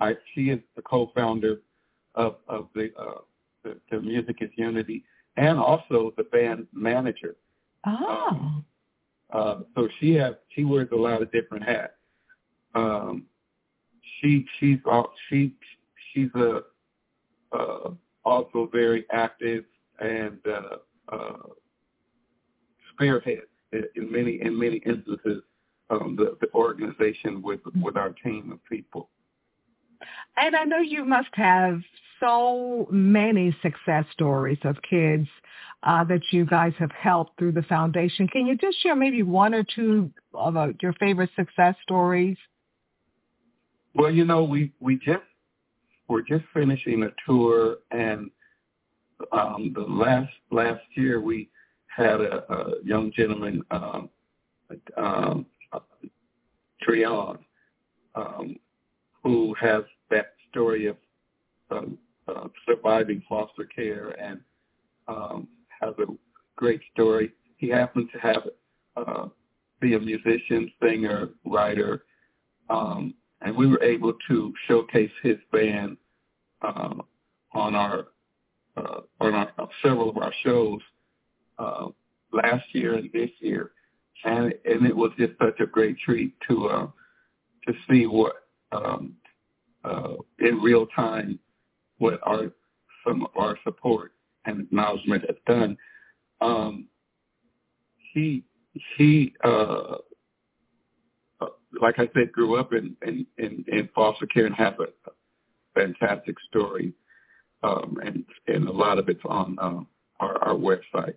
I, 0.00 0.14
she 0.34 0.50
is 0.50 0.60
the 0.76 0.82
co-founder 0.82 1.60
of 2.14 2.36
of 2.48 2.68
the 2.74 2.90
uh, 2.98 3.20
the, 3.62 3.76
the 3.90 4.00
Music 4.00 4.38
is 4.40 4.50
Unity, 4.56 5.04
and 5.36 5.58
also 5.58 6.12
the 6.16 6.24
band 6.24 6.66
manager. 6.72 7.36
Oh. 7.86 8.28
Um, 8.30 8.64
uh, 9.32 9.60
so 9.74 9.88
she 9.98 10.14
has 10.14 10.34
she 10.54 10.64
wears 10.64 10.88
a 10.92 10.96
lot 10.96 11.22
of 11.22 11.32
different 11.32 11.64
hats. 11.64 11.92
Um, 12.74 13.24
she 14.20 14.44
she's 14.58 14.78
she 15.28 15.54
she's 16.12 16.28
a 16.34 16.60
uh, 17.52 17.90
also 18.24 18.68
very 18.72 19.04
active 19.12 19.64
and 20.00 20.38
uh, 20.46 21.14
uh, 21.14 21.36
spearhead 22.92 23.42
in 23.72 24.10
many 24.12 24.40
in 24.42 24.58
many 24.58 24.76
instances 24.78 25.42
um, 25.90 26.16
the, 26.16 26.36
the 26.40 26.52
organization 26.54 27.42
with 27.42 27.60
with 27.82 27.96
our 27.96 28.10
team 28.10 28.52
of 28.52 28.64
people. 28.64 29.10
And 30.36 30.56
I 30.56 30.64
know 30.64 30.78
you 30.78 31.04
must 31.04 31.28
have 31.34 31.80
so 32.18 32.88
many 32.90 33.56
success 33.62 34.04
stories 34.12 34.58
of 34.64 34.76
kids 34.88 35.28
uh, 35.82 36.04
that 36.04 36.20
you 36.30 36.44
guys 36.46 36.72
have 36.78 36.92
helped 36.92 37.38
through 37.38 37.52
the 37.52 37.62
foundation. 37.62 38.28
Can 38.28 38.46
you 38.46 38.56
just 38.56 38.80
share 38.82 38.94
maybe 38.94 39.22
one 39.22 39.54
or 39.54 39.64
two 39.64 40.10
of 40.32 40.56
uh, 40.56 40.68
your 40.80 40.92
favorite 40.94 41.30
success 41.36 41.74
stories? 41.82 42.36
Well, 43.94 44.10
you 44.10 44.24
know, 44.24 44.44
we 44.44 44.72
we 44.80 44.96
just 44.96 45.22
we're 46.12 46.20
just 46.20 46.44
finishing 46.52 47.04
a 47.04 47.08
tour, 47.26 47.78
and 47.90 48.30
um, 49.32 49.72
the 49.74 49.80
last 49.80 50.30
last 50.50 50.82
year 50.94 51.22
we 51.22 51.48
had 51.86 52.20
a, 52.20 52.52
a 52.52 52.84
young 52.84 53.10
gentleman, 53.16 53.62
um, 53.70 54.10
um, 54.98 55.46
um, 58.14 58.56
who 59.22 59.54
has 59.58 59.84
that 60.10 60.34
story 60.50 60.86
of 60.86 60.96
um, 61.70 61.96
uh, 62.28 62.48
surviving 62.66 63.22
foster 63.26 63.64
care 63.64 64.10
and 64.20 64.38
um, 65.08 65.48
has 65.80 65.94
a 65.98 66.12
great 66.56 66.82
story. 66.92 67.32
He 67.56 67.70
happened 67.70 68.10
to 68.12 68.18
have 68.18 68.42
uh, 68.96 69.28
be 69.80 69.94
a 69.94 69.98
musician, 69.98 70.70
singer, 70.82 71.30
writer, 71.46 72.04
um, 72.68 73.14
and 73.40 73.56
we 73.56 73.66
were 73.66 73.82
able 73.82 74.12
to 74.28 74.52
showcase 74.68 75.10
his 75.22 75.38
band 75.50 75.96
on 76.62 77.74
our 77.74 78.06
uh, 78.76 79.00
on 79.20 79.34
our, 79.34 79.52
uh, 79.58 79.66
several 79.82 80.08
of 80.10 80.16
our 80.16 80.32
shows 80.42 80.80
uh, 81.58 81.88
last 82.32 82.64
year 82.72 82.94
and 82.94 83.10
this 83.12 83.30
year, 83.40 83.72
and 84.24 84.54
and 84.64 84.86
it 84.86 84.96
was 84.96 85.10
just 85.18 85.32
such 85.38 85.60
a 85.60 85.66
great 85.66 85.98
treat 85.98 86.34
to 86.48 86.66
uh, 86.68 86.86
to 87.66 87.74
see 87.90 88.06
what 88.06 88.46
um, 88.72 89.14
uh, 89.84 90.14
in 90.38 90.58
real 90.60 90.86
time 90.86 91.38
what 91.98 92.20
our 92.22 92.52
some 93.06 93.22
of 93.22 93.30
our 93.36 93.58
support 93.64 94.12
and 94.46 94.60
acknowledgement 94.60 95.24
has 95.26 95.36
done. 95.46 95.76
Um, 96.40 96.88
he 98.12 98.44
he 98.96 99.34
uh, 99.44 99.96
like 101.80 101.98
I 101.98 102.08
said, 102.14 102.32
grew 102.32 102.56
up 102.56 102.72
in 102.72 102.96
in, 103.06 103.26
in, 103.38 103.64
in 103.68 103.88
foster 103.94 104.26
care 104.26 104.46
and 104.46 104.54
have 104.54 104.78
a, 104.80 105.10
fantastic 105.74 106.36
story, 106.48 106.92
um, 107.62 107.98
and 108.04 108.24
and 108.48 108.68
a 108.68 108.72
lot 108.72 108.98
of 108.98 109.08
it's 109.08 109.22
on 109.24 109.56
um, 109.60 109.86
our, 110.20 110.36
our 110.44 110.54
website. 110.54 111.14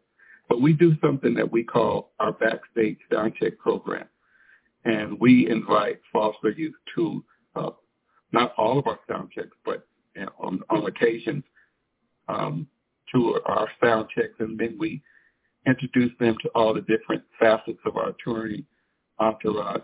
But 0.48 0.62
we 0.62 0.74
do 0.74 0.96
something 1.02 1.34
that 1.36 1.52
we 1.52 1.64
call 1.64 2.12
our 2.20 2.32
backstage 2.32 2.98
sound 3.12 3.34
check 3.40 3.58
program, 3.58 4.08
and 4.84 5.20
we 5.20 5.50
invite 5.50 6.02
foster 6.14 6.52
youth 6.52 6.76
to 6.96 7.24
uh, 7.56 7.72
not 8.32 8.54
all 8.58 8.78
of 8.78 8.88
our 8.88 9.00
sound 9.10 9.32
checks, 9.32 9.56
but 9.64 9.88
you 10.16 10.24
know, 10.24 10.32
on, 10.40 10.62
on 10.70 10.86
occasions 10.86 11.44
um, 12.28 12.68
to 13.14 13.40
our 13.46 13.68
sound 13.84 14.08
checks, 14.16 14.36
and 14.40 14.60
then 14.60 14.76
we 14.80 15.02
introduce 15.68 16.12
them 16.20 16.36
to 16.42 16.50
all 16.50 16.74
the 16.74 16.82
different 16.82 17.24
facets 17.40 17.80
of 17.86 17.98
our 17.98 18.14
touring 18.24 18.66
entourage 19.20 19.82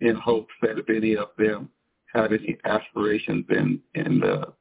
in 0.00 0.14
hopes 0.14 0.52
that 0.62 0.78
if 0.78 0.88
any 0.88 1.16
of 1.16 1.28
them 1.38 1.68
have 2.14 2.32
any 2.32 2.56
aspirations 2.64 3.44
in 3.50 3.80
in 3.94 4.20
the 4.20 4.52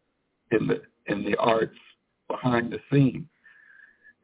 in 0.52 0.68
the 0.68 0.82
in 1.08 1.24
the 1.24 1.36
arts 1.38 1.78
behind 2.28 2.72
the 2.72 2.80
scenes. 2.91 3.26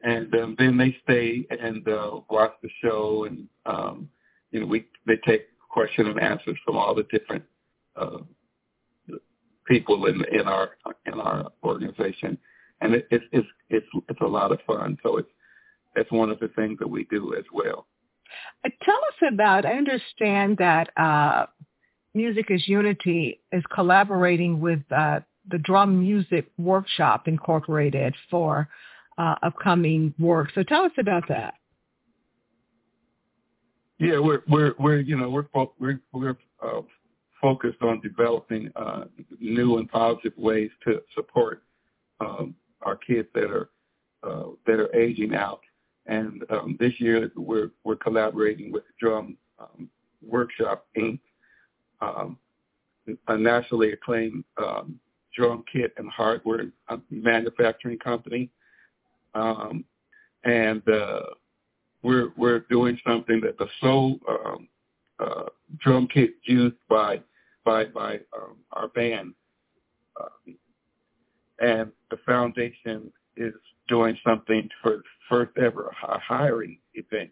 And 0.02 0.34
um, 0.34 0.54
then 0.58 0.76
they 0.76 0.96
stay 1.02 1.46
and 1.50 1.86
uh, 1.88 2.20
watch 2.28 2.52
the 2.62 2.68
show, 2.82 3.24
and 3.24 3.48
um, 3.64 4.08
you 4.50 4.60
know 4.60 4.66
we 4.66 4.86
they 5.06 5.16
take 5.26 5.46
question 5.70 6.06
and 6.06 6.20
answers 6.20 6.58
from 6.64 6.76
all 6.76 6.94
the 6.94 7.04
different 7.04 7.42
uh, 7.96 8.18
people 9.66 10.06
in 10.06 10.22
in 10.32 10.46
our 10.46 10.76
in 11.06 11.14
our 11.14 11.50
organization, 11.62 12.36
and 12.82 12.94
it, 12.94 13.08
it's 13.10 13.24
it's 13.32 13.48
it's 13.70 13.86
it's 14.08 14.20
a 14.20 14.26
lot 14.26 14.52
of 14.52 14.60
fun. 14.66 14.98
So 15.02 15.16
it's 15.16 15.28
that's 15.96 16.10
one 16.12 16.30
of 16.30 16.38
the 16.38 16.48
things 16.48 16.78
that 16.80 16.88
we 16.88 17.04
do 17.04 17.34
as 17.34 17.44
well. 17.52 17.86
Uh, 18.64 18.68
tell 18.82 18.96
us 18.96 19.32
about. 19.32 19.64
I 19.64 19.72
understand 19.74 20.58
that 20.58 20.90
uh, 20.98 21.46
Music 22.14 22.46
is 22.50 22.66
Unity 22.68 23.40
is 23.52 23.62
collaborating 23.74 24.60
with 24.60 24.80
uh, 24.94 25.20
the 25.50 25.58
Drum 25.58 26.00
Music 26.00 26.46
Workshop 26.58 27.26
Incorporated 27.26 28.14
for 28.30 28.68
uh, 29.18 29.34
upcoming 29.42 30.14
work. 30.18 30.50
So 30.54 30.62
tell 30.62 30.84
us 30.84 30.92
about 30.98 31.24
that. 31.28 31.54
Yeah, 33.98 34.18
we're 34.18 34.42
we're 34.48 34.74
we're 34.78 35.00
you 35.00 35.16
know 35.16 35.30
we're 35.30 35.46
we're 35.78 36.00
we're 36.12 36.36
uh, 36.62 36.82
focused 37.40 37.82
on 37.82 38.00
developing 38.00 38.70
uh, 38.74 39.04
new 39.38 39.78
and 39.78 39.88
positive 39.88 40.32
ways 40.36 40.70
to 40.84 41.00
support 41.14 41.62
um, 42.20 42.54
our 42.82 42.96
kids 42.96 43.28
that 43.34 43.50
are 43.50 43.70
uh, 44.22 44.50
that 44.66 44.80
are 44.80 44.94
aging 44.96 45.34
out. 45.34 45.60
And 46.06 46.44
um, 46.50 46.76
this 46.80 46.92
year 46.98 47.30
we're 47.36 47.70
we're 47.84 47.96
collaborating 47.96 48.72
with 48.72 48.84
Drum 49.00 49.36
um, 49.58 49.88
Workshop 50.22 50.86
Inc., 50.96 51.20
um, 52.04 52.38
a 53.28 53.36
nationally 53.36 53.92
acclaimed 53.92 54.44
um, 54.56 54.98
drum 55.36 55.64
kit 55.70 55.92
and 55.96 56.08
hardware 56.10 56.66
uh, 56.88 56.96
manufacturing 57.10 57.98
company, 57.98 58.50
um, 59.34 59.84
and 60.44 60.86
uh, 60.88 61.20
we're 62.02 62.30
we're 62.36 62.60
doing 62.70 62.98
something 63.06 63.40
that 63.40 63.58
the 63.58 63.68
sole 63.80 64.18
um, 64.28 64.68
uh, 65.18 65.44
drum 65.78 66.08
kit 66.12 66.34
used 66.44 66.76
by 66.88 67.20
by 67.64 67.84
by 67.86 68.14
um, 68.36 68.56
our 68.72 68.88
band, 68.88 69.34
uh, 70.20 70.52
and 71.60 71.90
the 72.10 72.16
foundation 72.24 73.12
is 73.36 73.54
doing 73.88 74.16
something 74.24 74.68
for 74.82 75.02
first 75.28 75.52
ever 75.58 75.90
hiring 75.98 76.78
event, 76.94 77.30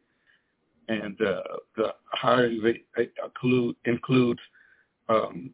and 0.89 1.21
uh, 1.21 1.43
the 1.77 1.95
hiring 2.13 2.59
event 2.59 2.79
include, 3.23 3.77
includes 3.85 4.41
um, 5.13 5.51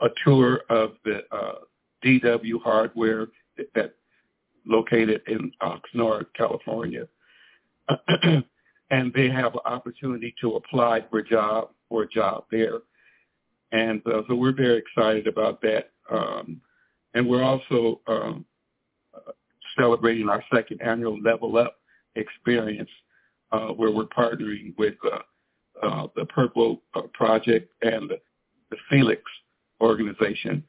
a 0.00 0.08
tour 0.24 0.62
of 0.68 0.92
the 1.04 1.22
uh, 1.30 1.56
DW 2.04 2.62
hardware 2.62 3.28
that 3.74 3.94
located 4.66 5.22
in 5.26 5.52
Oxnard, 5.62 6.26
California. 6.34 7.06
and 8.90 9.12
they 9.14 9.28
have 9.28 9.54
an 9.54 9.60
opportunity 9.64 10.34
to 10.40 10.56
apply 10.56 11.04
for 11.10 11.18
a 11.18 11.24
job 11.24 11.70
for 11.88 12.02
a 12.02 12.08
job 12.08 12.44
there. 12.50 12.78
And 13.72 14.00
uh, 14.06 14.22
so 14.28 14.34
we're 14.34 14.52
very 14.52 14.78
excited 14.78 15.26
about 15.26 15.60
that. 15.62 15.90
Um, 16.10 16.60
and 17.14 17.26
we're 17.28 17.42
also 17.42 18.00
um, 18.06 18.44
celebrating 19.78 20.28
our 20.28 20.42
second 20.52 20.80
annual 20.82 21.20
Level 21.20 21.56
Up 21.56 21.76
experience 22.16 22.90
uh, 23.52 23.68
where 23.68 23.90
we're 23.90 24.04
partnering 24.04 24.76
with 24.78 24.94
uh, 25.04 25.18
uh, 25.82 26.06
the 26.16 26.24
Purple 26.26 26.82
uh, 26.94 27.02
Project 27.14 27.72
and 27.82 28.12
the, 28.70 28.76
Felix 28.88 29.22
organization 29.80 30.62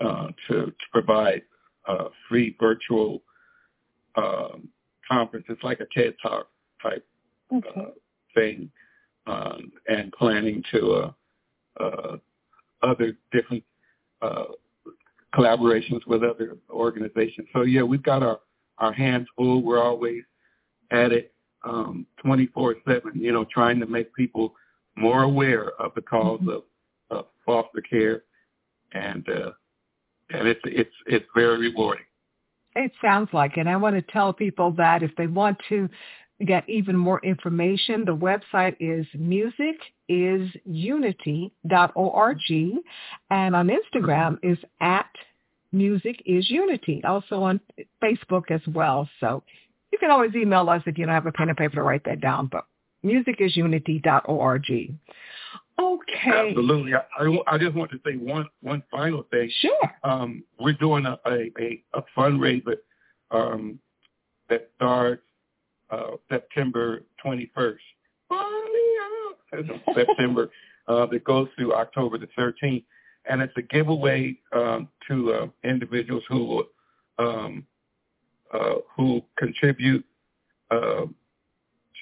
uh, 0.00 0.28
to, 0.48 0.66
to 0.66 0.72
provide 0.92 1.42
uh, 1.88 2.08
free 2.28 2.56
virtual 2.60 3.22
um, 4.16 4.68
conference. 5.10 5.46
It's 5.48 5.62
like 5.62 5.80
a 5.80 5.86
TED 5.94 6.14
Talk 6.22 6.48
type 6.82 7.06
okay. 7.52 7.92
thing 8.34 8.70
um, 9.26 9.72
and 9.88 10.12
planning 10.12 10.62
to 10.72 11.12
other 12.82 13.16
different 13.32 13.64
collaborations 15.36 16.06
with 16.06 16.22
other 16.22 16.56
organizations. 16.70 17.48
So 17.52 17.62
yeah, 17.62 17.82
we've 17.82 18.02
got 18.02 18.22
our 18.22 18.40
our 18.78 18.92
hands 18.92 19.26
full. 19.36 19.62
We're 19.62 19.82
always 19.82 20.22
at 20.90 21.12
it 21.12 21.32
um, 21.64 22.06
24/7. 22.24 22.76
You 23.14 23.32
know, 23.32 23.44
trying 23.52 23.80
to 23.80 23.86
make 23.86 24.14
people 24.14 24.54
more 24.96 25.22
aware 25.22 25.70
of 25.80 25.92
the 25.94 26.02
cause 26.02 26.40
mm-hmm. 26.40 26.50
of, 26.50 26.62
of 27.10 27.26
foster 27.44 27.82
care, 27.88 28.22
and 28.92 29.26
uh, 29.28 29.50
and 30.30 30.48
it's 30.48 30.60
it's 30.64 30.94
it's 31.06 31.26
very 31.34 31.58
rewarding. 31.58 32.04
It 32.74 32.92
sounds 33.02 33.28
like 33.32 33.56
it. 33.56 33.66
I 33.66 33.76
want 33.76 33.96
to 33.96 34.12
tell 34.12 34.32
people 34.32 34.72
that 34.72 35.02
if 35.02 35.10
they 35.16 35.26
want 35.26 35.58
to 35.70 35.88
get 36.44 36.68
even 36.68 36.94
more 36.96 37.24
information, 37.24 38.04
the 38.04 38.14
website 38.14 38.76
is 38.78 39.06
musicisunity.org 39.14 41.52
and 43.30 43.56
on 43.56 43.70
Instagram 43.70 44.38
is 44.42 44.58
at 44.80 45.08
Music 45.72 46.22
is 46.26 46.50
Unity, 46.50 47.02
also 47.04 47.42
on 47.42 47.58
Facebook 48.02 48.50
as 48.50 48.60
well. 48.68 49.08
So 49.20 49.42
you 49.92 49.98
can 49.98 50.10
always 50.10 50.34
email 50.34 50.68
us 50.68 50.82
if 50.86 50.98
you 50.98 51.06
don't 51.06 51.14
have 51.14 51.24
a 51.26 51.32
pen 51.32 51.48
and 51.48 51.56
paper 51.56 51.76
to 51.76 51.82
write 51.82 52.04
that 52.04 52.20
down, 52.20 52.50
but 52.52 52.66
musicisunity.org. 53.02 54.98
Okay. 55.78 56.48
Absolutely. 56.48 56.94
I, 56.94 57.54
I, 57.54 57.58
just 57.58 57.74
want 57.74 57.90
to 57.90 58.00
say 58.04 58.16
one 58.16 58.46
one 58.62 58.82
final 58.90 59.24
thing. 59.30 59.50
Sure. 59.60 59.92
Um, 60.04 60.42
we're 60.58 60.72
doing 60.72 61.04
a, 61.06 61.18
a, 61.26 61.82
a 61.94 62.02
fundraiser 62.16 62.76
um, 63.30 63.78
that 64.48 64.70
starts 64.76 65.22
uh, 65.90 66.12
September 66.30 67.02
21st. 67.24 67.76
September 69.94 70.50
uh, 70.88 71.06
that 71.06 71.24
goes 71.24 71.48
through 71.56 71.74
October 71.74 72.18
the 72.18 72.28
13th 72.38 72.84
and 73.28 73.42
it's 73.42 73.52
a 73.56 73.62
giveaway 73.62 74.36
um, 74.52 74.88
to 75.08 75.32
uh, 75.32 75.46
individuals 75.64 76.22
who 76.28 76.64
um, 77.18 77.66
uh, 78.52 78.74
who 78.96 79.22
contribute 79.36 80.04
uh, 80.70 81.06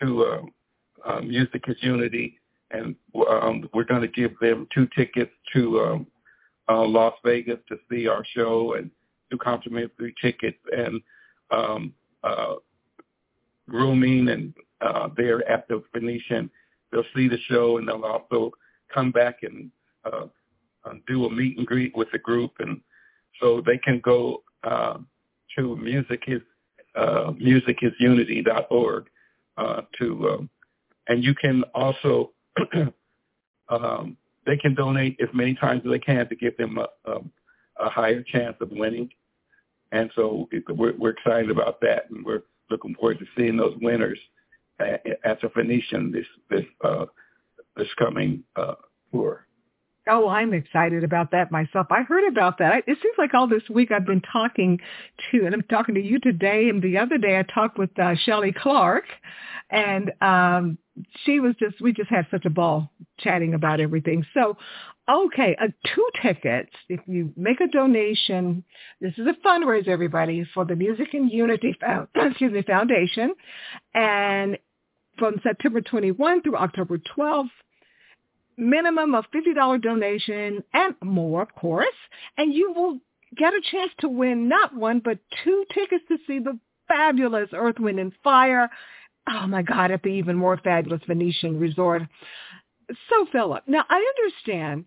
to 0.00 0.24
uh, 0.24 1.08
uh, 1.08 1.20
Music 1.20 1.64
is 1.68 1.76
Unity, 1.80 2.38
and 2.74 2.94
um, 3.28 3.68
we're 3.72 3.84
going 3.84 4.02
to 4.02 4.08
give 4.08 4.38
them 4.40 4.66
two 4.74 4.88
tickets 4.96 5.30
to 5.54 5.80
um, 5.80 6.06
uh, 6.68 6.84
Las 6.84 7.14
Vegas 7.24 7.58
to 7.68 7.76
see 7.90 8.08
our 8.08 8.24
show 8.34 8.74
and 8.74 8.90
two 9.30 9.38
complimentary 9.38 10.14
tickets 10.20 10.58
and 10.76 11.00
um, 11.50 11.92
uh, 12.22 12.54
rooming 13.66 14.28
and 14.28 14.54
uh, 14.80 15.08
there 15.16 15.48
at 15.48 15.66
the 15.68 15.82
Venetian. 15.92 16.50
They'll 16.90 17.04
see 17.14 17.28
the 17.28 17.38
show 17.48 17.78
and 17.78 17.88
they'll 17.88 18.04
also 18.04 18.50
come 18.92 19.10
back 19.10 19.38
and 19.42 19.70
uh, 20.04 20.26
uh, 20.84 20.94
do 21.06 21.24
a 21.24 21.30
meet 21.30 21.58
and 21.58 21.66
greet 21.66 21.96
with 21.96 22.08
the 22.12 22.18
group, 22.18 22.52
and 22.58 22.80
so 23.40 23.62
they 23.64 23.78
can 23.78 24.00
go 24.04 24.42
uh, 24.62 24.98
to 25.56 25.76
music 25.76 26.24
is 26.26 26.42
uh, 26.94 27.32
musicisunity.org 27.38 29.06
uh, 29.56 29.80
to, 29.98 30.28
um, 30.30 30.50
and 31.08 31.24
you 31.24 31.34
can 31.34 31.64
also 31.74 32.30
um, 33.68 34.16
they 34.46 34.56
can 34.56 34.74
donate 34.74 35.18
as 35.20 35.28
many 35.32 35.54
times 35.54 35.82
as 35.84 35.90
they 35.90 35.98
can 35.98 36.28
to 36.28 36.36
give 36.36 36.56
them 36.56 36.78
a, 36.78 36.88
a, 37.10 37.18
a 37.80 37.88
higher 37.90 38.22
chance 38.22 38.56
of 38.60 38.70
winning, 38.70 39.10
and 39.92 40.10
so 40.14 40.48
we're, 40.68 40.94
we're 40.96 41.10
excited 41.10 41.50
about 41.50 41.80
that, 41.80 42.10
and 42.10 42.24
we're 42.24 42.42
looking 42.70 42.94
forward 42.94 43.18
to 43.18 43.26
seeing 43.36 43.56
those 43.56 43.76
winners 43.80 44.18
at, 44.80 45.04
at 45.24 45.40
the 45.40 45.48
Venetian 45.54 46.12
this 46.12 46.26
this 46.50 46.64
uh, 46.82 47.06
this 47.76 47.88
coming 47.98 48.42
uh, 48.56 48.74
tour. 49.12 49.43
Oh, 50.06 50.28
I'm 50.28 50.52
excited 50.52 51.02
about 51.02 51.30
that 51.30 51.50
myself. 51.50 51.86
I 51.90 52.02
heard 52.02 52.28
about 52.28 52.58
that. 52.58 52.84
It 52.86 52.98
seems 53.02 53.14
like 53.16 53.32
all 53.32 53.46
this 53.48 53.62
week 53.70 53.90
I've 53.90 54.04
been 54.04 54.20
talking 54.20 54.78
to, 55.30 55.46
and 55.46 55.54
I'm 55.54 55.62
talking 55.62 55.94
to 55.94 56.02
you 56.02 56.18
today. 56.20 56.68
And 56.68 56.82
the 56.82 56.98
other 56.98 57.16
day 57.16 57.38
I 57.38 57.42
talked 57.42 57.78
with 57.78 57.98
uh, 57.98 58.14
Shelly 58.14 58.52
Clark, 58.52 59.04
and 59.70 60.12
um, 60.20 60.78
she 61.24 61.40
was 61.40 61.54
just, 61.58 61.80
we 61.80 61.94
just 61.94 62.10
had 62.10 62.26
such 62.30 62.44
a 62.44 62.50
ball 62.50 62.90
chatting 63.18 63.54
about 63.54 63.80
everything. 63.80 64.26
So, 64.34 64.58
okay, 65.10 65.56
uh, 65.58 65.68
two 65.94 66.06
tickets. 66.20 66.72
If 66.90 67.00
you 67.06 67.32
make 67.34 67.62
a 67.62 67.68
donation, 67.68 68.62
this 69.00 69.14
is 69.16 69.26
a 69.26 69.46
fundraiser, 69.46 69.88
everybody, 69.88 70.46
for 70.52 70.66
the 70.66 70.76
Music 70.76 71.14
and 71.14 71.30
Unity 71.30 71.76
Found, 71.80 72.08
excuse 72.14 72.52
me, 72.52 72.60
Foundation, 72.60 73.32
and 73.94 74.58
from 75.18 75.40
September 75.42 75.80
21 75.80 76.42
through 76.42 76.56
October 76.56 76.98
12th 76.98 77.48
minimum 78.56 79.14
of 79.14 79.24
$50 79.34 79.82
donation 79.82 80.62
and 80.72 80.94
more, 81.02 81.42
of 81.42 81.54
course, 81.54 81.86
and 82.36 82.52
you 82.52 82.72
will 82.72 82.98
get 83.36 83.54
a 83.54 83.60
chance 83.70 83.90
to 84.00 84.08
win 84.08 84.48
not 84.48 84.74
one, 84.74 85.00
but 85.00 85.18
two 85.42 85.64
tickets 85.72 86.04
to 86.08 86.18
see 86.26 86.38
the 86.38 86.58
fabulous 86.88 87.48
Earth, 87.52 87.78
Wind, 87.78 87.98
and 87.98 88.12
Fire. 88.22 88.70
Oh 89.28 89.46
my 89.46 89.62
God, 89.62 89.90
at 89.90 90.02
the 90.02 90.10
even 90.10 90.36
more 90.36 90.58
fabulous 90.62 91.00
Venetian 91.06 91.58
Resort. 91.58 92.02
So, 93.08 93.26
Philip, 93.32 93.64
now 93.66 93.84
I 93.88 94.12
understand. 94.18 94.84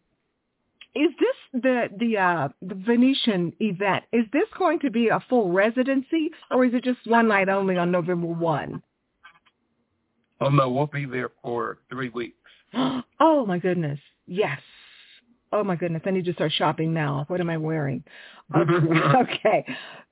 Is 0.96 1.12
this 1.20 1.62
the 1.62 1.90
the 1.96 2.18
uh, 2.18 2.50
the 2.62 2.76
Venetian 2.76 3.54
event? 3.60 4.06
Is 4.12 4.26
this 4.34 4.48
going 4.58 4.80
to 4.80 4.90
be 4.90 5.10
a 5.10 5.24
full 5.30 5.52
residency, 5.52 6.32
or 6.50 6.66
is 6.66 6.74
it 6.74 6.84
just 6.84 7.00
one 7.06 7.28
night 7.28 7.50
only 7.50 7.78
on 7.78 7.92
November 7.92 8.28
one? 8.28 8.82
Oh 10.40 10.50
no, 10.50 10.70
we'll 10.70 10.88
be 10.88 11.06
there 11.06 11.30
for 11.44 11.80
three 11.90 12.10
weeks. 12.10 12.37
Oh 13.20 13.48
my 13.48 13.58
goodness. 13.58 14.00
Yes. 14.28 14.60
Oh 15.52 15.64
my 15.64 15.76
goodness. 15.76 16.04
I 16.06 16.12
need 16.12 16.26
to 16.26 16.34
start 16.34 16.52
shopping 16.52 16.94
now. 16.94 17.26
What 17.30 17.40
am 17.42 17.50
I 17.50 17.58
wearing? 17.58 18.04
okay. 18.56 19.66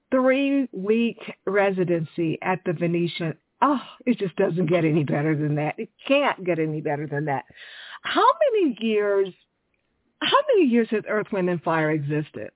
Three 0.09 0.67
week 0.71 1.19
residency 1.45 2.39
at 2.41 2.59
the 2.65 2.73
Venetian. 2.73 3.35
Oh, 3.61 3.79
it 4.05 4.17
just 4.17 4.35
doesn't 4.37 4.65
get 4.67 4.85
any 4.85 5.03
better 5.03 5.35
than 5.35 5.55
that. 5.55 5.75
It 5.77 5.89
can't 6.07 6.43
get 6.43 6.57
any 6.59 6.81
better 6.81 7.07
than 7.07 7.25
that. 7.25 7.45
How 8.01 8.25
many 8.53 8.77
years 8.79 9.29
how 10.21 10.37
many 10.55 10.67
years 10.67 10.87
has 10.91 11.03
Earth, 11.07 11.27
Wind 11.31 11.49
and 11.49 11.61
Fire 11.61 11.91
existed? 11.91 12.49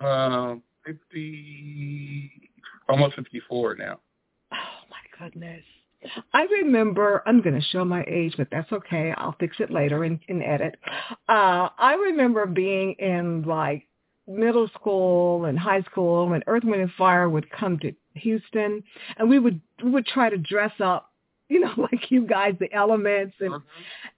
Um, 0.00 0.62
fifty 0.84 2.50
almost 2.88 3.14
fifty 3.16 3.40
four 3.48 3.74
now. 3.76 4.00
Oh 4.52 4.86
my 4.90 5.18
goodness. 5.18 5.62
I 6.32 6.42
remember, 6.42 7.22
I'm 7.26 7.40
going 7.40 7.54
to 7.54 7.66
show 7.68 7.84
my 7.84 8.04
age, 8.06 8.34
but 8.36 8.48
that's 8.50 8.70
okay. 8.72 9.12
I'll 9.16 9.36
fix 9.38 9.56
it 9.60 9.70
later 9.70 10.04
in, 10.04 10.20
in 10.28 10.42
edit. 10.42 10.76
Uh, 11.28 11.68
I 11.78 11.94
remember 11.94 12.46
being 12.46 12.92
in 12.98 13.42
like 13.42 13.86
middle 14.26 14.68
school 14.68 15.44
and 15.44 15.58
high 15.58 15.82
school 15.82 16.28
when 16.28 16.42
Earth, 16.46 16.64
Wind 16.64 16.82
and 16.82 16.92
Fire 16.92 17.28
would 17.28 17.50
come 17.50 17.78
to 17.80 17.92
Houston 18.14 18.82
and 19.16 19.28
we 19.28 19.38
would, 19.38 19.60
we 19.82 19.90
would 19.90 20.06
try 20.06 20.30
to 20.30 20.38
dress 20.38 20.72
up, 20.80 21.12
you 21.48 21.60
know, 21.60 21.72
like 21.76 22.10
you 22.10 22.26
guys, 22.26 22.54
the 22.58 22.72
elements 22.72 23.34
and, 23.40 23.54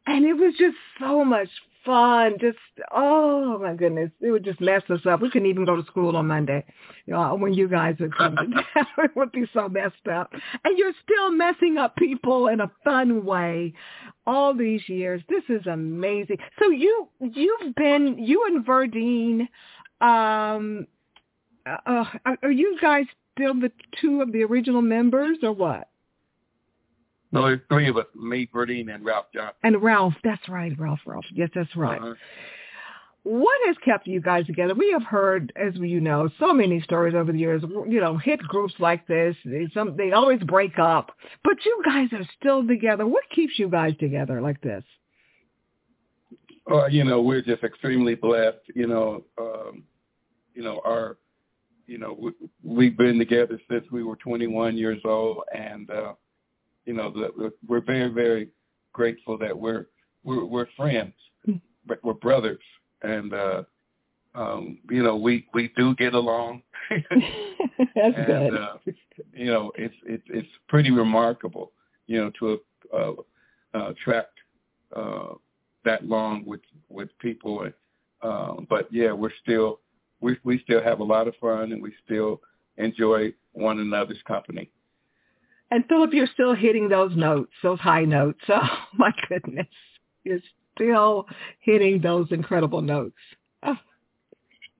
and 0.06 0.24
it 0.24 0.34
was 0.34 0.54
just 0.58 0.76
so 1.00 1.24
much 1.24 1.48
fun. 1.86 2.36
Just, 2.40 2.58
oh 2.92 3.58
my 3.58 3.74
goodness. 3.74 4.10
It 4.20 4.30
would 4.30 4.44
just 4.44 4.60
mess 4.60 4.82
us 4.90 5.00
up. 5.08 5.22
We 5.22 5.30
couldn't 5.30 5.48
even 5.48 5.64
go 5.64 5.76
to 5.76 5.84
school 5.86 6.16
on 6.16 6.26
Monday. 6.26 6.64
You 7.06 7.14
know, 7.14 7.34
when 7.36 7.54
you 7.54 7.68
guys 7.68 7.96
would 8.00 8.14
come 8.14 8.36
it 8.76 9.10
would 9.16 9.32
be 9.32 9.44
so 9.54 9.68
messed 9.68 10.08
up. 10.10 10.32
And 10.64 10.76
you're 10.76 10.92
still 11.02 11.30
messing 11.30 11.78
up 11.78 11.96
people 11.96 12.48
in 12.48 12.60
a 12.60 12.70
fun 12.84 13.24
way 13.24 13.72
all 14.26 14.52
these 14.52 14.86
years. 14.88 15.22
This 15.28 15.44
is 15.48 15.66
amazing. 15.66 16.38
So 16.60 16.70
you, 16.70 17.08
you've 17.20 17.74
been, 17.76 18.18
you 18.18 18.44
and 18.46 18.66
Verdine, 18.66 19.48
um, 20.00 20.86
uh, 21.66 22.04
are 22.42 22.50
you 22.50 22.76
guys 22.80 23.06
still 23.34 23.54
the 23.54 23.72
two 24.00 24.20
of 24.20 24.32
the 24.32 24.42
original 24.44 24.82
members 24.82 25.38
or 25.42 25.52
what? 25.52 25.88
No, 27.36 27.46
there's 27.46 27.60
three 27.68 27.88
of 27.88 27.96
us, 27.98 28.06
me, 28.14 28.48
Verdine, 28.52 28.94
and 28.94 29.04
Ralph 29.04 29.26
Johnson. 29.34 29.56
And 29.62 29.82
Ralph, 29.82 30.14
that's 30.24 30.48
right, 30.48 30.72
Ralph, 30.78 31.00
Ralph. 31.04 31.26
Yes, 31.32 31.50
that's 31.54 31.74
right. 31.76 32.00
Uh-huh. 32.00 32.14
What 33.24 33.58
has 33.66 33.76
kept 33.84 34.06
you 34.06 34.20
guys 34.20 34.46
together? 34.46 34.72
We 34.72 34.92
have 34.92 35.02
heard, 35.02 35.52
as 35.56 35.74
you 35.74 36.00
know, 36.00 36.30
so 36.38 36.54
many 36.54 36.80
stories 36.80 37.14
over 37.14 37.32
the 37.32 37.38
years. 37.38 37.62
You 37.88 38.00
know, 38.00 38.16
hit 38.16 38.38
groups 38.38 38.74
like 38.78 39.06
this, 39.08 39.34
they, 39.44 39.66
some 39.74 39.96
they 39.96 40.12
always 40.12 40.40
break 40.44 40.78
up, 40.78 41.10
but 41.42 41.56
you 41.64 41.82
guys 41.84 42.08
are 42.12 42.26
still 42.40 42.66
together. 42.66 43.04
What 43.04 43.24
keeps 43.34 43.58
you 43.58 43.68
guys 43.68 43.94
together 43.98 44.40
like 44.40 44.60
this? 44.60 44.84
Uh, 46.70 46.86
you 46.86 47.04
know, 47.04 47.20
we're 47.20 47.42
just 47.42 47.64
extremely 47.64 48.14
blessed. 48.14 48.58
You 48.74 48.86
know, 48.86 49.24
um, 49.38 49.82
you 50.54 50.62
know 50.62 50.80
our, 50.84 51.16
you 51.88 51.98
know, 51.98 52.16
we, 52.18 52.32
we've 52.62 52.96
been 52.96 53.18
together 53.18 53.60
since 53.68 53.84
we 53.90 54.04
were 54.04 54.16
21 54.16 54.76
years 54.76 55.00
old, 55.04 55.42
and 55.52 55.90
uh, 55.90 56.12
you 56.86 56.94
know, 56.94 57.10
the, 57.10 57.52
we're 57.66 57.80
very, 57.80 58.08
very 58.08 58.48
grateful 58.92 59.36
that 59.38 59.56
we're 59.56 59.86
we're, 60.24 60.44
we're 60.44 60.66
friends, 60.76 61.12
we're 62.02 62.14
brothers, 62.14 62.58
and 63.02 63.32
uh, 63.34 63.62
um, 64.34 64.78
you 64.90 65.02
know, 65.02 65.16
we 65.16 65.46
we 65.52 65.72
do 65.76 65.94
get 65.96 66.14
along. 66.14 66.62
That's 66.90 67.04
and, 68.16 68.26
good. 68.26 68.54
Uh, 68.54 68.76
you 69.32 69.46
know, 69.46 69.72
it's 69.76 69.94
it's 70.04 70.24
it's 70.28 70.48
pretty 70.68 70.90
remarkable, 70.90 71.72
you 72.06 72.18
know, 72.18 72.30
to 72.38 72.60
uh, 72.94 73.12
uh, 73.74 73.92
track 74.02 74.26
uh, 74.94 75.34
that 75.84 76.04
long 76.04 76.44
with 76.44 76.60
with 76.88 77.08
people. 77.18 77.62
And, 77.62 77.74
um, 78.22 78.66
but 78.68 78.88
yeah, 78.92 79.12
we're 79.12 79.34
still 79.42 79.80
we 80.20 80.36
we 80.44 80.60
still 80.60 80.82
have 80.82 81.00
a 81.00 81.04
lot 81.04 81.28
of 81.28 81.34
fun, 81.40 81.72
and 81.72 81.82
we 81.82 81.92
still 82.04 82.40
enjoy 82.76 83.32
one 83.52 83.80
another's 83.80 84.22
company. 84.26 84.70
And 85.70 85.84
Philip, 85.88 86.10
you're 86.12 86.28
still 86.32 86.54
hitting 86.54 86.88
those 86.88 87.16
notes, 87.16 87.52
those 87.62 87.80
high 87.80 88.04
notes. 88.04 88.40
Oh 88.48 88.68
my 88.94 89.12
goodness, 89.28 89.66
you're 90.24 90.40
still 90.74 91.26
hitting 91.60 92.00
those 92.00 92.28
incredible 92.30 92.82
notes. 92.82 93.16
Oh, 93.62 93.76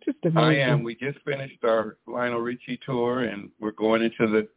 just 0.05 0.18
amazing. 0.24 0.39
I 0.39 0.59
am. 0.61 0.82
We 0.82 0.95
just 0.95 1.18
finished 1.24 1.62
our 1.64 1.97
Lionel 2.07 2.41
Richie 2.41 2.78
tour, 2.87 3.24
and 3.24 3.51
we're 3.61 3.72
going 3.72 4.03
into 4.03 4.26
the 4.28 4.49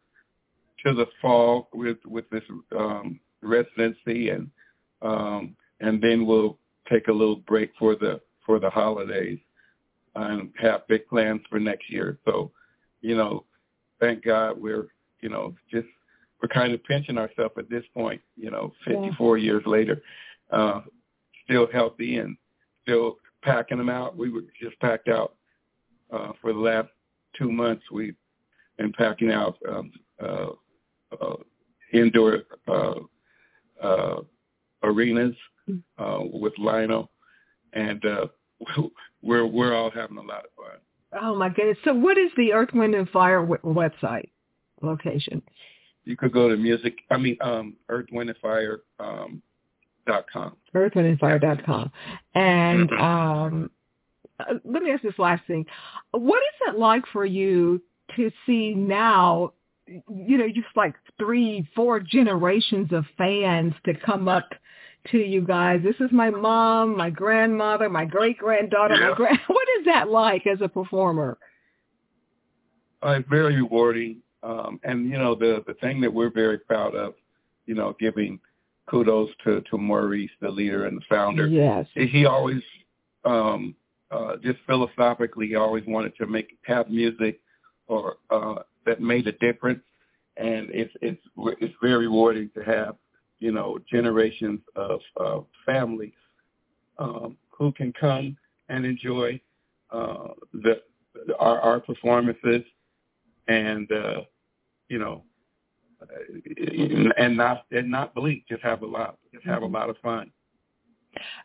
to 0.86 0.94
the 0.94 1.08
fall 1.22 1.70
with 1.74 1.98
with 2.06 2.30
this 2.30 2.44
um, 2.78 3.20
residency, 3.42 4.30
and 4.30 4.50
um, 5.02 5.56
and 5.82 6.02
then 6.02 6.26
we'll 6.26 6.58
take 6.90 7.08
a 7.08 7.14
little 7.14 7.38
break 7.38 7.72
for 7.78 7.96
the 7.96 8.22
for 8.46 8.60
the 8.60 8.70
holidays, 8.70 9.40
and 10.16 10.52
have 10.60 10.88
big 10.88 11.08
plans 11.08 11.42
for 11.50 11.60
next 11.60 11.90
year. 11.90 12.20
So, 12.26 12.52
you 13.02 13.16
know, 13.16 13.46
thank 14.00 14.24
God 14.24 14.62
we're 14.62 14.88
you 15.22 15.30
know 15.30 15.56
just 15.72 15.88
we're 16.42 16.50
kind 16.50 16.74
of 16.74 16.84
pinching 16.84 17.18
ourselves 17.18 17.56
at 17.58 17.70
this 17.70 17.84
point. 17.94 18.22
You 18.36 18.52
know, 18.52 18.74
54 18.86 19.38
yeah. 19.38 19.44
years 19.44 19.64
later, 19.66 20.02
uh, 20.52 20.82
still 21.46 21.68
healthy 21.72 22.18
and 22.18 22.38
still 22.84 23.18
packing 23.44 23.78
them 23.78 23.90
out. 23.90 24.18
We 24.18 24.30
were 24.30 24.44
just 24.62 24.80
packed 24.80 25.08
out 25.08 25.36
uh, 26.12 26.32
for 26.42 26.54
the 26.54 26.60
last 26.60 26.90
two 27.38 27.52
months. 27.52 27.84
We've 27.92 28.16
been 28.78 28.94
packing 28.94 29.32
out 29.32 29.58
um, 29.68 29.92
uh, 30.22 30.48
uh, 31.20 31.36
indoor 31.94 32.44
uh, 32.68 32.96
uh, 33.82 34.22
arenas 34.84 35.36
uh, 35.98 36.20
with 36.32 36.54
Lionel, 36.58 37.10
and 37.74 38.04
uh, 38.06 38.28
we're 39.22 39.46
we're 39.46 39.76
all 39.76 39.92
having 39.92 40.18
a 40.18 40.22
lot 40.22 40.46
of 40.46 40.52
fun. 40.56 41.22
Oh 41.22 41.36
my 41.36 41.50
goodness! 41.50 41.78
So, 41.84 41.94
what 41.94 42.18
is 42.18 42.32
the 42.38 42.54
Earth, 42.54 42.70
Wind, 42.74 42.96
and 42.96 43.10
Fire 43.10 43.42
w- 43.42 43.62
website 43.64 44.30
location? 44.82 45.42
You 46.10 46.18
could 46.18 46.34
go 46.34 46.50
to 46.50 46.58
music. 46.58 46.98
I 47.12 47.18
mean, 47.18 47.38
um, 47.40 47.76
Earth, 47.88 48.08
Wind, 48.12 48.30
and 48.30 48.40
Fire. 48.40 48.80
Um, 49.00 49.44
dot 50.08 50.26
com. 50.32 50.56
earthwindandfire.com. 50.76 51.92
And 52.34 52.92
um, 52.94 53.72
uh, 54.40 54.56
let 54.66 54.82
me 54.82 54.92
ask 54.92 55.04
this 55.04 55.20
last 55.20 55.44
thing. 55.46 55.66
What 56.12 56.40
is 56.40 56.74
it 56.74 56.80
like 56.80 57.04
for 57.14 57.26
you 57.26 57.82
to 58.16 58.32
see 58.46 58.74
now, 58.74 59.54
you 59.86 60.38
know, 60.38 60.48
just 60.48 60.76
like 60.76 60.96
three, 61.20 61.68
four 61.76 62.00
generations 62.00 62.92
of 62.92 63.06
fans 63.18 63.74
to 63.86 63.94
come 63.94 64.28
up 64.28 64.50
to 65.12 65.18
you 65.20 65.42
guys? 65.42 65.82
This 65.84 65.96
is 66.00 66.12
my 66.12 66.32
mom, 66.32 66.98
my 66.98 67.12
grandmother, 67.12 67.88
my 67.88 68.06
great-granddaughter, 68.06 68.96
yeah. 68.96 69.10
my 69.10 69.16
grand... 69.16 69.40
What 69.48 69.68
is 69.80 69.86
that 69.86 70.10
like 70.10 70.48
as 70.48 70.60
a 70.62 70.68
performer? 70.68 71.38
Uh, 73.04 73.20
very 73.30 73.58
rewarding. 73.58 74.24
Um, 74.42 74.80
and, 74.84 75.10
you 75.10 75.18
know, 75.18 75.36
the, 75.36 75.64
the 75.68 75.74
thing 75.76 76.00
that 76.02 76.14
we're 76.14 76.32
very 76.32 76.58
proud 76.58 76.96
of, 76.96 77.14
you 77.66 77.76
know, 77.76 77.96
giving 78.00 78.40
kudos 78.88 79.30
to, 79.44 79.62
to 79.70 79.78
Maurice, 79.78 80.32
the 80.42 80.50
leader 80.50 80.86
and 80.86 80.98
the 80.98 81.06
founder. 81.10 81.48
Yes. 81.48 81.86
He 81.94 82.26
always, 82.26 82.62
um, 83.26 83.76
uh, 84.12 84.38
just 84.38 84.60
philosophically, 84.66 85.48
he 85.48 85.56
always 85.56 85.84
wanted 85.88 86.16
to 86.18 86.26
make 86.26 86.58
have 86.66 86.90
music 86.90 87.40
or 87.88 88.18
uh, 88.30 88.56
that 88.86 89.02
made 89.02 89.28
a 89.28 89.34
difference, 89.34 89.84
and 90.38 90.70
it's 90.72 90.94
it's 91.02 91.22
it's 91.60 91.74
very 91.82 92.08
rewarding 92.08 92.50
to 92.56 92.64
have 92.64 92.96
you 93.40 93.52
know 93.52 93.78
generations 93.92 94.60
of 94.76 95.00
uh, 95.20 95.40
families 95.66 96.14
um, 96.98 97.38
who 97.50 97.72
can 97.74 97.92
come 97.94 98.38
and 98.70 98.86
enjoy 98.86 99.40
uh, 99.92 100.30
the 100.54 100.82
our, 101.38 101.60
our 101.60 101.80
performances, 101.80 102.64
and 103.50 103.92
uh, 103.92 104.22
you 104.88 105.00
know 105.00 105.24
and 107.18 107.36
not 107.36 107.66
and 107.72 107.92
not 107.92 108.16
bleak. 108.16 108.48
Just 108.48 108.64
have 108.64 108.82
a 108.82 108.86
lot. 108.86 109.18
Just 109.34 109.46
have 109.46 109.64
a 109.64 109.68
lot 109.68 109.90
of 109.90 109.98
fun. 109.98 110.32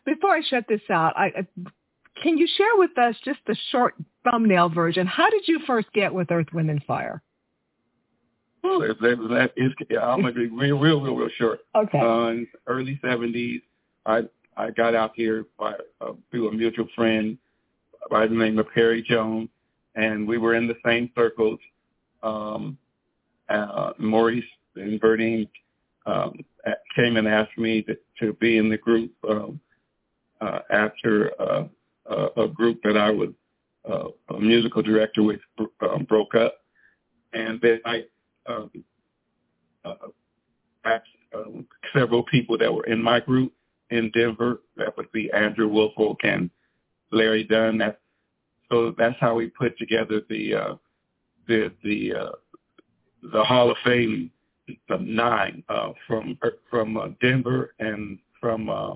Before 0.05 0.31
I 0.31 0.41
shut 0.47 0.65
this 0.69 0.81
out, 0.89 1.17
I, 1.17 1.31
can 2.21 2.37
you 2.37 2.47
share 2.55 2.75
with 2.75 2.97
us 2.97 3.15
just 3.25 3.39
the 3.47 3.57
short 3.71 3.95
thumbnail 4.23 4.69
version? 4.69 5.07
How 5.07 5.29
did 5.29 5.47
you 5.47 5.59
first 5.65 5.87
get 5.93 6.13
with 6.13 6.31
Earth, 6.31 6.47
Wind, 6.53 6.69
and 6.69 6.83
Fire? 6.83 7.21
Well, 8.63 8.79
that, 8.79 8.97
that 9.01 9.51
is, 9.57 9.71
I'm 9.91 10.21
gonna 10.21 10.33
be 10.33 10.47
real, 10.47 10.79
real, 10.79 11.01
real, 11.01 11.15
real 11.15 11.29
short. 11.37 11.59
Okay. 11.75 11.99
Uh, 11.99 12.27
in 12.27 12.47
early 12.67 12.99
'70s, 13.03 13.61
I 14.05 14.23
I 14.57 14.71
got 14.71 14.95
out 14.95 15.11
here 15.15 15.45
by 15.59 15.73
uh, 16.01 16.13
through 16.31 16.49
a 16.49 16.51
mutual 16.51 16.87
friend 16.95 17.37
by 18.09 18.27
the 18.27 18.35
name 18.35 18.57
of 18.59 18.67
Perry 18.73 19.01
Jones, 19.01 19.49
and 19.95 20.27
we 20.27 20.37
were 20.37 20.55
in 20.55 20.67
the 20.67 20.77
same 20.85 21.11
circles. 21.15 21.59
Um, 22.25 22.77
uh, 23.49 23.91
Maurice 23.99 24.43
and 24.75 24.99
Verdine 24.99 25.47
um, 26.05 26.39
came 26.95 27.17
and 27.17 27.27
asked 27.27 27.57
me 27.57 27.83
to, 27.83 27.97
to 28.19 28.33
be 28.33 28.57
in 28.57 28.69
the 28.69 28.77
group 28.77 29.11
um, 29.29 29.59
uh, 30.41 30.59
after 30.69 31.31
uh, 31.39 31.65
uh, 32.09 32.27
a 32.37 32.47
group 32.47 32.79
that 32.83 32.97
I 32.97 33.11
was 33.11 33.29
uh, 33.89 34.09
a 34.35 34.39
musical 34.39 34.81
director 34.81 35.23
with 35.23 35.39
um, 35.81 36.05
broke 36.05 36.35
up, 36.35 36.55
and 37.33 37.59
then 37.61 37.79
I 37.85 38.03
um, 38.47 38.71
uh, 39.83 39.93
asked 40.85 41.07
um, 41.35 41.67
several 41.93 42.23
people 42.23 42.57
that 42.57 42.73
were 42.73 42.85
in 42.85 43.01
my 43.01 43.19
group 43.19 43.53
in 43.91 44.11
Denver. 44.11 44.61
That 44.77 44.97
would 44.97 45.11
be 45.11 45.31
Andrew 45.31 45.67
Woolfolk 45.67 46.19
and 46.23 46.49
Larry 47.11 47.43
Dunn. 47.43 47.77
That, 47.77 47.99
so 48.71 48.93
that's 48.97 49.17
how 49.19 49.35
we 49.35 49.47
put 49.47 49.77
together 49.77 50.21
the 50.29 50.55
uh, 50.55 50.75
the 51.47 51.71
the 51.83 52.13
uh, 52.13 52.31
the 53.31 53.43
Hall 53.43 53.71
of 53.71 53.77
Fame 53.83 54.31
of 54.89 55.01
nine 55.01 55.63
uh, 55.69 55.91
from 56.07 56.37
from 56.69 56.97
uh, 56.97 57.07
Denver 57.21 57.73
and 57.79 58.19
from 58.39 58.69
uh, 58.69 58.95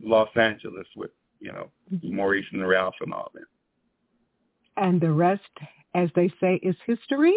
Los 0.00 0.28
Angeles 0.36 0.86
with 0.96 1.10
you 1.40 1.52
know 1.52 1.70
Maurice 2.02 2.46
and 2.52 2.66
Ralph 2.66 2.94
and 3.00 3.12
all 3.12 3.30
that. 3.34 3.44
And 4.76 5.00
the 5.00 5.12
rest, 5.12 5.42
as 5.94 6.10
they 6.16 6.32
say, 6.40 6.56
is 6.62 6.74
history 6.84 7.36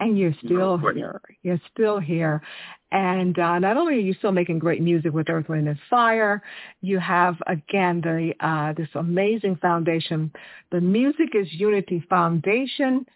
and 0.00 0.18
you're 0.18 0.34
still 0.44 0.78
here. 0.78 1.20
You're 1.42 1.60
still 1.72 1.98
here. 1.98 2.42
And 2.90 3.38
uh, 3.38 3.58
not 3.60 3.76
only 3.76 3.94
are 3.94 4.00
you 4.00 4.14
still 4.14 4.32
making 4.32 4.58
great 4.58 4.82
music 4.82 5.12
with 5.12 5.28
Earth, 5.30 5.48
Wind, 5.48 5.68
and 5.68 5.78
Fire, 5.88 6.42
you 6.80 6.98
have, 6.98 7.36
again, 7.46 8.00
the 8.00 8.32
uh, 8.40 8.72
this 8.72 8.88
amazing 8.94 9.56
foundation. 9.56 10.32
The 10.72 10.80
Music 10.80 11.28
is 11.34 11.46
Unity 11.52 12.02
Foundation. 12.08 13.06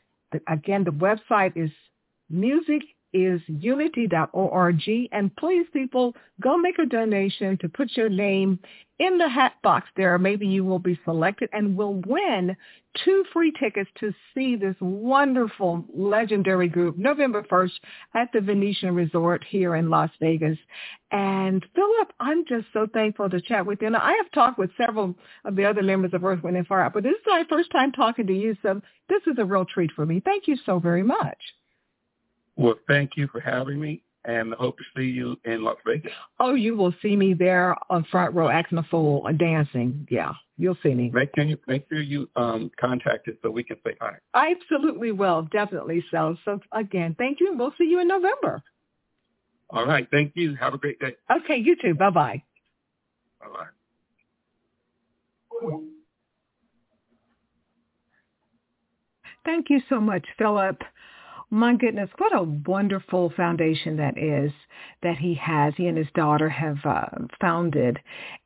Again, 0.49 0.85
the 0.85 0.93
website 0.93 1.57
is 1.57 1.71
Music 2.31 2.83
is 3.15 3.41
unity.org. 3.47 4.83
And 5.13 5.35
please, 5.37 5.67
people, 5.73 6.15
go 6.43 6.59
make 6.59 6.79
a 6.79 6.85
donation 6.85 7.57
to 7.59 7.69
put 7.69 7.97
your 7.97 8.11
name 8.11 8.59
in 8.99 9.19
the 9.19 9.29
hat 9.29 9.55
box 9.63 9.89
there. 9.97 10.19
Maybe 10.19 10.47
you 10.47 10.65
will 10.65 10.79
be 10.79 10.99
selected 11.05 11.49
and 11.53 11.77
will 11.77 12.03
win 12.07 12.57
two 13.05 13.25
free 13.33 13.53
tickets 13.59 13.91
to 13.99 14.13
see 14.35 14.57
this 14.57 14.77
wonderful, 14.81 15.85
legendary 15.93 16.69
group 16.69 16.97
November 16.97 17.43
1st 17.45 17.73
at 18.15 18.29
the 18.33 18.41
Venetian 18.41 18.95
Resort 18.95 19.45
here 19.49 19.75
in 19.75 19.91
Las 19.91 20.11
Vegas. 20.21 20.59
And 21.11 21.65
Philip, 21.75 22.13
I'm 22.21 22.45
just 22.47 22.67
so 22.73 22.87
thankful 22.93 23.31
to 23.31 23.41
chat 23.41 23.67
with 23.67 23.81
you. 23.81 23.89
And 23.89 23.97
I 23.97 24.13
have 24.13 24.31
talked 24.33 24.59
with 24.59 24.71
several 24.77 25.15
of 25.45 25.57
the 25.57 25.65
other 25.65 25.83
members 25.83 26.15
of 26.15 26.25
Earth, 26.25 26.43
Wind, 26.43 26.57
and 26.57 26.67
Fire, 26.67 26.91
but 26.93 27.03
this 27.03 27.13
is 27.13 27.27
my 27.27 27.45
first 27.49 27.71
time 27.73 27.91
talking 27.91 28.27
to 28.27 28.35
you, 28.35 28.57
so 28.63 28.81
this 29.09 29.23
is 29.27 29.39
a 29.39 29.45
real 29.45 29.65
treat 29.65 29.91
for 29.93 30.07
me. 30.07 30.21
Thank 30.25 30.47
you 30.47 30.57
so 30.65 30.79
very 30.79 31.03
much. 31.03 31.39
Well, 32.57 32.75
thank 32.87 33.17
you 33.17 33.29
for 33.29 33.41
having 33.41 33.81
me 33.81 34.03
and 34.25 34.55
hope 34.55 34.79
to 34.79 34.85
see 34.97 35.07
you 35.07 35.37
in 35.45 35.63
Las 35.63 35.77
Vegas. 35.87 36.13
Oh, 36.41 36.55
you 36.55 36.77
will 36.77 36.95
see 37.03 37.17
me 37.17 37.35
there 37.35 37.77
on 37.91 38.05
front 38.05 38.35
row 38.35 38.49
acting 38.49 38.79
a 38.79 38.83
fool 38.85 39.27
and 39.27 39.39
dancing. 39.39 40.07
Yeah, 40.11 40.33
you'll 40.57 40.79
see 40.83 40.95
me. 40.95 41.11
Make 41.13 41.31
sure 41.35 41.45
you 41.45 41.59
make 41.67 41.87
sure 41.89 42.01
you 42.01 42.29
um, 42.37 42.71
contact 42.81 43.29
us 43.29 43.35
so 43.43 43.51
we 43.51 43.65
can 43.65 43.77
say 43.85 43.95
hi. 44.01 44.15
I 44.33 44.53
absolutely 44.61 45.13
will, 45.13 45.43
definitely 45.53 46.05
so. 46.11 46.37
So 46.45 46.61
again, 46.73 47.15
thank 47.19 47.41
you, 47.41 47.51
and 47.51 47.59
we'll 47.59 47.75
see 47.77 47.85
you 47.85 48.01
in 48.01 48.09
November. 48.09 48.63
All 49.71 49.87
right, 49.87 50.07
thank 50.11 50.33
you. 50.37 50.55
Have 50.57 50.75
a 50.75 50.79
great 50.79 51.01
day. 51.01 51.17
Okay, 51.31 51.57
you 51.57 51.77
too. 51.81 51.95
Bye 51.95 52.11
bye. 52.11 52.43
Bye 53.41 53.47
bye. 53.53 53.67
Thank 59.45 59.69
you 59.69 59.81
so 59.91 60.01
much, 60.01 60.25
Philip 60.39 60.81
my 61.55 61.77
goodness, 61.77 62.11
what 62.19 62.35
a 62.35 62.43
wonderful 62.43 63.33
foundation 63.37 63.97
that 63.99 64.19
is 64.19 64.51
that 65.03 65.17
he 65.17 65.35
has. 65.35 65.73
He 65.77 65.87
and 65.87 65.97
his 65.97 66.09
daughter 66.15 66.49
have 66.49 66.79
uh, 66.85 67.07
founded, 67.41 68.01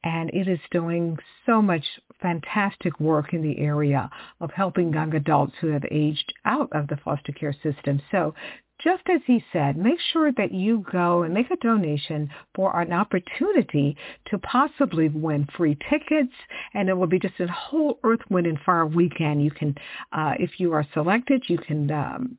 and 0.04 0.28
it 0.34 0.46
is 0.46 0.58
doing 0.70 1.16
so 1.46 1.62
much 1.62 1.84
fantastic 2.20 3.00
work 3.00 3.32
in 3.32 3.40
the 3.40 3.58
area 3.58 4.10
of 4.40 4.50
helping 4.50 4.92
young 4.92 5.14
adults 5.14 5.54
who 5.58 5.68
have 5.68 5.84
aged 5.90 6.34
out 6.44 6.68
of 6.72 6.86
the 6.88 6.98
foster 6.98 7.32
care 7.32 7.54
system. 7.62 8.02
So 8.10 8.34
just 8.82 9.02
as 9.08 9.22
he 9.26 9.42
said, 9.54 9.78
make 9.78 9.98
sure 10.12 10.30
that 10.32 10.52
you 10.52 10.84
go 10.92 11.22
and 11.22 11.32
make 11.32 11.50
a 11.50 11.56
donation 11.56 12.28
for 12.54 12.78
an 12.78 12.92
opportunity 12.92 13.96
to 14.26 14.38
possibly 14.38 15.08
win 15.08 15.48
free 15.56 15.78
tickets. 15.88 16.34
And 16.74 16.90
it 16.90 16.94
will 16.94 17.06
be 17.06 17.18
just 17.18 17.40
a 17.40 17.48
whole 17.48 18.00
Earth, 18.04 18.20
Wind, 18.28 18.46
and 18.46 18.58
Fire 18.60 18.86
weekend. 18.86 19.42
You 19.42 19.50
can, 19.50 19.74
uh, 20.12 20.34
if 20.38 20.60
you 20.60 20.74
are 20.74 20.86
selected, 20.92 21.44
you 21.48 21.56
can 21.56 21.90
um, 21.90 22.38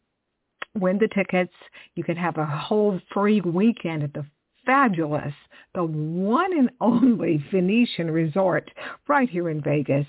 win 0.79 0.97
the 0.97 1.07
tickets. 1.07 1.53
You 1.95 2.03
can 2.03 2.17
have 2.17 2.37
a 2.37 2.45
whole 2.45 2.99
free 3.13 3.41
weekend 3.41 4.03
at 4.03 4.13
the 4.13 4.25
fabulous, 4.65 5.33
the 5.73 5.83
one 5.83 6.57
and 6.57 6.69
only 6.79 7.43
Venetian 7.51 8.11
Resort 8.11 8.69
right 9.07 9.29
here 9.29 9.49
in 9.49 9.61
Vegas, 9.61 10.05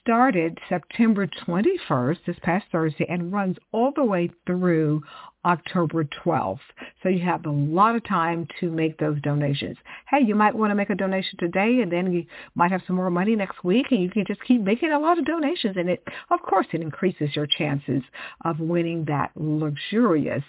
started 0.00 0.58
September 0.68 1.26
21st, 1.46 2.18
this 2.26 2.36
past 2.42 2.66
Thursday, 2.72 3.06
and 3.08 3.32
runs 3.32 3.56
all 3.72 3.92
the 3.94 4.04
way 4.04 4.30
through 4.46 5.02
October 5.46 6.04
12th. 6.04 6.58
So 7.02 7.08
you 7.08 7.24
have 7.24 7.46
a 7.46 7.50
lot 7.50 7.94
of 7.94 8.04
time 8.04 8.48
to 8.60 8.68
make 8.68 8.98
those 8.98 9.20
donations. 9.22 9.76
Hey, 10.10 10.20
you 10.26 10.34
might 10.34 10.54
want 10.54 10.72
to 10.72 10.74
make 10.74 10.90
a 10.90 10.94
donation 10.94 11.38
today 11.38 11.80
and 11.80 11.90
then 11.90 12.12
you 12.12 12.26
might 12.56 12.72
have 12.72 12.82
some 12.86 12.96
more 12.96 13.10
money 13.10 13.36
next 13.36 13.62
week 13.62 13.86
and 13.90 14.02
you 14.02 14.10
can 14.10 14.24
just 14.26 14.42
keep 14.44 14.60
making 14.60 14.90
a 14.90 14.98
lot 14.98 15.18
of 15.18 15.24
donations 15.24 15.76
and 15.76 15.88
it, 15.88 16.02
of 16.30 16.42
course, 16.42 16.66
it 16.72 16.82
increases 16.82 17.34
your 17.36 17.46
chances 17.46 18.02
of 18.44 18.58
winning 18.58 19.04
that 19.06 19.30
luxurious 19.36 20.44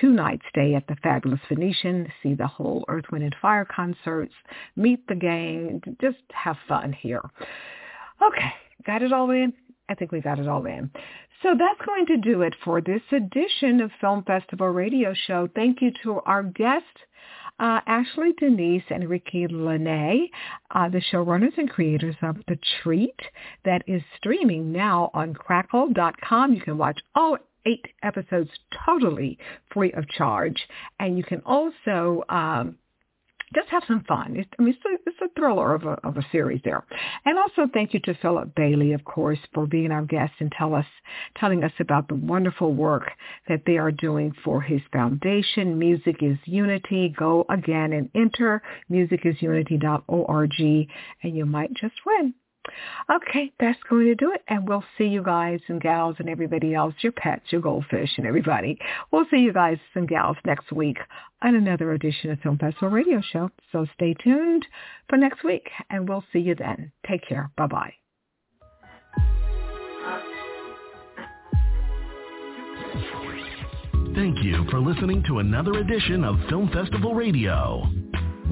two-night 0.00 0.40
stay 0.48 0.74
at 0.74 0.86
the 0.88 0.96
Fabulous 0.96 1.40
Venetian, 1.48 2.10
see 2.22 2.34
the 2.34 2.46
whole 2.46 2.84
Earth, 2.88 3.04
Wind, 3.12 3.24
and 3.24 3.36
Fire 3.40 3.64
concerts, 3.64 4.34
meet 4.74 5.06
the 5.06 5.14
gang, 5.14 5.80
just 6.00 6.18
have 6.32 6.56
fun 6.68 6.92
here. 6.92 7.22
Okay, 8.20 8.52
got 8.84 9.02
it 9.02 9.12
all 9.12 9.30
in? 9.30 9.52
I 9.88 9.94
think 9.94 10.12
we 10.12 10.20
got 10.20 10.38
it 10.38 10.48
all 10.48 10.64
in. 10.66 10.90
So 11.44 11.50
that's 11.58 11.80
going 11.84 12.06
to 12.06 12.16
do 12.16 12.40
it 12.40 12.54
for 12.64 12.80
this 12.80 13.02
edition 13.12 13.82
of 13.82 13.90
Film 14.00 14.24
Festival 14.24 14.68
Radio 14.68 15.12
Show. 15.26 15.46
Thank 15.54 15.82
you 15.82 15.92
to 16.02 16.20
our 16.24 16.42
guest, 16.42 16.86
uh, 17.60 17.80
Ashley 17.86 18.32
Denise 18.38 18.84
and 18.88 19.10
Ricki 19.10 19.46
Lynée, 19.48 20.30
uh, 20.70 20.88
the 20.88 21.02
showrunners 21.12 21.52
and 21.58 21.68
creators 21.68 22.16
of 22.22 22.36
The 22.48 22.58
Treat 22.82 23.20
that 23.66 23.82
is 23.86 24.00
streaming 24.16 24.72
now 24.72 25.10
on 25.12 25.34
crackle.com. 25.34 26.54
You 26.54 26.62
can 26.62 26.78
watch 26.78 26.98
all 27.14 27.36
eight 27.66 27.84
episodes 28.02 28.50
totally 28.86 29.38
free 29.70 29.92
of 29.92 30.08
charge. 30.08 30.66
And 30.98 31.18
you 31.18 31.24
can 31.24 31.42
also 31.44 32.22
um, 32.30 32.78
just 33.54 33.68
have 33.68 33.82
some 33.86 34.04
fun. 34.04 34.36
It's, 34.36 34.50
I 34.58 34.62
mean, 34.62 34.74
it's 34.74 34.84
a, 34.84 35.08
it's 35.08 35.20
a 35.22 35.40
thriller 35.40 35.74
of 35.74 35.84
a, 35.84 35.92
of 36.06 36.16
a 36.16 36.26
series 36.32 36.60
there. 36.64 36.84
And 37.24 37.38
also 37.38 37.68
thank 37.72 37.94
you 37.94 38.00
to 38.00 38.14
Philip 38.14 38.54
Bailey, 38.54 38.92
of 38.92 39.04
course, 39.04 39.38
for 39.52 39.66
being 39.66 39.90
our 39.90 40.04
guest 40.04 40.32
and 40.40 40.52
tell 40.56 40.74
us, 40.74 40.86
telling 41.36 41.64
us 41.64 41.72
about 41.80 42.08
the 42.08 42.14
wonderful 42.14 42.74
work 42.74 43.10
that 43.48 43.62
they 43.66 43.78
are 43.78 43.92
doing 43.92 44.32
for 44.44 44.60
his 44.60 44.80
foundation. 44.92 45.78
Music 45.78 46.16
is 46.22 46.38
Unity. 46.44 47.14
Go 47.16 47.44
again 47.48 47.92
and 47.92 48.10
enter 48.14 48.62
musicisunity.org 48.88 50.60
and 50.60 51.36
you 51.36 51.46
might 51.46 51.72
just 51.74 51.94
win. 52.06 52.34
Okay, 53.14 53.52
that's 53.60 53.78
going 53.88 54.06
to 54.06 54.14
do 54.14 54.32
it. 54.32 54.42
And 54.48 54.68
we'll 54.68 54.84
see 54.96 55.04
you 55.04 55.22
guys 55.22 55.60
and 55.68 55.80
gals 55.80 56.16
and 56.18 56.28
everybody 56.28 56.74
else, 56.74 56.94
your 57.00 57.12
pets, 57.12 57.44
your 57.50 57.60
goldfish 57.60 58.10
and 58.16 58.26
everybody. 58.26 58.78
We'll 59.10 59.26
see 59.30 59.38
you 59.38 59.52
guys 59.52 59.78
and 59.94 60.08
gals 60.08 60.36
next 60.44 60.72
week 60.72 60.98
on 61.42 61.54
another 61.54 61.92
edition 61.92 62.30
of 62.30 62.40
Film 62.40 62.58
Festival 62.58 62.88
Radio 62.88 63.20
Show. 63.20 63.50
So 63.72 63.86
stay 63.94 64.14
tuned 64.14 64.66
for 65.08 65.16
next 65.16 65.44
week 65.44 65.68
and 65.90 66.08
we'll 66.08 66.24
see 66.32 66.40
you 66.40 66.54
then. 66.54 66.92
Take 67.08 67.26
care. 67.28 67.50
Bye-bye. 67.56 67.94
Thank 74.14 74.44
you 74.44 74.64
for 74.70 74.78
listening 74.78 75.24
to 75.26 75.40
another 75.40 75.72
edition 75.80 76.24
of 76.24 76.36
Film 76.48 76.70
Festival 76.72 77.14
Radio 77.14 78.03